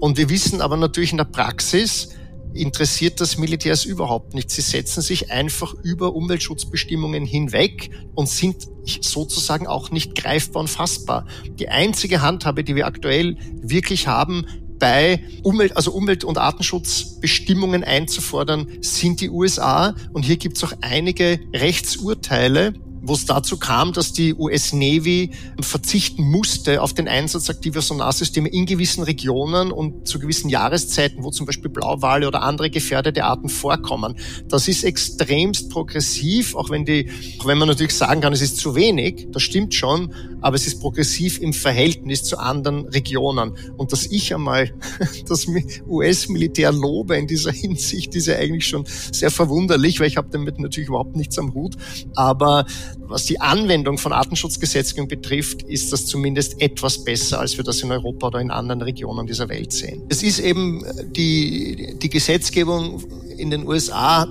Und 0.00 0.18
wir 0.18 0.28
wissen 0.30 0.60
aber 0.60 0.76
natürlich 0.76 1.12
in 1.12 1.18
der 1.18 1.24
Praxis, 1.24 2.08
interessiert 2.54 3.20
das 3.20 3.38
Militärs 3.38 3.84
überhaupt 3.84 4.34
nicht. 4.34 4.50
Sie 4.50 4.62
setzen 4.62 5.02
sich 5.02 5.30
einfach 5.30 5.74
über 5.82 6.14
Umweltschutzbestimmungen 6.14 7.24
hinweg 7.24 7.90
und 8.14 8.28
sind 8.28 8.68
sozusagen 8.84 9.66
auch 9.66 9.90
nicht 9.90 10.14
greifbar 10.14 10.60
und 10.60 10.68
fassbar. 10.68 11.26
Die 11.58 11.68
einzige 11.68 12.22
Handhabe, 12.22 12.64
die 12.64 12.76
wir 12.76 12.86
aktuell 12.86 13.36
wirklich 13.60 14.06
haben, 14.06 14.46
bei 14.78 15.22
Umwelt, 15.42 15.76
also 15.76 15.92
Umwelt- 15.92 16.24
und 16.24 16.38
Artenschutzbestimmungen 16.38 17.82
einzufordern, 17.84 18.68
sind 18.80 19.20
die 19.20 19.30
USA. 19.30 19.94
Und 20.12 20.24
hier 20.24 20.36
gibt 20.36 20.56
es 20.56 20.64
auch 20.64 20.72
einige 20.82 21.40
Rechtsurteile, 21.54 22.74
wo 23.06 23.14
es 23.14 23.24
dazu 23.26 23.56
kam, 23.56 23.92
dass 23.92 24.12
die 24.12 24.34
US 24.34 24.72
Navy 24.72 25.30
verzichten 25.60 26.24
musste 26.24 26.82
auf 26.82 26.92
den 26.92 27.08
Einsatz 27.08 27.48
aktiver 27.48 27.80
Sonarsysteme 27.80 28.48
in 28.48 28.66
gewissen 28.66 29.02
Regionen 29.02 29.70
und 29.70 30.08
zu 30.08 30.18
gewissen 30.18 30.48
Jahreszeiten, 30.48 31.22
wo 31.22 31.30
zum 31.30 31.46
Beispiel 31.46 31.70
Blauwale 31.70 32.26
oder 32.26 32.42
andere 32.42 32.70
gefährdete 32.70 33.24
Arten 33.24 33.48
vorkommen. 33.48 34.16
Das 34.48 34.68
ist 34.68 34.84
extremst 34.84 35.70
progressiv, 35.70 36.54
auch 36.54 36.70
wenn 36.70 36.84
die, 36.84 37.10
auch 37.38 37.46
wenn 37.46 37.58
man 37.58 37.68
natürlich 37.68 37.94
sagen 37.94 38.20
kann, 38.20 38.32
es 38.32 38.42
ist 38.42 38.56
zu 38.58 38.74
wenig, 38.74 39.28
das 39.30 39.42
stimmt 39.42 39.74
schon, 39.74 40.12
aber 40.40 40.56
es 40.56 40.66
ist 40.66 40.80
progressiv 40.80 41.40
im 41.40 41.52
Verhältnis 41.52 42.24
zu 42.24 42.38
anderen 42.38 42.86
Regionen. 42.86 43.52
Und 43.76 43.92
dass 43.92 44.06
ich 44.06 44.34
einmal 44.34 44.70
das 45.28 45.46
US-Militär 45.88 46.72
lobe 46.72 47.16
in 47.16 47.26
dieser 47.26 47.52
Hinsicht, 47.66 48.14
ist 48.14 48.26
ja 48.26 48.36
eigentlich 48.36 48.66
schon 48.66 48.84
sehr 48.86 49.30
verwunderlich, 49.30 50.00
weil 50.00 50.08
ich 50.08 50.16
habe 50.16 50.28
damit 50.30 50.58
natürlich 50.58 50.88
überhaupt 50.88 51.16
nichts 51.16 51.38
am 51.38 51.54
Hut. 51.54 51.76
Aber 52.14 52.66
was 52.98 53.24
die 53.24 53.40
Anwendung 53.40 53.98
von 53.98 54.12
Artenschutzgesetzgebung 54.12 55.08
betrifft, 55.08 55.62
ist 55.62 55.92
das 55.92 56.06
zumindest 56.06 56.60
etwas 56.60 57.04
besser, 57.04 57.40
als 57.40 57.56
wir 57.56 57.64
das 57.64 57.80
in 57.82 57.92
Europa 57.92 58.28
oder 58.28 58.40
in 58.40 58.50
anderen 58.50 58.82
Regionen 58.82 59.26
dieser 59.26 59.48
Welt 59.48 59.72
sehen. 59.72 60.02
Es 60.08 60.22
ist 60.22 60.38
eben 60.38 60.84
die, 61.12 61.96
die 62.00 62.10
Gesetzgebung 62.10 63.02
in 63.36 63.50
den 63.50 63.66
USA. 63.66 64.26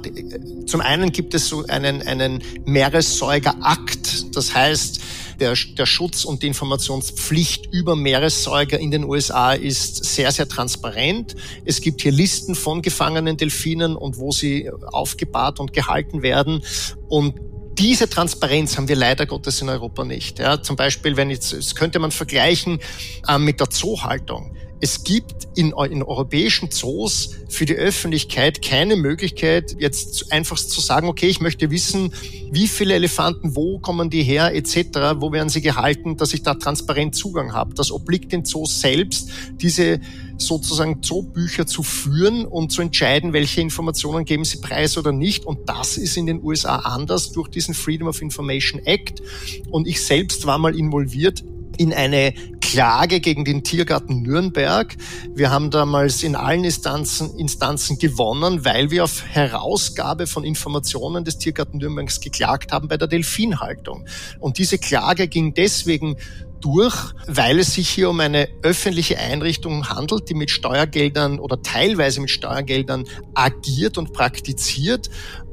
Zum 0.66 0.82
einen 0.82 1.12
gibt 1.12 1.34
es 1.34 1.48
so 1.48 1.66
einen, 1.68 2.02
einen 2.02 2.44
Meeressäugerakt. 2.66 4.36
Das 4.36 4.54
heißt, 4.54 5.00
der, 5.40 5.54
der 5.78 5.86
Schutz 5.86 6.26
und 6.26 6.44
die 6.44 6.48
Informationspflicht 6.48 7.68
über 7.72 7.96
Meeressäuger 7.96 8.80
in 8.80 8.92
den 8.92 9.04
USA 9.04 9.54
ist 9.54 10.04
sehr, 10.04 10.32
sehr 10.32 10.48
transparent. 10.48 11.36
Es 11.66 11.82
gibt 11.82 12.02
hier 12.02 12.12
Listen 12.12 12.56
von 12.56 12.82
gefangenen 12.82 13.38
Delfinen 13.38 13.96
und 13.96 14.18
wo 14.18 14.32
sie 14.32 14.70
aufgebahrt 14.92 15.60
und 15.60 15.74
gehalten 15.74 16.22
werden. 16.22 16.64
Und 17.08 17.36
diese 17.78 18.10
Transparenz 18.10 18.78
haben 18.78 18.88
wir 18.88 18.96
leider 18.96 19.26
Gottes 19.26 19.62
in 19.62 19.70
Europa 19.70 20.04
nicht. 20.04 20.40
Ja, 20.40 20.62
zum 20.62 20.76
Beispiel, 20.76 21.18
wenn 21.18 21.30
jetzt, 21.30 21.54
das 21.54 21.76
könnte 21.76 22.00
man 22.00 22.12
vergleichen 22.12 22.80
äh, 23.28 23.38
mit 23.38 23.60
der 23.60 23.70
Zoohaltung. 23.70 24.56
Es 24.82 25.04
gibt 25.04 25.48
in, 25.56 25.74
in 25.90 26.04
europäischen 26.04 26.70
Zoos 26.70 27.32
für 27.48 27.66
die 27.66 27.76
Öffentlichkeit 27.76 28.62
keine 28.62 28.96
Möglichkeit, 28.96 29.76
jetzt 29.80 30.32
einfach 30.32 30.58
zu 30.58 30.82
sagen, 30.82 31.08
okay, 31.08 31.28
ich 31.28 31.40
möchte 31.40 31.72
wissen, 31.72 32.14
wie 32.52 32.68
viele 32.68 32.94
Elefanten, 32.94 33.56
wo 33.56 33.80
kommen 33.80 34.10
die 34.10 34.24
her, 34.24 34.54
etc., 34.54 35.16
wo 35.18 35.32
werden 35.32 35.50
sie 35.50 35.62
gehalten, 35.62 36.18
dass 36.18 36.34
ich 36.34 36.44
da 36.44 36.56
transparent 36.56 37.16
Zugang 37.16 37.54
habe. 37.54 37.74
Das 37.74 37.92
obliegt 37.92 38.32
den 38.32 38.44
Zoos 38.44 38.82
selbst, 38.82 39.30
diese 39.54 40.02
sozusagen 40.38 41.02
Zoobücher 41.02 41.66
zu 41.66 41.82
führen 41.82 42.46
und 42.46 42.72
zu 42.72 42.82
entscheiden, 42.82 43.34
welche 43.34 43.62
Informationen 43.62 44.26
geben 44.26 44.44
sie 44.44 44.58
preis 44.58 44.98
oder 44.98 45.12
nicht. 45.12 45.46
Und 45.46 45.70
das 45.70 45.98
ist 45.98 46.18
in 46.18 46.26
den 46.26 46.44
USA 46.44 46.78
anders 46.78 47.32
durch 47.32 47.48
diesen 47.48 47.74
Freedom 47.74 48.08
of 48.08 48.22
Information 48.22 48.82
Act. 48.86 49.22
Und 49.70 49.88
ich 49.88 50.04
selbst 50.04 50.46
war 50.46 50.58
mal 50.58 50.78
involviert 50.78 51.44
in 51.78 51.94
eine 51.94 52.34
Klage 52.62 53.20
gegen 53.20 53.46
den 53.46 53.64
Tiergarten 53.64 54.22
Nürnberg. 54.22 54.96
Wir 55.34 55.52
haben 55.52 55.72
damals 55.72 56.24
in 56.24 56.36
allen 56.36 56.64
Instanzen, 56.64 57.38
Instanzen 57.38 57.98
gewonnen, 57.98 58.66
weil 58.66 58.92
wir 58.92 59.04
auf 59.04 59.24
Herausgabe 59.26 60.28
von 60.28 60.44
Informationen 60.44 61.24
des 61.24 61.38
Tiergarten 61.38 61.78
Nürnbergs 61.78 62.20
geklagt 62.20 62.72
haben 62.72 62.88
bei 62.88 62.98
der 62.98 63.08
Delfinhaltung. 63.08 64.06
Und 64.40 64.58
diese 64.58 64.78
Klage 64.78 65.28
ging 65.28 65.54
deswegen 65.54 66.18
durch, 66.62 66.96
weil 67.28 67.60
es 67.60 67.76
sich 67.76 67.90
hier 67.90 68.10
um 68.10 68.20
eine 68.20 68.50
öffentliche 68.64 69.20
Einrichtung 69.20 69.88
handelt, 69.90 70.30
die 70.30 70.34
mit 70.34 70.50
Steuergeldern 70.50 71.40
oder 71.40 71.62
teilweise 71.62 72.22
mit 72.22 72.32
Steuergeldern 72.32 73.06
agiert 73.36 73.98
und 73.98 74.14
praktiziert. 74.14 75.10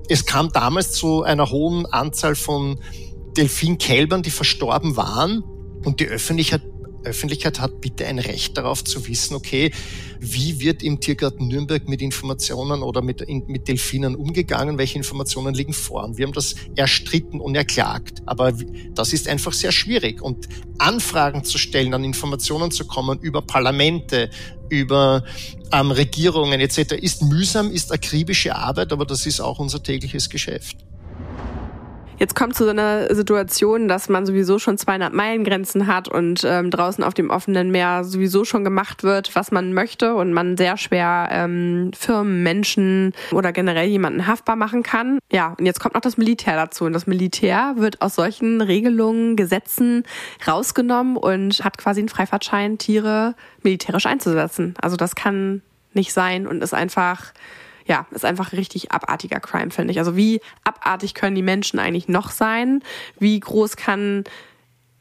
Es 0.08 0.24
kam 0.24 0.50
damals 0.52 0.92
zu 0.92 1.22
einer 1.22 1.50
hohen 1.50 1.86
Anzahl 1.86 2.34
von 2.34 2.80
Delfinkälbern, 3.36 4.22
die 4.22 4.30
verstorben 4.30 4.96
waren. 4.96 5.44
Und 5.84 6.00
die 6.00 6.06
Öffentlichkeit, 6.06 6.62
Öffentlichkeit 7.04 7.60
hat 7.60 7.80
bitte 7.80 8.06
ein 8.06 8.18
Recht 8.18 8.56
darauf 8.56 8.84
zu 8.84 9.06
wissen, 9.08 9.34
okay, 9.34 9.72
wie 10.20 10.60
wird 10.60 10.82
im 10.82 11.00
Tiergarten 11.00 11.48
Nürnberg 11.48 11.88
mit 11.88 12.00
Informationen 12.00 12.82
oder 12.82 13.02
mit, 13.02 13.28
mit 13.48 13.66
Delfinen 13.66 14.14
umgegangen, 14.14 14.78
welche 14.78 14.98
Informationen 14.98 15.54
liegen 15.54 15.72
vor. 15.72 16.04
Und 16.04 16.18
wir 16.18 16.26
haben 16.26 16.32
das 16.32 16.54
erstritten 16.76 17.40
und 17.40 17.56
erklagt. 17.56 18.22
Aber 18.26 18.52
das 18.94 19.12
ist 19.12 19.26
einfach 19.28 19.52
sehr 19.52 19.72
schwierig. 19.72 20.22
Und 20.22 20.48
Anfragen 20.78 21.44
zu 21.44 21.58
stellen, 21.58 21.92
an 21.94 22.04
Informationen 22.04 22.70
zu 22.70 22.86
kommen 22.86 23.18
über 23.20 23.42
Parlamente, 23.42 24.30
über 24.68 25.24
ähm, 25.72 25.90
Regierungen 25.90 26.60
etc. 26.60 26.92
ist 26.92 27.22
mühsam, 27.22 27.70
ist 27.70 27.92
akribische 27.92 28.54
Arbeit, 28.54 28.92
aber 28.92 29.04
das 29.04 29.26
ist 29.26 29.40
auch 29.40 29.58
unser 29.58 29.82
tägliches 29.82 30.30
Geschäft. 30.30 30.76
Jetzt 32.22 32.36
kommt 32.36 32.54
zu 32.54 32.62
so 32.62 32.70
einer 32.70 33.12
Situation, 33.12 33.88
dass 33.88 34.08
man 34.08 34.24
sowieso 34.26 34.60
schon 34.60 34.78
200 34.78 35.12
Meilen 35.12 35.42
Grenzen 35.42 35.88
hat 35.88 36.06
und 36.06 36.44
ähm, 36.46 36.70
draußen 36.70 37.02
auf 37.02 37.14
dem 37.14 37.30
offenen 37.30 37.72
Meer 37.72 38.04
sowieso 38.04 38.44
schon 38.44 38.62
gemacht 38.62 39.02
wird, 39.02 39.34
was 39.34 39.50
man 39.50 39.72
möchte 39.72 40.14
und 40.14 40.32
man 40.32 40.56
sehr 40.56 40.76
schwer 40.76 41.30
ähm, 41.32 41.90
Firmen, 41.98 42.44
Menschen 42.44 43.12
oder 43.32 43.50
generell 43.50 43.88
jemanden 43.88 44.28
haftbar 44.28 44.54
machen 44.54 44.84
kann. 44.84 45.18
Ja, 45.32 45.56
und 45.58 45.66
jetzt 45.66 45.80
kommt 45.80 45.94
noch 45.94 46.00
das 46.00 46.16
Militär 46.16 46.54
dazu. 46.54 46.84
Und 46.84 46.92
das 46.92 47.08
Militär 47.08 47.74
wird 47.78 48.00
aus 48.00 48.14
solchen 48.14 48.60
Regelungen, 48.60 49.34
Gesetzen 49.34 50.04
rausgenommen 50.46 51.16
und 51.16 51.64
hat 51.64 51.76
quasi 51.76 52.02
einen 52.02 52.08
Freifahrtschein, 52.08 52.78
Tiere 52.78 53.34
militärisch 53.64 54.06
einzusetzen. 54.06 54.74
Also 54.80 54.94
das 54.94 55.16
kann 55.16 55.60
nicht 55.92 56.12
sein 56.12 56.46
und 56.46 56.62
ist 56.62 56.72
einfach 56.72 57.32
ja, 57.86 58.06
ist 58.10 58.24
einfach 58.24 58.52
richtig 58.52 58.92
abartiger 58.92 59.40
Crime, 59.40 59.70
finde 59.70 59.92
ich. 59.92 59.98
Also 59.98 60.16
wie 60.16 60.40
abartig 60.64 61.14
können 61.14 61.34
die 61.34 61.42
Menschen 61.42 61.78
eigentlich 61.78 62.08
noch 62.08 62.30
sein? 62.30 62.82
Wie 63.18 63.38
groß 63.38 63.76
kann 63.76 64.24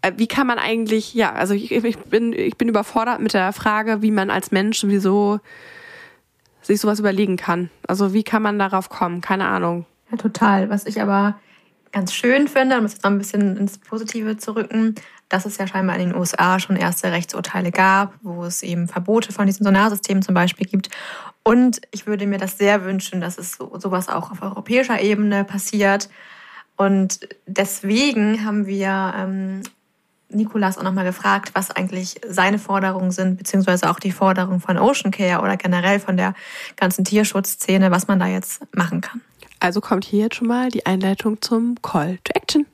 äh, 0.01 0.13
wie 0.17 0.27
kann 0.27 0.47
man 0.47 0.57
eigentlich, 0.57 1.13
ja, 1.13 1.31
also 1.33 1.53
ich, 1.53 1.71
ich, 1.71 1.97
bin, 1.97 2.33
ich 2.33 2.57
bin 2.57 2.67
überfordert 2.67 3.19
mit 3.19 3.33
der 3.33 3.53
Frage, 3.53 4.01
wie 4.01 4.11
man 4.11 4.29
als 4.29 4.51
Mensch 4.51 4.79
sowieso 4.79 5.39
sich 6.61 6.79
sowas 6.79 6.99
überlegen 6.99 7.37
kann. 7.37 7.69
Also 7.87 8.13
wie 8.13 8.23
kann 8.23 8.41
man 8.41 8.59
darauf 8.59 8.89
kommen? 8.89 9.21
Keine 9.21 9.45
Ahnung. 9.45 9.85
Ja, 10.11 10.17
total. 10.17 10.69
Was 10.69 10.85
ich 10.85 11.01
aber 11.01 11.35
ganz 11.91 12.13
schön 12.13 12.47
finde, 12.47 12.77
um 12.77 12.85
es 12.85 12.93
jetzt 12.93 13.03
noch 13.03 13.11
ein 13.11 13.17
bisschen 13.17 13.57
ins 13.57 13.77
Positive 13.77 14.37
zu 14.37 14.55
rücken, 14.55 14.95
dass 15.31 15.45
es 15.45 15.57
ja 15.57 15.65
scheinbar 15.65 15.95
in 15.97 16.09
den 16.09 16.15
USA 16.15 16.59
schon 16.59 16.75
erste 16.75 17.11
Rechtsurteile 17.11 17.71
gab, 17.71 18.13
wo 18.21 18.43
es 18.43 18.63
eben 18.63 18.87
Verbote 18.87 19.31
von 19.31 19.47
diesen 19.47 19.63
Sonarsystemen 19.63 20.21
zum 20.21 20.35
Beispiel 20.35 20.67
gibt. 20.67 20.89
Und 21.43 21.81
ich 21.91 22.05
würde 22.05 22.27
mir 22.27 22.37
das 22.37 22.57
sehr 22.57 22.83
wünschen, 22.83 23.21
dass 23.21 23.37
es 23.37 23.53
so, 23.53 23.71
sowas 23.79 24.09
auch 24.09 24.31
auf 24.31 24.41
europäischer 24.41 25.01
Ebene 25.01 25.45
passiert. 25.45 26.09
Und 26.75 27.21
deswegen 27.47 28.43
haben 28.45 28.67
wir 28.67 29.13
ähm, 29.17 29.61
Nikolas 30.29 30.77
auch 30.77 30.83
nochmal 30.83 31.05
gefragt, 31.05 31.51
was 31.53 31.71
eigentlich 31.71 32.19
seine 32.27 32.59
Forderungen 32.59 33.11
sind, 33.11 33.37
beziehungsweise 33.37 33.89
auch 33.89 33.99
die 33.99 34.11
Forderungen 34.11 34.59
von 34.59 34.77
Ocean 34.77 35.11
Care 35.11 35.41
oder 35.41 35.55
generell 35.55 35.99
von 35.99 36.17
der 36.17 36.33
ganzen 36.75 37.05
Tierschutzszene, 37.05 37.89
was 37.91 38.07
man 38.07 38.19
da 38.19 38.27
jetzt 38.27 38.61
machen 38.75 38.99
kann. 38.99 39.21
Also 39.59 39.79
kommt 39.79 40.03
hier 40.03 40.23
jetzt 40.23 40.35
schon 40.35 40.47
mal 40.47 40.69
die 40.69 40.85
Einleitung 40.85 41.41
zum 41.41 41.75
Call 41.81 42.17
to 42.23 42.33
Action. 42.33 42.65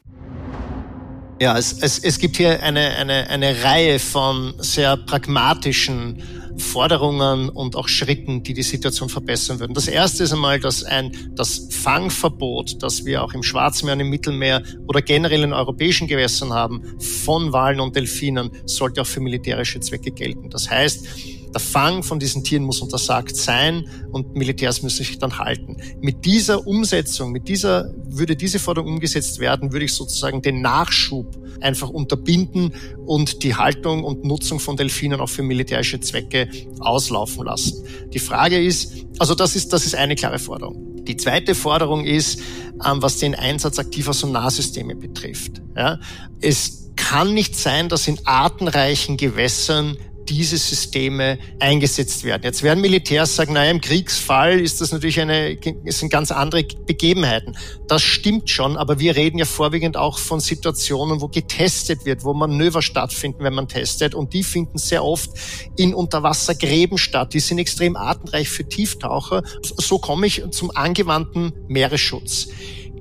Ja, 1.40 1.56
es, 1.56 1.74
es, 1.82 2.00
es 2.00 2.18
gibt 2.18 2.38
hier 2.38 2.64
eine, 2.64 2.96
eine, 2.96 3.30
eine 3.30 3.64
Reihe 3.64 4.00
von 4.00 4.56
sehr 4.58 4.98
pragmatischen 4.98 6.24
Forderungen 6.58 7.50
und 7.50 7.76
auch 7.76 7.88
Schritten, 7.88 8.42
die 8.42 8.56
die 8.56 8.64
Situation 8.64 9.08
verbessern 9.08 9.60
würden. 9.60 9.76
Das 9.76 9.88
erste 9.88 10.24
ist 10.24 10.34
einmal, 10.34 10.60
dass 10.60 10.84
ein, 10.84 11.12
das 11.36 11.68
Fangverbot, 11.70 12.82
das 12.82 13.06
wir 13.06 13.24
auch 13.24 13.34
im 13.34 13.44
Schwarzmeer 13.44 13.94
und 13.94 14.00
im 14.00 14.10
Mittelmeer 14.10 14.64
oder 14.88 15.04
generell 15.04 15.44
in 15.44 15.54
europäischen 15.54 16.08
Gewässern 16.08 16.54
haben, 16.54 16.82
von 17.00 17.54
Walen 17.54 17.82
und 17.82 17.96
Delfinen, 17.96 18.50
sollte 18.66 19.02
auch 19.02 19.08
für 19.08 19.20
militärische 19.20 19.80
Zwecke 19.80 20.10
gelten. 20.10 20.50
Das 20.50 20.72
heißt, 20.72 21.06
der 21.54 21.62
Fang 21.62 22.04
von 22.04 22.20
diesen 22.20 22.44
Tieren 22.44 22.64
muss 22.64 22.82
untersagt 22.82 23.36
sein 23.36 23.88
und 24.12 24.36
Militärs 24.36 24.82
müssen 24.84 24.98
sich 24.98 25.18
dann 25.20 25.40
halten. 25.40 25.78
Mit 26.02 26.26
dieser 26.26 26.68
Umsetzung, 26.68 27.32
mit 27.32 27.48
dieser, 27.48 27.94
würde 28.06 28.36
diese 28.36 28.60
Forderung 28.60 28.94
umgesetzt 28.94 29.40
werden, 29.40 29.72
würde 29.72 29.86
ich 29.86 29.94
sozusagen 29.94 30.42
den 30.42 30.62
Nachschub 30.62 31.38
einfach 31.62 31.90
unterbinden 31.90 32.74
und 33.06 33.44
die 33.44 33.56
Haltung 33.56 34.04
und 34.04 34.24
Nutzung 34.24 34.60
von 34.60 34.78
Delfinen 34.78 35.20
auch 35.20 35.30
für 35.30 35.44
militärische 35.44 36.00
Zwecke 36.00 36.50
auslaufen 36.80 37.46
lassen. 37.46 37.84
Die 38.14 38.20
Frage 38.20 38.62
ist, 38.62 38.94
also 39.20 39.36
das 39.36 39.56
ist, 39.56 39.74
das 39.74 39.86
ist 39.86 39.96
eine 39.96 40.16
klare 40.16 40.40
Forderung. 40.40 41.06
Die 41.06 41.18
zweite 41.18 41.56
Forderung 41.56 42.06
ist, 42.06 42.40
ähm, 42.86 43.02
was 43.02 43.18
den 43.18 43.34
Einsatz 43.34 43.80
aktiver 43.80 44.14
Sonarsysteme 44.14 44.96
betrifft. 44.96 45.62
Ja, 45.76 46.00
es 46.42 46.92
kann 46.98 47.34
nicht 47.34 47.56
sein, 47.56 47.88
dass 47.88 48.08
in 48.08 48.20
artenreichen 48.26 49.16
Gewässern 49.16 49.96
diese 50.30 50.58
Systeme 50.58 51.38
eingesetzt 51.60 52.24
werden. 52.24 52.44
Jetzt 52.44 52.64
werden 52.64 52.82
Militärs 52.82 53.36
sagen, 53.36 53.54
naja, 53.54 53.72
im 53.72 53.82
Kriegsfall 53.82 54.60
ist 54.60 54.82
das 54.82 54.92
natürlich 54.92 55.20
eine, 55.20 55.58
sind 55.86 56.10
ganz 56.10 56.32
andere 56.32 56.64
Begebenheiten. 56.86 57.58
Das 57.88 58.02
stimmt 58.02 58.50
schon, 58.50 58.78
aber 58.78 59.00
wir 59.00 59.16
reden 59.16 59.38
ja 59.38 59.46
vorwiegend 59.46 59.98
auch 59.98 60.18
von 60.18 60.40
Situationen, 60.40 61.22
wo 61.22 61.28
getestet 61.28 62.06
wird, 62.06 62.24
wo 62.24 62.34
Manöver 62.34 62.82
stattfinden, 62.82 63.44
wenn 63.44 63.54
man 63.54 63.68
testet. 63.68 64.16
Und 64.16 64.34
die 64.34 64.44
finden 64.44 64.78
sehr 64.78 65.04
oft 65.04 65.32
in 65.76 65.94
Unterwassergräben 65.94 66.98
statt. 66.98 67.34
Die 67.34 67.40
sind 67.40 67.60
extrem 67.60 67.96
artenreich 67.96 68.50
für 68.50 68.68
Tieftaucher. 68.68 69.44
So 69.62 70.00
komme 70.00 70.28
ich 70.28 70.44
zum 70.52 70.76
angewandten 70.76 71.54
Meeresschutz. 71.68 72.48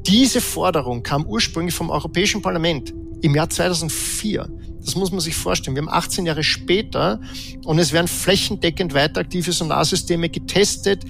Diese 0.06 0.40
Forderung 0.40 1.02
kam 1.02 1.26
ursprünglich 1.26 1.74
vom 1.74 1.90
Europäischen 1.90 2.40
Parlament 2.40 2.94
im 3.22 3.34
Jahr 3.34 3.50
2004. 3.50 4.48
Das 4.86 4.94
muss 4.94 5.10
man 5.10 5.20
sich 5.20 5.34
vorstellen. 5.34 5.74
Wir 5.76 5.82
haben 5.82 5.90
18 5.90 6.26
Jahre 6.26 6.44
später 6.44 7.20
und 7.64 7.78
es 7.80 7.92
werden 7.92 8.06
flächendeckend 8.06 8.94
weiter 8.94 9.20
aktive 9.20 9.50
Sonarsysteme 9.50 10.28
getestet, 10.28 11.02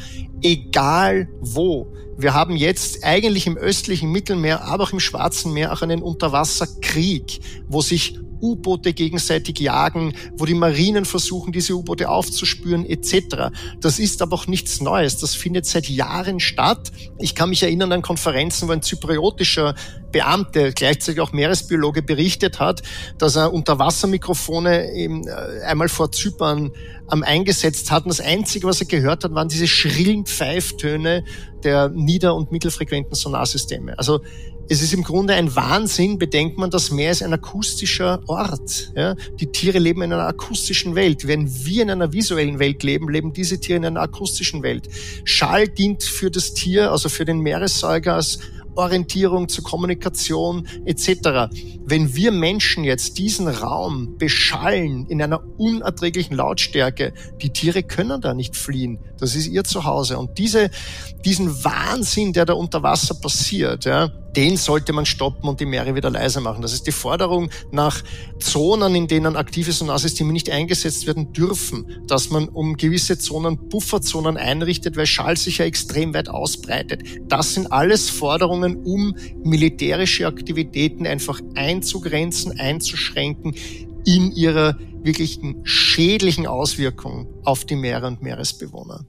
egal 0.43 1.29
wo. 1.41 1.87
Wir 2.16 2.33
haben 2.33 2.57
jetzt 2.57 3.05
eigentlich 3.05 3.47
im 3.47 3.59
östlichen 3.59 4.11
Mittelmeer, 4.11 4.64
aber 4.64 4.85
auch 4.85 4.93
im 4.93 5.01
Schwarzen 5.01 5.53
Meer 5.53 5.74
auch 5.74 5.83
einen 5.83 6.03
Unterwasserkrieg, 6.03 7.41
wo 7.68 7.83
sich 7.83 8.18
U-Boote 8.47 8.92
gegenseitig 8.92 9.59
jagen, 9.59 10.14
wo 10.36 10.44
die 10.44 10.55
Marinen 10.55 11.05
versuchen, 11.05 11.53
diese 11.53 11.74
U-Boote 11.74 12.09
aufzuspüren 12.09 12.86
etc. 12.86 13.51
Das 13.80 13.99
ist 13.99 14.22
aber 14.22 14.36
auch 14.36 14.47
nichts 14.47 14.80
Neues. 14.80 15.18
Das 15.18 15.34
findet 15.34 15.66
seit 15.66 15.88
Jahren 15.88 16.40
statt. 16.40 16.92
Ich 17.18 17.34
kann 17.34 17.51
mich 17.51 17.62
erinnern 17.62 17.92
an 17.92 18.03
Konferenzen, 18.03 18.68
wo 18.68 18.72
ein 18.72 18.82
zypriotischer 18.82 19.74
Beamte, 20.12 20.72
gleichzeitig 20.72 21.20
auch 21.20 21.32
Meeresbiologe, 21.32 22.03
berichtet 22.03 22.61
hat, 22.61 22.82
dass 23.18 23.36
er 23.36 23.53
Unterwassermikrofone 23.53 24.90
äh, 24.92 25.62
einmal 25.66 25.88
vor 25.88 26.12
Zypern 26.12 26.72
ähm, 27.12 27.22
eingesetzt 27.22 27.90
hat. 27.90 28.05
Und 28.05 28.11
das 28.11 28.20
Einzige, 28.20 28.66
was 28.66 28.80
er 28.80 28.86
gehört 28.86 29.24
hat, 29.24 29.34
waren 29.34 29.49
diese 29.49 29.66
schrillen 29.66 30.24
Pfeiftöne 30.24 31.24
der 31.64 31.88
nieder- 31.88 32.34
und 32.34 32.53
mittelfrequenten 32.53 33.14
Sonarsysteme. 33.14 33.99
Also 33.99 34.20
es 34.69 34.83
ist 34.83 34.93
im 34.95 35.03
Grunde 35.03 35.35
ein 35.35 35.55
Wahnsinn, 35.55 36.19
bedenkt 36.19 36.59
man, 36.59 36.71
das 36.71 36.91
Meer 36.91 37.11
ist 37.11 37.23
ein 37.23 37.33
akustischer 37.33 38.21
Ort. 38.27 38.93
Ja? 38.97 39.14
Die 39.39 39.47
Tiere 39.47 39.79
leben 39.79 40.03
in 40.03 40.12
einer 40.12 40.27
akustischen 40.27 40.95
Welt. 40.95 41.27
Wenn 41.27 41.64
wir 41.64 41.83
in 41.83 41.91
einer 41.91 42.12
visuellen 42.12 42.59
Welt 42.59 42.83
leben, 42.83 43.09
leben 43.09 43.33
diese 43.33 43.61
Tiere 43.61 43.79
in 43.79 43.85
einer 43.85 44.01
akustischen 44.01 44.62
Welt. 44.62 44.89
Schall 45.25 45.69
dient 45.69 46.03
für 46.03 46.31
das 46.31 46.55
Tier, 46.55 46.91
also 46.91 47.09
für 47.09 47.25
den 47.25 47.41
Meeressäuger 47.41 48.14
als 48.14 48.39
Orientierung, 48.77 49.49
zur 49.49 49.64
Kommunikation 49.64 50.69
etc. 50.85 51.51
Wenn 51.85 52.14
wir 52.14 52.31
Menschen 52.31 52.85
jetzt 52.85 53.19
diesen 53.19 53.49
Raum 53.49 54.19
beschallen 54.19 55.07
in 55.07 55.23
einer 55.23 55.43
unerträglichen 55.59 56.37
Lautstärke, 56.37 57.12
die 57.41 57.51
Tiere 57.51 57.83
können 57.83 58.21
da 58.21 58.35
nicht 58.35 58.57
fliehen. 58.57 58.99
Das 59.19 59.35
ist 59.35 59.47
ihr 59.47 59.64
Zuhause. 59.64 60.19
Und 60.19 60.39
diese, 60.39 60.71
diesen 61.25 61.64
Wahnsinn, 61.64 62.33
der 62.33 62.45
da 62.45 62.55
unter 62.55 62.83
Wasser 62.83 63.14
passiert, 63.14 63.85
ja, 63.85 64.09
den 64.37 64.59
sollte 64.59 64.93
man 64.93 65.07
stoppen 65.07 65.49
und 65.49 65.61
die 65.61 65.67
Meere 65.67 65.95
wieder 65.95 66.11
leiser 66.11 66.43
machen. 66.43 66.61
Das 66.61 66.75
ist 66.75 66.87
die 66.87 66.93
Forderung 66.93 67.51
nach 67.73 68.03
Zonen, 68.39 68.95
in 68.95 69.07
denen 69.07 69.35
aktive 69.35 69.73
Sonarsysteme 69.73 70.33
nicht 70.33 70.51
eingesetzt 70.51 71.07
werden 71.07 71.33
dürfen, 71.33 72.03
dass 72.07 72.29
man 72.29 72.49
um 72.49 72.77
gewisse 72.77 73.19
Zonen 73.19 73.69
Bufferzonen 73.69 74.37
einrichtet, 74.37 74.97
weil 74.97 75.07
Schall 75.07 75.39
sich 75.39 75.59
ja 75.59 75.64
extrem 75.64 76.12
weit 76.12 76.29
ausbreitet. 76.29 77.03
Das 77.27 77.55
sind 77.55 77.73
alles 77.73 78.11
Forderungen, 78.11 78.77
um 78.85 79.17
militärische 79.43 80.27
Aktivitäten 80.27 81.07
einfach 81.07 81.41
einzugrenzen, 81.55 82.61
einzuschränken 82.61 83.55
in 84.07 84.32
ihrer 84.32 84.78
wirklichen 85.02 85.66
schädlichen 85.66 86.46
Auswirkung 86.46 87.28
auf 87.44 87.64
die 87.66 87.76
Meere 87.76 88.07
und 88.07 88.22
Meeresbewohner. 88.22 89.04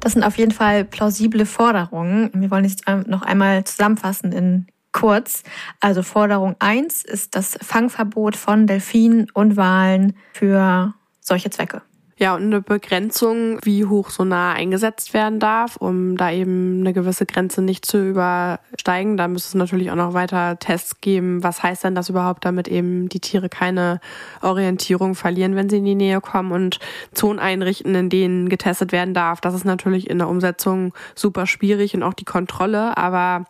Das 0.00 0.12
sind 0.12 0.22
auf 0.22 0.38
jeden 0.38 0.52
Fall 0.52 0.84
plausible 0.84 1.44
Forderungen. 1.44 2.30
Wir 2.34 2.50
wollen 2.50 2.64
es 2.64 2.76
noch 3.06 3.22
einmal 3.22 3.64
zusammenfassen 3.64 4.30
in 4.30 4.66
kurz. 4.92 5.42
Also 5.80 6.02
Forderung 6.02 6.54
eins 6.60 7.02
ist 7.02 7.34
das 7.34 7.58
Fangverbot 7.60 8.36
von 8.36 8.66
Delfinen 8.66 9.28
und 9.32 9.56
Walen 9.56 10.16
für 10.32 10.94
solche 11.20 11.50
Zwecke. 11.50 11.82
Ja, 12.20 12.34
und 12.34 12.42
eine 12.42 12.60
Begrenzung, 12.60 13.60
wie 13.62 13.84
hoch 13.84 14.10
Sonar 14.10 14.56
eingesetzt 14.56 15.14
werden 15.14 15.38
darf, 15.38 15.76
um 15.76 16.16
da 16.16 16.32
eben 16.32 16.80
eine 16.80 16.92
gewisse 16.92 17.26
Grenze 17.26 17.62
nicht 17.62 17.86
zu 17.86 18.04
übersteigen. 18.04 19.16
Da 19.16 19.28
müsste 19.28 19.50
es 19.50 19.54
natürlich 19.54 19.92
auch 19.92 19.96
noch 19.96 20.14
weiter 20.14 20.58
Tests 20.58 21.00
geben. 21.00 21.44
Was 21.44 21.62
heißt 21.62 21.84
denn 21.84 21.94
das 21.94 22.08
überhaupt, 22.08 22.44
damit 22.44 22.66
eben 22.66 23.08
die 23.08 23.20
Tiere 23.20 23.48
keine 23.48 24.00
Orientierung 24.42 25.14
verlieren, 25.14 25.54
wenn 25.54 25.68
sie 25.68 25.76
in 25.78 25.84
die 25.84 25.94
Nähe 25.94 26.20
kommen 26.20 26.50
und 26.50 26.80
Zonen 27.14 27.38
einrichten, 27.38 27.94
in 27.94 28.10
denen 28.10 28.48
getestet 28.48 28.90
werden 28.90 29.14
darf? 29.14 29.40
Das 29.40 29.54
ist 29.54 29.64
natürlich 29.64 30.10
in 30.10 30.18
der 30.18 30.28
Umsetzung 30.28 30.94
super 31.14 31.46
schwierig 31.46 31.94
und 31.94 32.02
auch 32.02 32.14
die 32.14 32.24
Kontrolle, 32.24 32.96
aber 32.96 33.44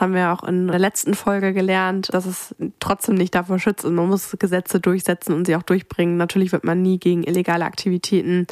haben 0.00 0.14
wir 0.14 0.32
auch 0.32 0.42
in 0.44 0.68
der 0.68 0.78
letzten 0.78 1.14
Folge 1.14 1.52
gelernt, 1.52 2.12
dass 2.12 2.26
es 2.26 2.54
trotzdem 2.80 3.14
nicht 3.14 3.34
davor 3.34 3.58
schützt 3.58 3.84
und 3.84 3.94
man 3.94 4.08
muss 4.08 4.36
Gesetze 4.38 4.80
durchsetzen 4.80 5.34
und 5.34 5.46
sie 5.46 5.56
auch 5.56 5.62
durchbringen. 5.62 6.16
Natürlich 6.16 6.52
wird 6.52 6.64
man 6.64 6.82
nie 6.82 6.98
gegen 6.98 7.22
illegale 7.24 7.64
Aktivitäten 7.64 8.46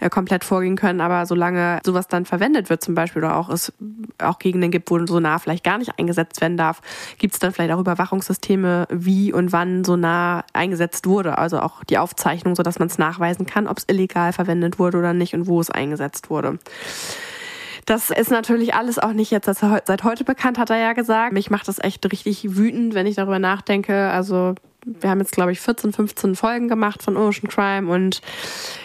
äh, 0.00 0.08
komplett 0.08 0.44
vorgehen 0.44 0.76
können, 0.76 1.00
aber 1.00 1.26
solange 1.26 1.80
sowas 1.84 2.08
dann 2.08 2.24
verwendet 2.24 2.70
wird 2.70 2.82
zum 2.82 2.94
Beispiel 2.94 3.22
oder 3.24 3.36
auch 3.36 3.50
es 3.50 3.72
auch 4.18 4.38
Gegenden 4.38 4.70
gibt, 4.70 4.90
wo 4.90 5.04
Sonar 5.04 5.38
vielleicht 5.38 5.64
gar 5.64 5.78
nicht 5.78 5.98
eingesetzt 5.98 6.40
werden 6.40 6.56
darf, 6.56 6.80
gibt 7.18 7.34
es 7.34 7.40
dann 7.40 7.52
vielleicht 7.52 7.72
auch 7.72 7.80
Überwachungssysteme, 7.80 8.86
wie 8.90 9.32
und 9.32 9.52
wann 9.52 9.84
Sonar 9.84 10.44
eingesetzt 10.52 11.06
wurde. 11.06 11.38
Also 11.38 11.60
auch 11.60 11.84
die 11.84 11.98
Aufzeichnung, 11.98 12.54
sodass 12.54 12.78
man 12.78 12.88
es 12.88 12.98
nachweisen 12.98 13.46
kann, 13.46 13.66
ob 13.66 13.78
es 13.78 13.84
illegal 13.88 14.32
verwendet 14.32 14.78
wurde 14.78 14.98
oder 14.98 15.12
nicht 15.12 15.34
und 15.34 15.46
wo 15.46 15.60
es 15.60 15.70
eingesetzt 15.70 16.30
wurde. 16.30 16.58
Das 17.86 18.10
ist 18.10 18.30
natürlich 18.30 18.74
alles 18.74 18.98
auch 18.98 19.12
nicht 19.12 19.30
jetzt 19.30 19.46
seit 19.46 20.04
heute 20.04 20.24
bekannt, 20.24 20.58
hat 20.58 20.70
er 20.70 20.78
ja 20.78 20.92
gesagt. 20.94 21.32
Mich 21.32 21.50
macht 21.50 21.68
das 21.68 21.78
echt 21.78 22.10
richtig 22.10 22.56
wütend, 22.56 22.94
wenn 22.94 23.06
ich 23.06 23.16
darüber 23.16 23.38
nachdenke. 23.38 24.10
Also 24.10 24.54
wir 24.86 25.10
haben 25.10 25.20
jetzt, 25.20 25.32
glaube 25.32 25.52
ich, 25.52 25.60
14, 25.60 25.92
15 25.92 26.36
Folgen 26.36 26.68
gemacht 26.68 27.02
von 27.02 27.16
Ocean 27.16 27.48
Crime 27.48 27.90
und 27.90 28.20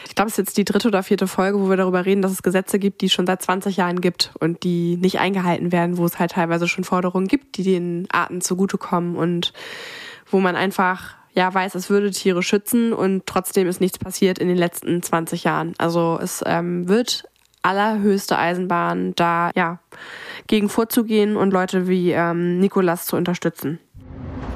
ich 0.08 0.16
glaube, 0.16 0.30
es 0.30 0.34
ist 0.34 0.48
jetzt 0.48 0.58
die 0.58 0.66
dritte 0.66 0.88
oder 0.88 1.04
vierte 1.04 1.28
Folge, 1.28 1.60
wo 1.60 1.70
wir 1.70 1.78
darüber 1.78 2.06
reden, 2.06 2.22
dass 2.22 2.32
es 2.32 2.44
Gesetze 2.44 2.80
gibt, 2.80 3.02
die 3.02 3.06
es 3.06 3.14
schon 3.14 3.28
seit 3.28 3.42
20 3.42 3.78
Jahren 3.78 4.02
gibt 4.02 4.32
und 4.40 4.64
die 4.64 4.98
nicht 4.98 5.20
eingehalten 5.20 5.72
werden, 5.72 5.98
wo 5.98 6.06
es 6.06 6.20
halt 6.20 6.32
teilweise 6.32 6.68
schon 6.68 6.84
Forderungen 6.84 7.28
gibt, 7.28 7.58
die 7.58 7.64
den 7.64 8.08
Arten 8.12 8.42
zugutekommen 8.42 9.16
und 9.16 9.54
wo 10.30 10.40
man 10.40 10.56
einfach 10.56 11.16
ja 11.34 11.54
weiß, 11.54 11.76
es 11.76 11.90
würde 11.90 12.12
Tiere 12.12 12.44
schützen 12.44 12.92
und 12.92 13.26
trotzdem 13.28 13.68
ist 13.68 13.82
nichts 13.82 14.00
passiert 14.00 14.40
in 14.40 14.48
den 14.48 14.58
letzten 14.58 15.02
20 15.02 15.44
Jahren. 15.44 15.74
Also 15.78 16.20
es 16.22 16.44
ähm, 16.46 16.88
wird 16.88 17.24
allerhöchste 17.62 18.38
Eisenbahn, 18.38 19.14
da 19.16 19.52
ja 19.56 19.80
gegen 20.48 20.70
vorzugehen 20.70 21.38
und 21.38 21.52
Leute 21.52 21.88
wie 21.88 22.12
ähm, 22.12 22.60
Nikolas 22.60 23.06
zu 23.06 23.16
unterstützen. 23.16 23.80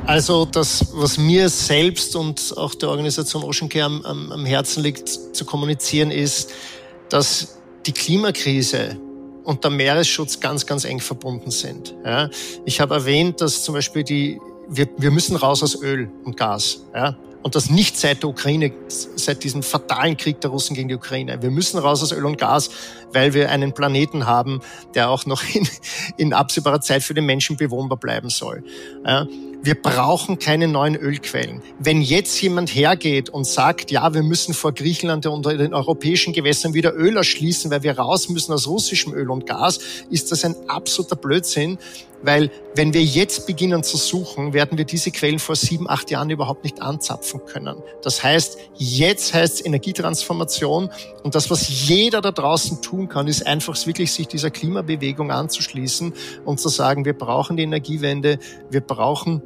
Also 0.05 0.45
das, 0.45 0.91
was 0.95 1.17
mir 1.17 1.47
selbst 1.47 2.15
und 2.15 2.53
auch 2.57 2.75
der 2.75 2.89
Organisation 2.89 3.43
Ocean 3.43 3.69
Care 3.69 3.85
am, 3.85 4.01
am, 4.03 4.31
am 4.31 4.45
Herzen 4.45 4.83
liegt 4.83 5.07
zu 5.07 5.45
kommunizieren, 5.45 6.11
ist, 6.11 6.51
dass 7.09 7.59
die 7.85 7.93
Klimakrise 7.93 8.97
und 9.43 9.63
der 9.63 9.71
Meeresschutz 9.71 10.39
ganz, 10.39 10.65
ganz 10.65 10.83
eng 10.83 10.99
verbunden 10.99 11.51
sind. 11.51 11.95
Ja? 12.03 12.29
Ich 12.65 12.81
habe 12.81 12.95
erwähnt, 12.95 13.39
dass 13.39 13.63
zum 13.63 13.75
Beispiel 13.75 14.03
die, 14.03 14.39
wir, 14.67 14.89
wir 14.97 15.11
müssen 15.11 15.35
raus 15.35 15.63
aus 15.63 15.81
Öl 15.81 16.09
und 16.23 16.35
Gas. 16.35 16.83
Ja? 16.93 17.15
Und 17.43 17.55
das 17.55 17.69
nicht 17.69 17.97
seit 17.97 18.23
der 18.23 18.29
Ukraine, 18.29 18.71
seit 18.87 19.43
diesem 19.43 19.63
fatalen 19.63 20.15
Krieg 20.15 20.39
der 20.41 20.49
Russen 20.49 20.75
gegen 20.75 20.87
die 20.87 20.95
Ukraine. 20.95 21.41
Wir 21.41 21.51
müssen 21.51 21.77
raus 21.77 22.01
aus 22.01 22.13
Öl 22.13 22.25
und 22.25 22.37
Gas, 22.37 22.69
weil 23.13 23.33
wir 23.33 23.49
einen 23.49 23.73
Planeten 23.73 24.25
haben, 24.25 24.61
der 24.95 25.09
auch 25.09 25.25
noch 25.25 25.43
in, 25.53 25.67
in 26.17 26.33
absehbarer 26.33 26.81
Zeit 26.81 27.03
für 27.03 27.13
den 27.13 27.25
Menschen 27.25 27.57
bewohnbar 27.57 27.97
bleiben 27.97 28.29
soll. 28.29 28.63
Ja, 29.05 29.27
wir 29.65 29.81
brauchen 29.81 30.39
keine 30.39 30.67
neuen 30.67 30.97
Ölquellen. 30.97 31.61
Wenn 31.79 32.01
jetzt 32.01 32.41
jemand 32.41 32.75
hergeht 32.75 33.29
und 33.29 33.47
sagt, 33.47 33.91
ja, 33.91 34.13
wir 34.13 34.21
müssen 34.21 34.53
vor 34.53 34.73
Griechenland 34.73 35.25
und 35.25 35.45
den 35.45 35.73
europäischen 35.73 36.33
Gewässern 36.33 36.73
wieder 36.73 36.93
Öl 36.93 37.15
erschließen, 37.15 37.71
weil 37.71 37.81
wir 37.81 37.97
raus 37.97 38.27
müssen 38.27 38.51
aus 38.51 38.67
russischem 38.67 39.13
Öl 39.13 39.29
und 39.29 39.45
Gas, 39.45 39.79
ist 40.09 40.33
das 40.33 40.43
ein 40.43 40.55
absoluter 40.67 41.15
Blödsinn, 41.15 41.77
weil 42.23 42.51
wenn 42.75 42.93
wir 42.93 43.03
jetzt 43.03 43.47
beginnen 43.47 43.83
zu 43.83 43.97
suchen, 43.97 44.53
werden 44.53 44.77
wir 44.77 44.85
diese 44.85 45.11
Quellen 45.11 45.39
vor 45.39 45.55
sieben, 45.55 45.89
acht 45.89 46.09
Jahren 46.09 46.29
überhaupt 46.29 46.63
nicht 46.63 46.81
anzapfen 46.81 47.41
können. 47.45 47.75
Das 48.01 48.23
heißt, 48.23 48.57
jetzt 48.77 49.33
heißt 49.33 49.55
es 49.55 49.65
Energietransformation 49.65 50.89
und 51.23 51.35
das, 51.35 51.49
was 51.49 51.87
jeder 51.87 52.21
da 52.21 52.31
draußen 52.31 52.81
tun 52.81 53.02
kann, 53.09 53.27
ist 53.27 53.45
einfach 53.45 53.73
wirklich 53.85 54.11
sich 54.11 54.27
dieser 54.27 54.51
Klimabewegung 54.51 55.31
anzuschließen 55.31 56.13
und 56.45 56.59
zu 56.59 56.69
sagen, 56.69 57.05
wir 57.05 57.17
brauchen 57.17 57.57
die 57.57 57.63
Energiewende, 57.63 58.39
wir 58.69 58.81
brauchen 58.81 59.41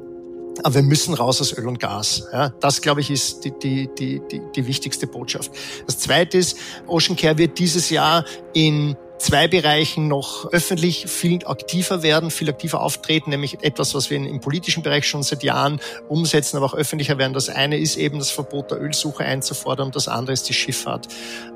aber 0.64 0.76
wir 0.76 0.84
müssen 0.84 1.14
raus 1.14 1.39
aus 1.39 1.55
Öl 1.55 1.68
und 1.68 1.80
Gas. 1.80 2.28
Ja, 2.34 2.49
das, 2.60 2.82
glaube 2.82 3.01
ich, 3.01 3.12
ist 3.12 3.45
die, 3.45 3.51
die, 3.51 3.89
die, 3.97 4.22
die, 4.32 4.41
die 4.55 4.68
wichtigste 4.68 5.05
Botschaft. 5.05 5.51
Das 5.86 5.99
Zweite 5.99 6.38
ist, 6.39 6.58
Ocean 6.88 7.16
Care 7.16 7.38
wird 7.38 7.60
dieses 7.60 7.91
Jahr 7.91 8.26
in 8.53 8.95
zwei 9.20 9.47
Bereichen 9.47 10.08
noch 10.08 10.51
öffentlich 10.51 11.08
viel 11.08 11.45
aktiver 11.45 12.03
werden, 12.03 12.32
viel 12.32 12.49
aktiver 12.49 12.82
auftreten, 12.82 13.32
nämlich 13.32 13.64
etwas, 13.64 13.95
was 13.95 14.10
wir 14.10 14.18
im 14.18 14.39
politischen 14.39 14.84
Bereich 14.84 15.08
schon 15.08 15.24
seit 15.24 15.43
Jahren 15.43 15.80
umsetzen, 16.08 16.58
aber 16.58 16.68
auch 16.68 16.76
öffentlicher 16.76 17.18
werden. 17.18 17.34
Das 17.34 17.49
eine 17.49 17.78
ist 17.78 17.97
eben 17.97 18.20
das 18.20 18.30
Verbot 18.30 18.72
der 18.72 18.82
Ölsuche 18.82 19.24
einzufordern 19.24 19.91
das 19.91 20.08
andere 20.08 20.34
ist 20.34 20.47
die 20.49 20.53
Schifffahrt. 20.53 21.08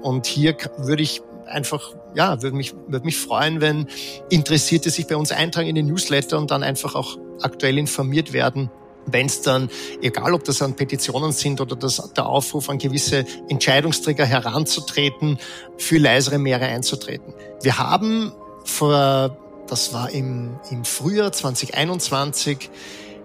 Und 0.02 0.26
hier 0.26 0.56
würde 0.78 1.04
ich 1.04 1.22
einfach, 1.52 1.93
ja, 2.16 2.41
würde 2.41 2.56
mich, 2.56 2.74
würde 2.88 3.06
mich 3.06 3.18
freuen, 3.18 3.62
wenn 3.62 3.88
Interessierte 4.30 4.89
sich 4.89 5.08
bei 5.08 5.16
uns 5.16 5.32
eintragen 5.32 5.68
in 5.68 5.76
den 5.76 5.88
Newsletter 5.88 6.38
und 6.38 6.52
dann 6.52 6.64
einfach 6.64 6.95
auch 6.95 7.18
aktuell 7.41 7.78
informiert 7.78 8.34
werden, 8.34 8.70
wenn 9.06 9.26
es 9.26 9.41
dann, 9.41 9.70
egal 10.02 10.34
ob 10.34 10.43
das 10.43 10.62
an 10.62 10.76
Petitionen 10.76 11.32
sind 11.32 11.62
oder 11.62 11.76
das, 11.76 12.14
der 12.16 12.28
Aufruf 12.28 12.70
an 12.70 12.78
gewisse 12.78 13.26
Entscheidungsträger 13.49 14.26
heranzutreten, 14.26 15.39
für 15.78 15.97
leisere 15.97 16.38
Meere 16.38 16.66
einzutreten. 16.66 17.34
Wir 17.62 17.78
haben 17.78 18.32
vor, 18.64 19.38
das 19.68 19.93
war 19.93 20.12
im, 20.12 20.60
im 20.70 20.86
Frühjahr 20.86 21.32
2021, 21.32 22.70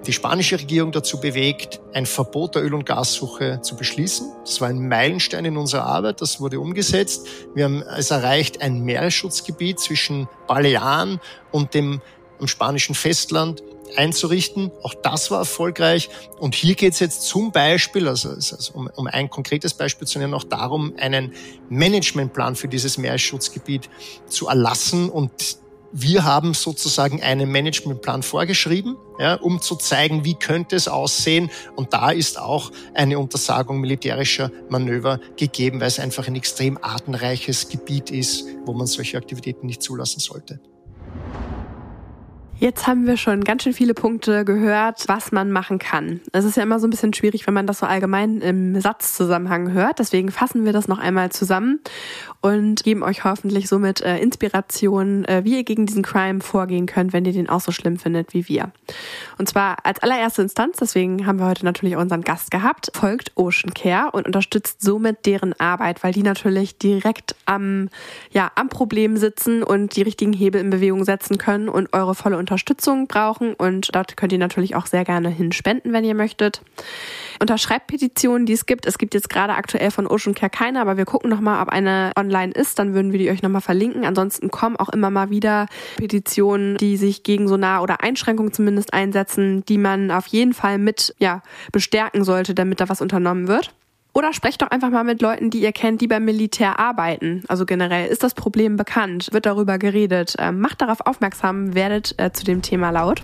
die 0.07 0.13
spanische 0.13 0.59
Regierung 0.59 0.93
dazu 0.93 1.21
bewegt, 1.21 1.81
ein 1.93 2.07
Verbot 2.07 2.55
der 2.55 2.63
Öl- 2.63 2.75
und 2.75 2.87
Gassuche 2.87 3.61
zu 3.63 3.77
beschließen. 3.77 4.31
Das 4.45 4.61
war 4.61 4.69
ein 4.69 4.89
Meilenstein 4.89 5.45
in 5.45 5.57
unserer 5.57 5.85
Arbeit, 5.85 6.21
das 6.21 6.41
wurde 6.41 6.61
umgesetzt. 6.61 7.27
Wir 7.55 7.65
haben 7.65 7.83
es 7.83 8.11
erreicht, 8.11 8.63
ein 8.63 8.83
Meeresschutzgebiet 8.83 9.81
zwischen 9.81 10.29
Balearen 10.47 11.21
und 11.51 11.75
dem, 11.75 12.01
dem 12.41 12.49
spanischen 12.49 12.95
Festland 12.95 13.63
einzurichten. 13.97 14.71
Auch 14.83 14.95
das 14.95 15.31
war 15.31 15.41
erfolgreich. 15.41 16.09
Und 16.39 16.55
hier 16.55 16.75
geht 16.75 16.95
es 16.95 17.01
jetzt 17.01 17.23
zum 17.23 17.53
Beispiel, 17.53 18.09
also, 18.09 18.31
also 18.31 18.73
um, 18.75 18.89
um, 18.95 19.07
ein 19.07 19.31
konkretes 19.31 19.75
Beispiel 19.75 20.07
zu 20.07 20.19
nennen, 20.19 20.35
auch 20.35 20.45
darum, 20.45 20.95
einen 20.99 21.33
Managementplan 21.69 22.57
für 22.57 22.69
dieses 22.69 22.99
Meeresschutzgebiet 22.99 23.89
zu 24.27 24.49
erlassen 24.49 25.09
und 25.09 25.59
wir 25.93 26.25
haben 26.25 26.55
sozusagen 26.55 27.23
einen 27.23 27.51
Managementplan 27.51 28.23
vorgeschrieben, 28.23 28.97
ja, 29.19 29.35
um 29.35 29.61
zu 29.61 29.77
zeigen, 29.77 30.25
wie 30.25 30.35
könnte 30.35 30.77
es 30.77 30.89
aussehen. 30.89 31.51
Und 31.75 31.93
da 31.93 32.11
ist 32.11 32.39
auch 32.39 32.73
eine 32.95 33.19
Untersagung 33.19 33.81
militärischer 33.81 34.51
Manöver 34.69 35.21
gegeben, 35.37 35.81
weil 35.81 35.89
es 35.89 35.99
einfach 35.99 36.27
ein 36.27 36.37
extrem 36.37 36.79
artenreiches 36.83 37.69
Gebiet 37.69 38.11
ist, 38.11 38.47
wo 38.65 38.73
man 38.73 38.87
solche 38.87 39.17
Aktivitäten 39.17 39.67
nicht 39.67 39.83
zulassen 39.83 40.21
sollte. 40.21 40.61
Jetzt 42.59 42.87
haben 42.87 43.07
wir 43.07 43.19
schon 43.19 43.45
ganz 43.45 43.65
schön 43.65 43.75
viele 43.75 43.93
Punkte 43.93 44.47
gehört, 44.47 45.09
was 45.09 45.31
man 45.31 45.53
machen 45.53 45.79
kann. 45.79 46.23
Es 46.33 46.47
ist 46.47 46.57
ja 46.57 46.63
immer 46.63 46.81
so 46.81 46.87
ein 46.87 46.91
bisschen 46.91 47.13
schwierig, 47.13 47.47
wenn 47.47 47.53
man 47.53 47.67
das 47.67 47.81
so 47.81 47.87
allgemein 47.87 48.41
im 48.41 48.81
Satzzusammenhang 48.81 49.73
hört. 49.73 49.99
Deswegen 49.99 50.31
fassen 50.31 50.65
wir 50.65 50.73
das 50.73 50.89
noch 50.89 50.99
einmal 50.99 51.31
zusammen 51.31 51.81
und 52.41 52.83
geben 52.83 53.03
euch 53.03 53.25
hoffentlich 53.25 53.69
somit 53.69 54.01
äh, 54.01 54.19
Inspiration, 54.19 55.27
äh, 55.27 55.43
wie 55.45 55.57
ihr 55.57 55.65
gegen 55.65 55.85
diesen 55.85 56.03
Crime 56.03 56.41
vorgehen 56.41 56.87
könnt, 56.87 57.13
wenn 57.13 57.27
ihr 57.27 57.33
den 57.35 57.51
auch 57.51 57.61
so 57.61 57.73
schlimm 57.73 57.99
findet 57.99 58.33
wie 58.33 58.49
wir. 58.49 58.73
Und 59.37 59.49
zwar 59.49 59.77
als 59.85 60.03
allererste 60.03 60.41
Instanz, 60.41 60.79
deswegen 60.79 61.27
haben 61.27 61.39
wir 61.39 61.47
heute 61.47 61.65
natürlich 61.67 61.97
unseren 61.97 62.23
Gast 62.23 62.51
gehabt, 62.51 62.91
folgt 62.95 63.33
Ocean 63.35 63.75
Care 63.75 64.13
und 64.13 64.27
unterstützt 64.27 64.81
somit 64.81 65.27
deren 65.27 65.53
Arbeit, 65.61 66.03
weil 66.03 66.15
die 66.15 66.23
natürlich 66.23 66.79
direkt 66.79 67.35
am, 67.45 67.91
ja, 68.31 68.51
am 68.55 68.71
Problem 68.71 69.19
sitzen 69.19 69.63
und 69.63 69.95
die 69.97 70.03
richtigen 70.03 70.33
Hebel 70.33 70.61
in 70.61 70.71
Bewegung 70.71 71.05
setzen 71.05 71.37
können 71.37 71.69
und 71.69 71.93
eure 71.93 72.15
volle 72.15 72.39
Unterstützung 72.47 73.09
brauchen 73.09 73.55
und 73.55 73.93
dort 73.93 74.17
könnt 74.17 74.33
ihr 74.33 74.39
natürlich 74.39 74.77
auch 74.77 74.87
sehr 74.87 75.05
gerne 75.05 75.31
hinspenden, 75.31 75.93
wenn 75.93 76.05
ihr 76.05 76.15
möchtet. 76.15 76.63
Unterschreibt 77.41 77.89
Petitionen, 77.89 78.47
die 78.47 78.53
es 78.53 78.67
gibt. 78.67 78.87
Es 78.87 78.99
gibt 78.99 79.15
jetzt 79.15 79.29
gerade 79.29 79.55
aktuell 79.55 79.91
von 79.91 80.07
Ocean 80.07 80.33
Care 80.33 80.49
keine, 80.49 80.81
aber 80.81 80.97
wir 80.97 81.07
gucken 81.07 81.29
nochmal, 81.29 81.61
ob 81.61 81.71
eine 81.71 82.13
online 82.17 82.53
ist. 82.53 82.79
Dann 82.79 82.95
würden 82.95 83.11
wir 83.11 83.19
die 83.19 83.31
euch 83.31 83.43
nochmal 83.43 83.63
verlinken. 83.63 84.05
Ansonsten 84.05 84.53
kommen 84.53 84.77
auch 84.77 84.91
immer 84.91 85.11
mal 85.11 85.31
wieder 85.31 85.67
Petitionen, 85.97 86.77
die 86.77 86.97
sich 86.97 87.25
gegen 87.25 87.49
so 87.49 87.57
nah 87.57 87.81
oder 87.81 88.01
Einschränkungen 88.03 88.53
zumindest 88.53 88.95
einsetzen, 88.95 89.65
die 89.65 89.79
man 89.79 90.13
auf 90.13 90.29
jeden 90.29 90.55
Fall 90.55 90.79
mit 90.79 91.17
ja, 91.19 91.43
bestärken 91.73 92.23
sollte, 92.23 92.55
damit 92.55 92.81
da 92.81 92.89
was 92.89 93.01
unternommen 93.01 93.49
wird. 93.49 93.75
Oder 94.17 94.33
sprecht 94.33 94.63
doch 94.63 94.71
einfach 94.71 94.89
mal 94.89 95.05
mit 95.05 95.21
Leuten, 95.21 95.51
die 95.51 95.61
ihr 95.61 95.73
kennt, 95.73 96.01
die 96.01 96.07
beim 96.07 96.25
Militär 96.25 96.79
arbeiten. 96.79 97.43
Also 97.49 97.67
generell 97.67 98.09
ist 98.09 98.23
das 98.23 98.33
Problem 98.33 98.79
bekannt, 98.79 99.29
wird 99.33 99.45
darüber 99.45 99.77
geredet. 99.77 100.37
Ähm, 100.39 100.59
macht 100.59 100.81
darauf 100.81 101.07
aufmerksam, 101.07 101.75
werdet 101.75 102.15
äh, 102.17 102.33
zu 102.33 102.47
dem 102.47 102.63
Thema 102.63 102.89
laut. 102.89 103.23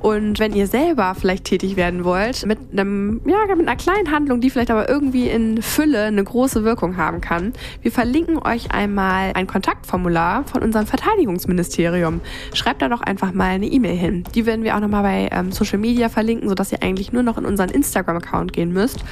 Und 0.00 0.38
wenn 0.38 0.52
ihr 0.52 0.66
selber 0.66 1.14
vielleicht 1.14 1.44
tätig 1.44 1.76
werden 1.76 2.04
wollt, 2.04 2.46
mit 2.46 2.58
einem, 2.72 3.20
ja, 3.26 3.54
mit 3.54 3.66
einer 3.66 3.76
kleinen 3.76 4.10
Handlung, 4.12 4.40
die 4.40 4.50
vielleicht 4.50 4.70
aber 4.70 4.88
irgendwie 4.88 5.28
in 5.28 5.60
Fülle 5.62 6.04
eine 6.04 6.22
große 6.22 6.64
Wirkung 6.64 6.96
haben 6.96 7.20
kann, 7.20 7.52
wir 7.82 7.90
verlinken 7.90 8.38
euch 8.38 8.70
einmal 8.70 9.32
ein 9.34 9.46
Kontaktformular 9.46 10.44
von 10.44 10.62
unserem 10.62 10.86
Verteidigungsministerium. 10.86 12.20
Schreibt 12.54 12.82
da 12.82 12.88
doch 12.88 13.00
einfach 13.00 13.32
mal 13.32 13.50
eine 13.50 13.66
E-Mail 13.66 13.96
hin. 13.96 14.24
Die 14.34 14.46
werden 14.46 14.64
wir 14.64 14.76
auch 14.76 14.80
nochmal 14.80 15.02
bei 15.02 15.28
ähm, 15.32 15.52
Social 15.52 15.78
Media 15.78 16.08
verlinken, 16.08 16.48
sodass 16.48 16.72
ihr 16.72 16.82
eigentlich 16.82 17.12
nur 17.12 17.22
noch 17.22 17.38
in 17.38 17.44
unseren 17.44 17.70
Instagram-Account 17.70 18.52
gehen 18.52 18.72
müsst. 18.72 19.04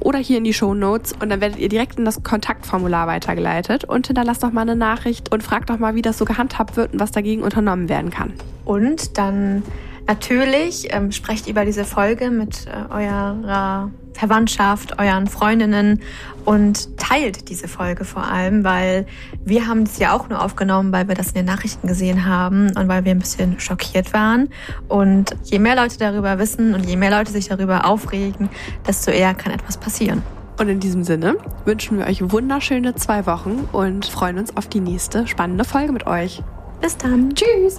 Oder 0.00 0.18
hier 0.18 0.38
in 0.38 0.44
die 0.44 0.54
Show 0.54 0.74
Notes 0.74 1.12
und 1.20 1.28
dann 1.28 1.40
werdet 1.40 1.58
ihr 1.58 1.68
direkt 1.68 1.98
in 1.98 2.04
das 2.04 2.22
Kontaktformular 2.22 3.06
weitergeleitet 3.06 3.84
und 3.84 4.06
hinterlasst 4.06 4.42
doch 4.42 4.52
mal 4.52 4.62
eine 4.62 4.76
Nachricht 4.76 5.32
und 5.32 5.42
fragt 5.42 5.70
doch 5.70 5.78
mal, 5.78 5.94
wie 5.94 6.02
das 6.02 6.18
so 6.18 6.24
gehandhabt 6.24 6.76
wird 6.76 6.92
und 6.94 7.00
was 7.00 7.10
dagegen 7.10 7.42
unternommen 7.42 7.88
werden 7.88 8.10
kann. 8.10 8.32
Und 8.64 9.18
dann 9.18 9.62
Natürlich 10.10 10.92
ähm, 10.92 11.12
sprecht 11.12 11.46
über 11.46 11.64
diese 11.64 11.84
Folge 11.84 12.32
mit 12.32 12.66
äh, 12.66 12.92
eurer 12.92 13.92
Verwandtschaft, 14.12 14.98
euren 14.98 15.28
Freundinnen 15.28 16.00
und 16.44 16.96
teilt 16.98 17.48
diese 17.48 17.68
Folge 17.68 18.04
vor 18.04 18.24
allem, 18.24 18.64
weil 18.64 19.06
wir 19.44 19.68
haben 19.68 19.84
es 19.84 20.00
ja 20.00 20.12
auch 20.12 20.28
nur 20.28 20.42
aufgenommen, 20.42 20.90
weil 20.90 21.06
wir 21.06 21.14
das 21.14 21.28
in 21.28 21.34
den 21.34 21.44
Nachrichten 21.44 21.86
gesehen 21.86 22.26
haben 22.26 22.76
und 22.76 22.88
weil 22.88 23.04
wir 23.04 23.12
ein 23.12 23.20
bisschen 23.20 23.60
schockiert 23.60 24.12
waren. 24.12 24.48
Und 24.88 25.36
je 25.44 25.60
mehr 25.60 25.76
Leute 25.76 25.96
darüber 25.96 26.40
wissen 26.40 26.74
und 26.74 26.86
je 26.86 26.96
mehr 26.96 27.12
Leute 27.12 27.30
sich 27.30 27.46
darüber 27.46 27.84
aufregen, 27.84 28.48
desto 28.88 29.12
eher 29.12 29.34
kann 29.34 29.52
etwas 29.52 29.76
passieren. 29.76 30.24
Und 30.58 30.68
in 30.68 30.80
diesem 30.80 31.04
Sinne 31.04 31.36
wünschen 31.66 31.98
wir 31.98 32.06
euch 32.06 32.32
wunderschöne 32.32 32.96
zwei 32.96 33.26
Wochen 33.26 33.68
und 33.70 34.06
freuen 34.06 34.40
uns 34.40 34.56
auf 34.56 34.66
die 34.66 34.80
nächste 34.80 35.28
spannende 35.28 35.62
Folge 35.62 35.92
mit 35.92 36.08
euch. 36.08 36.42
Bis 36.80 36.96
dann. 36.96 37.32
Tschüss. 37.32 37.78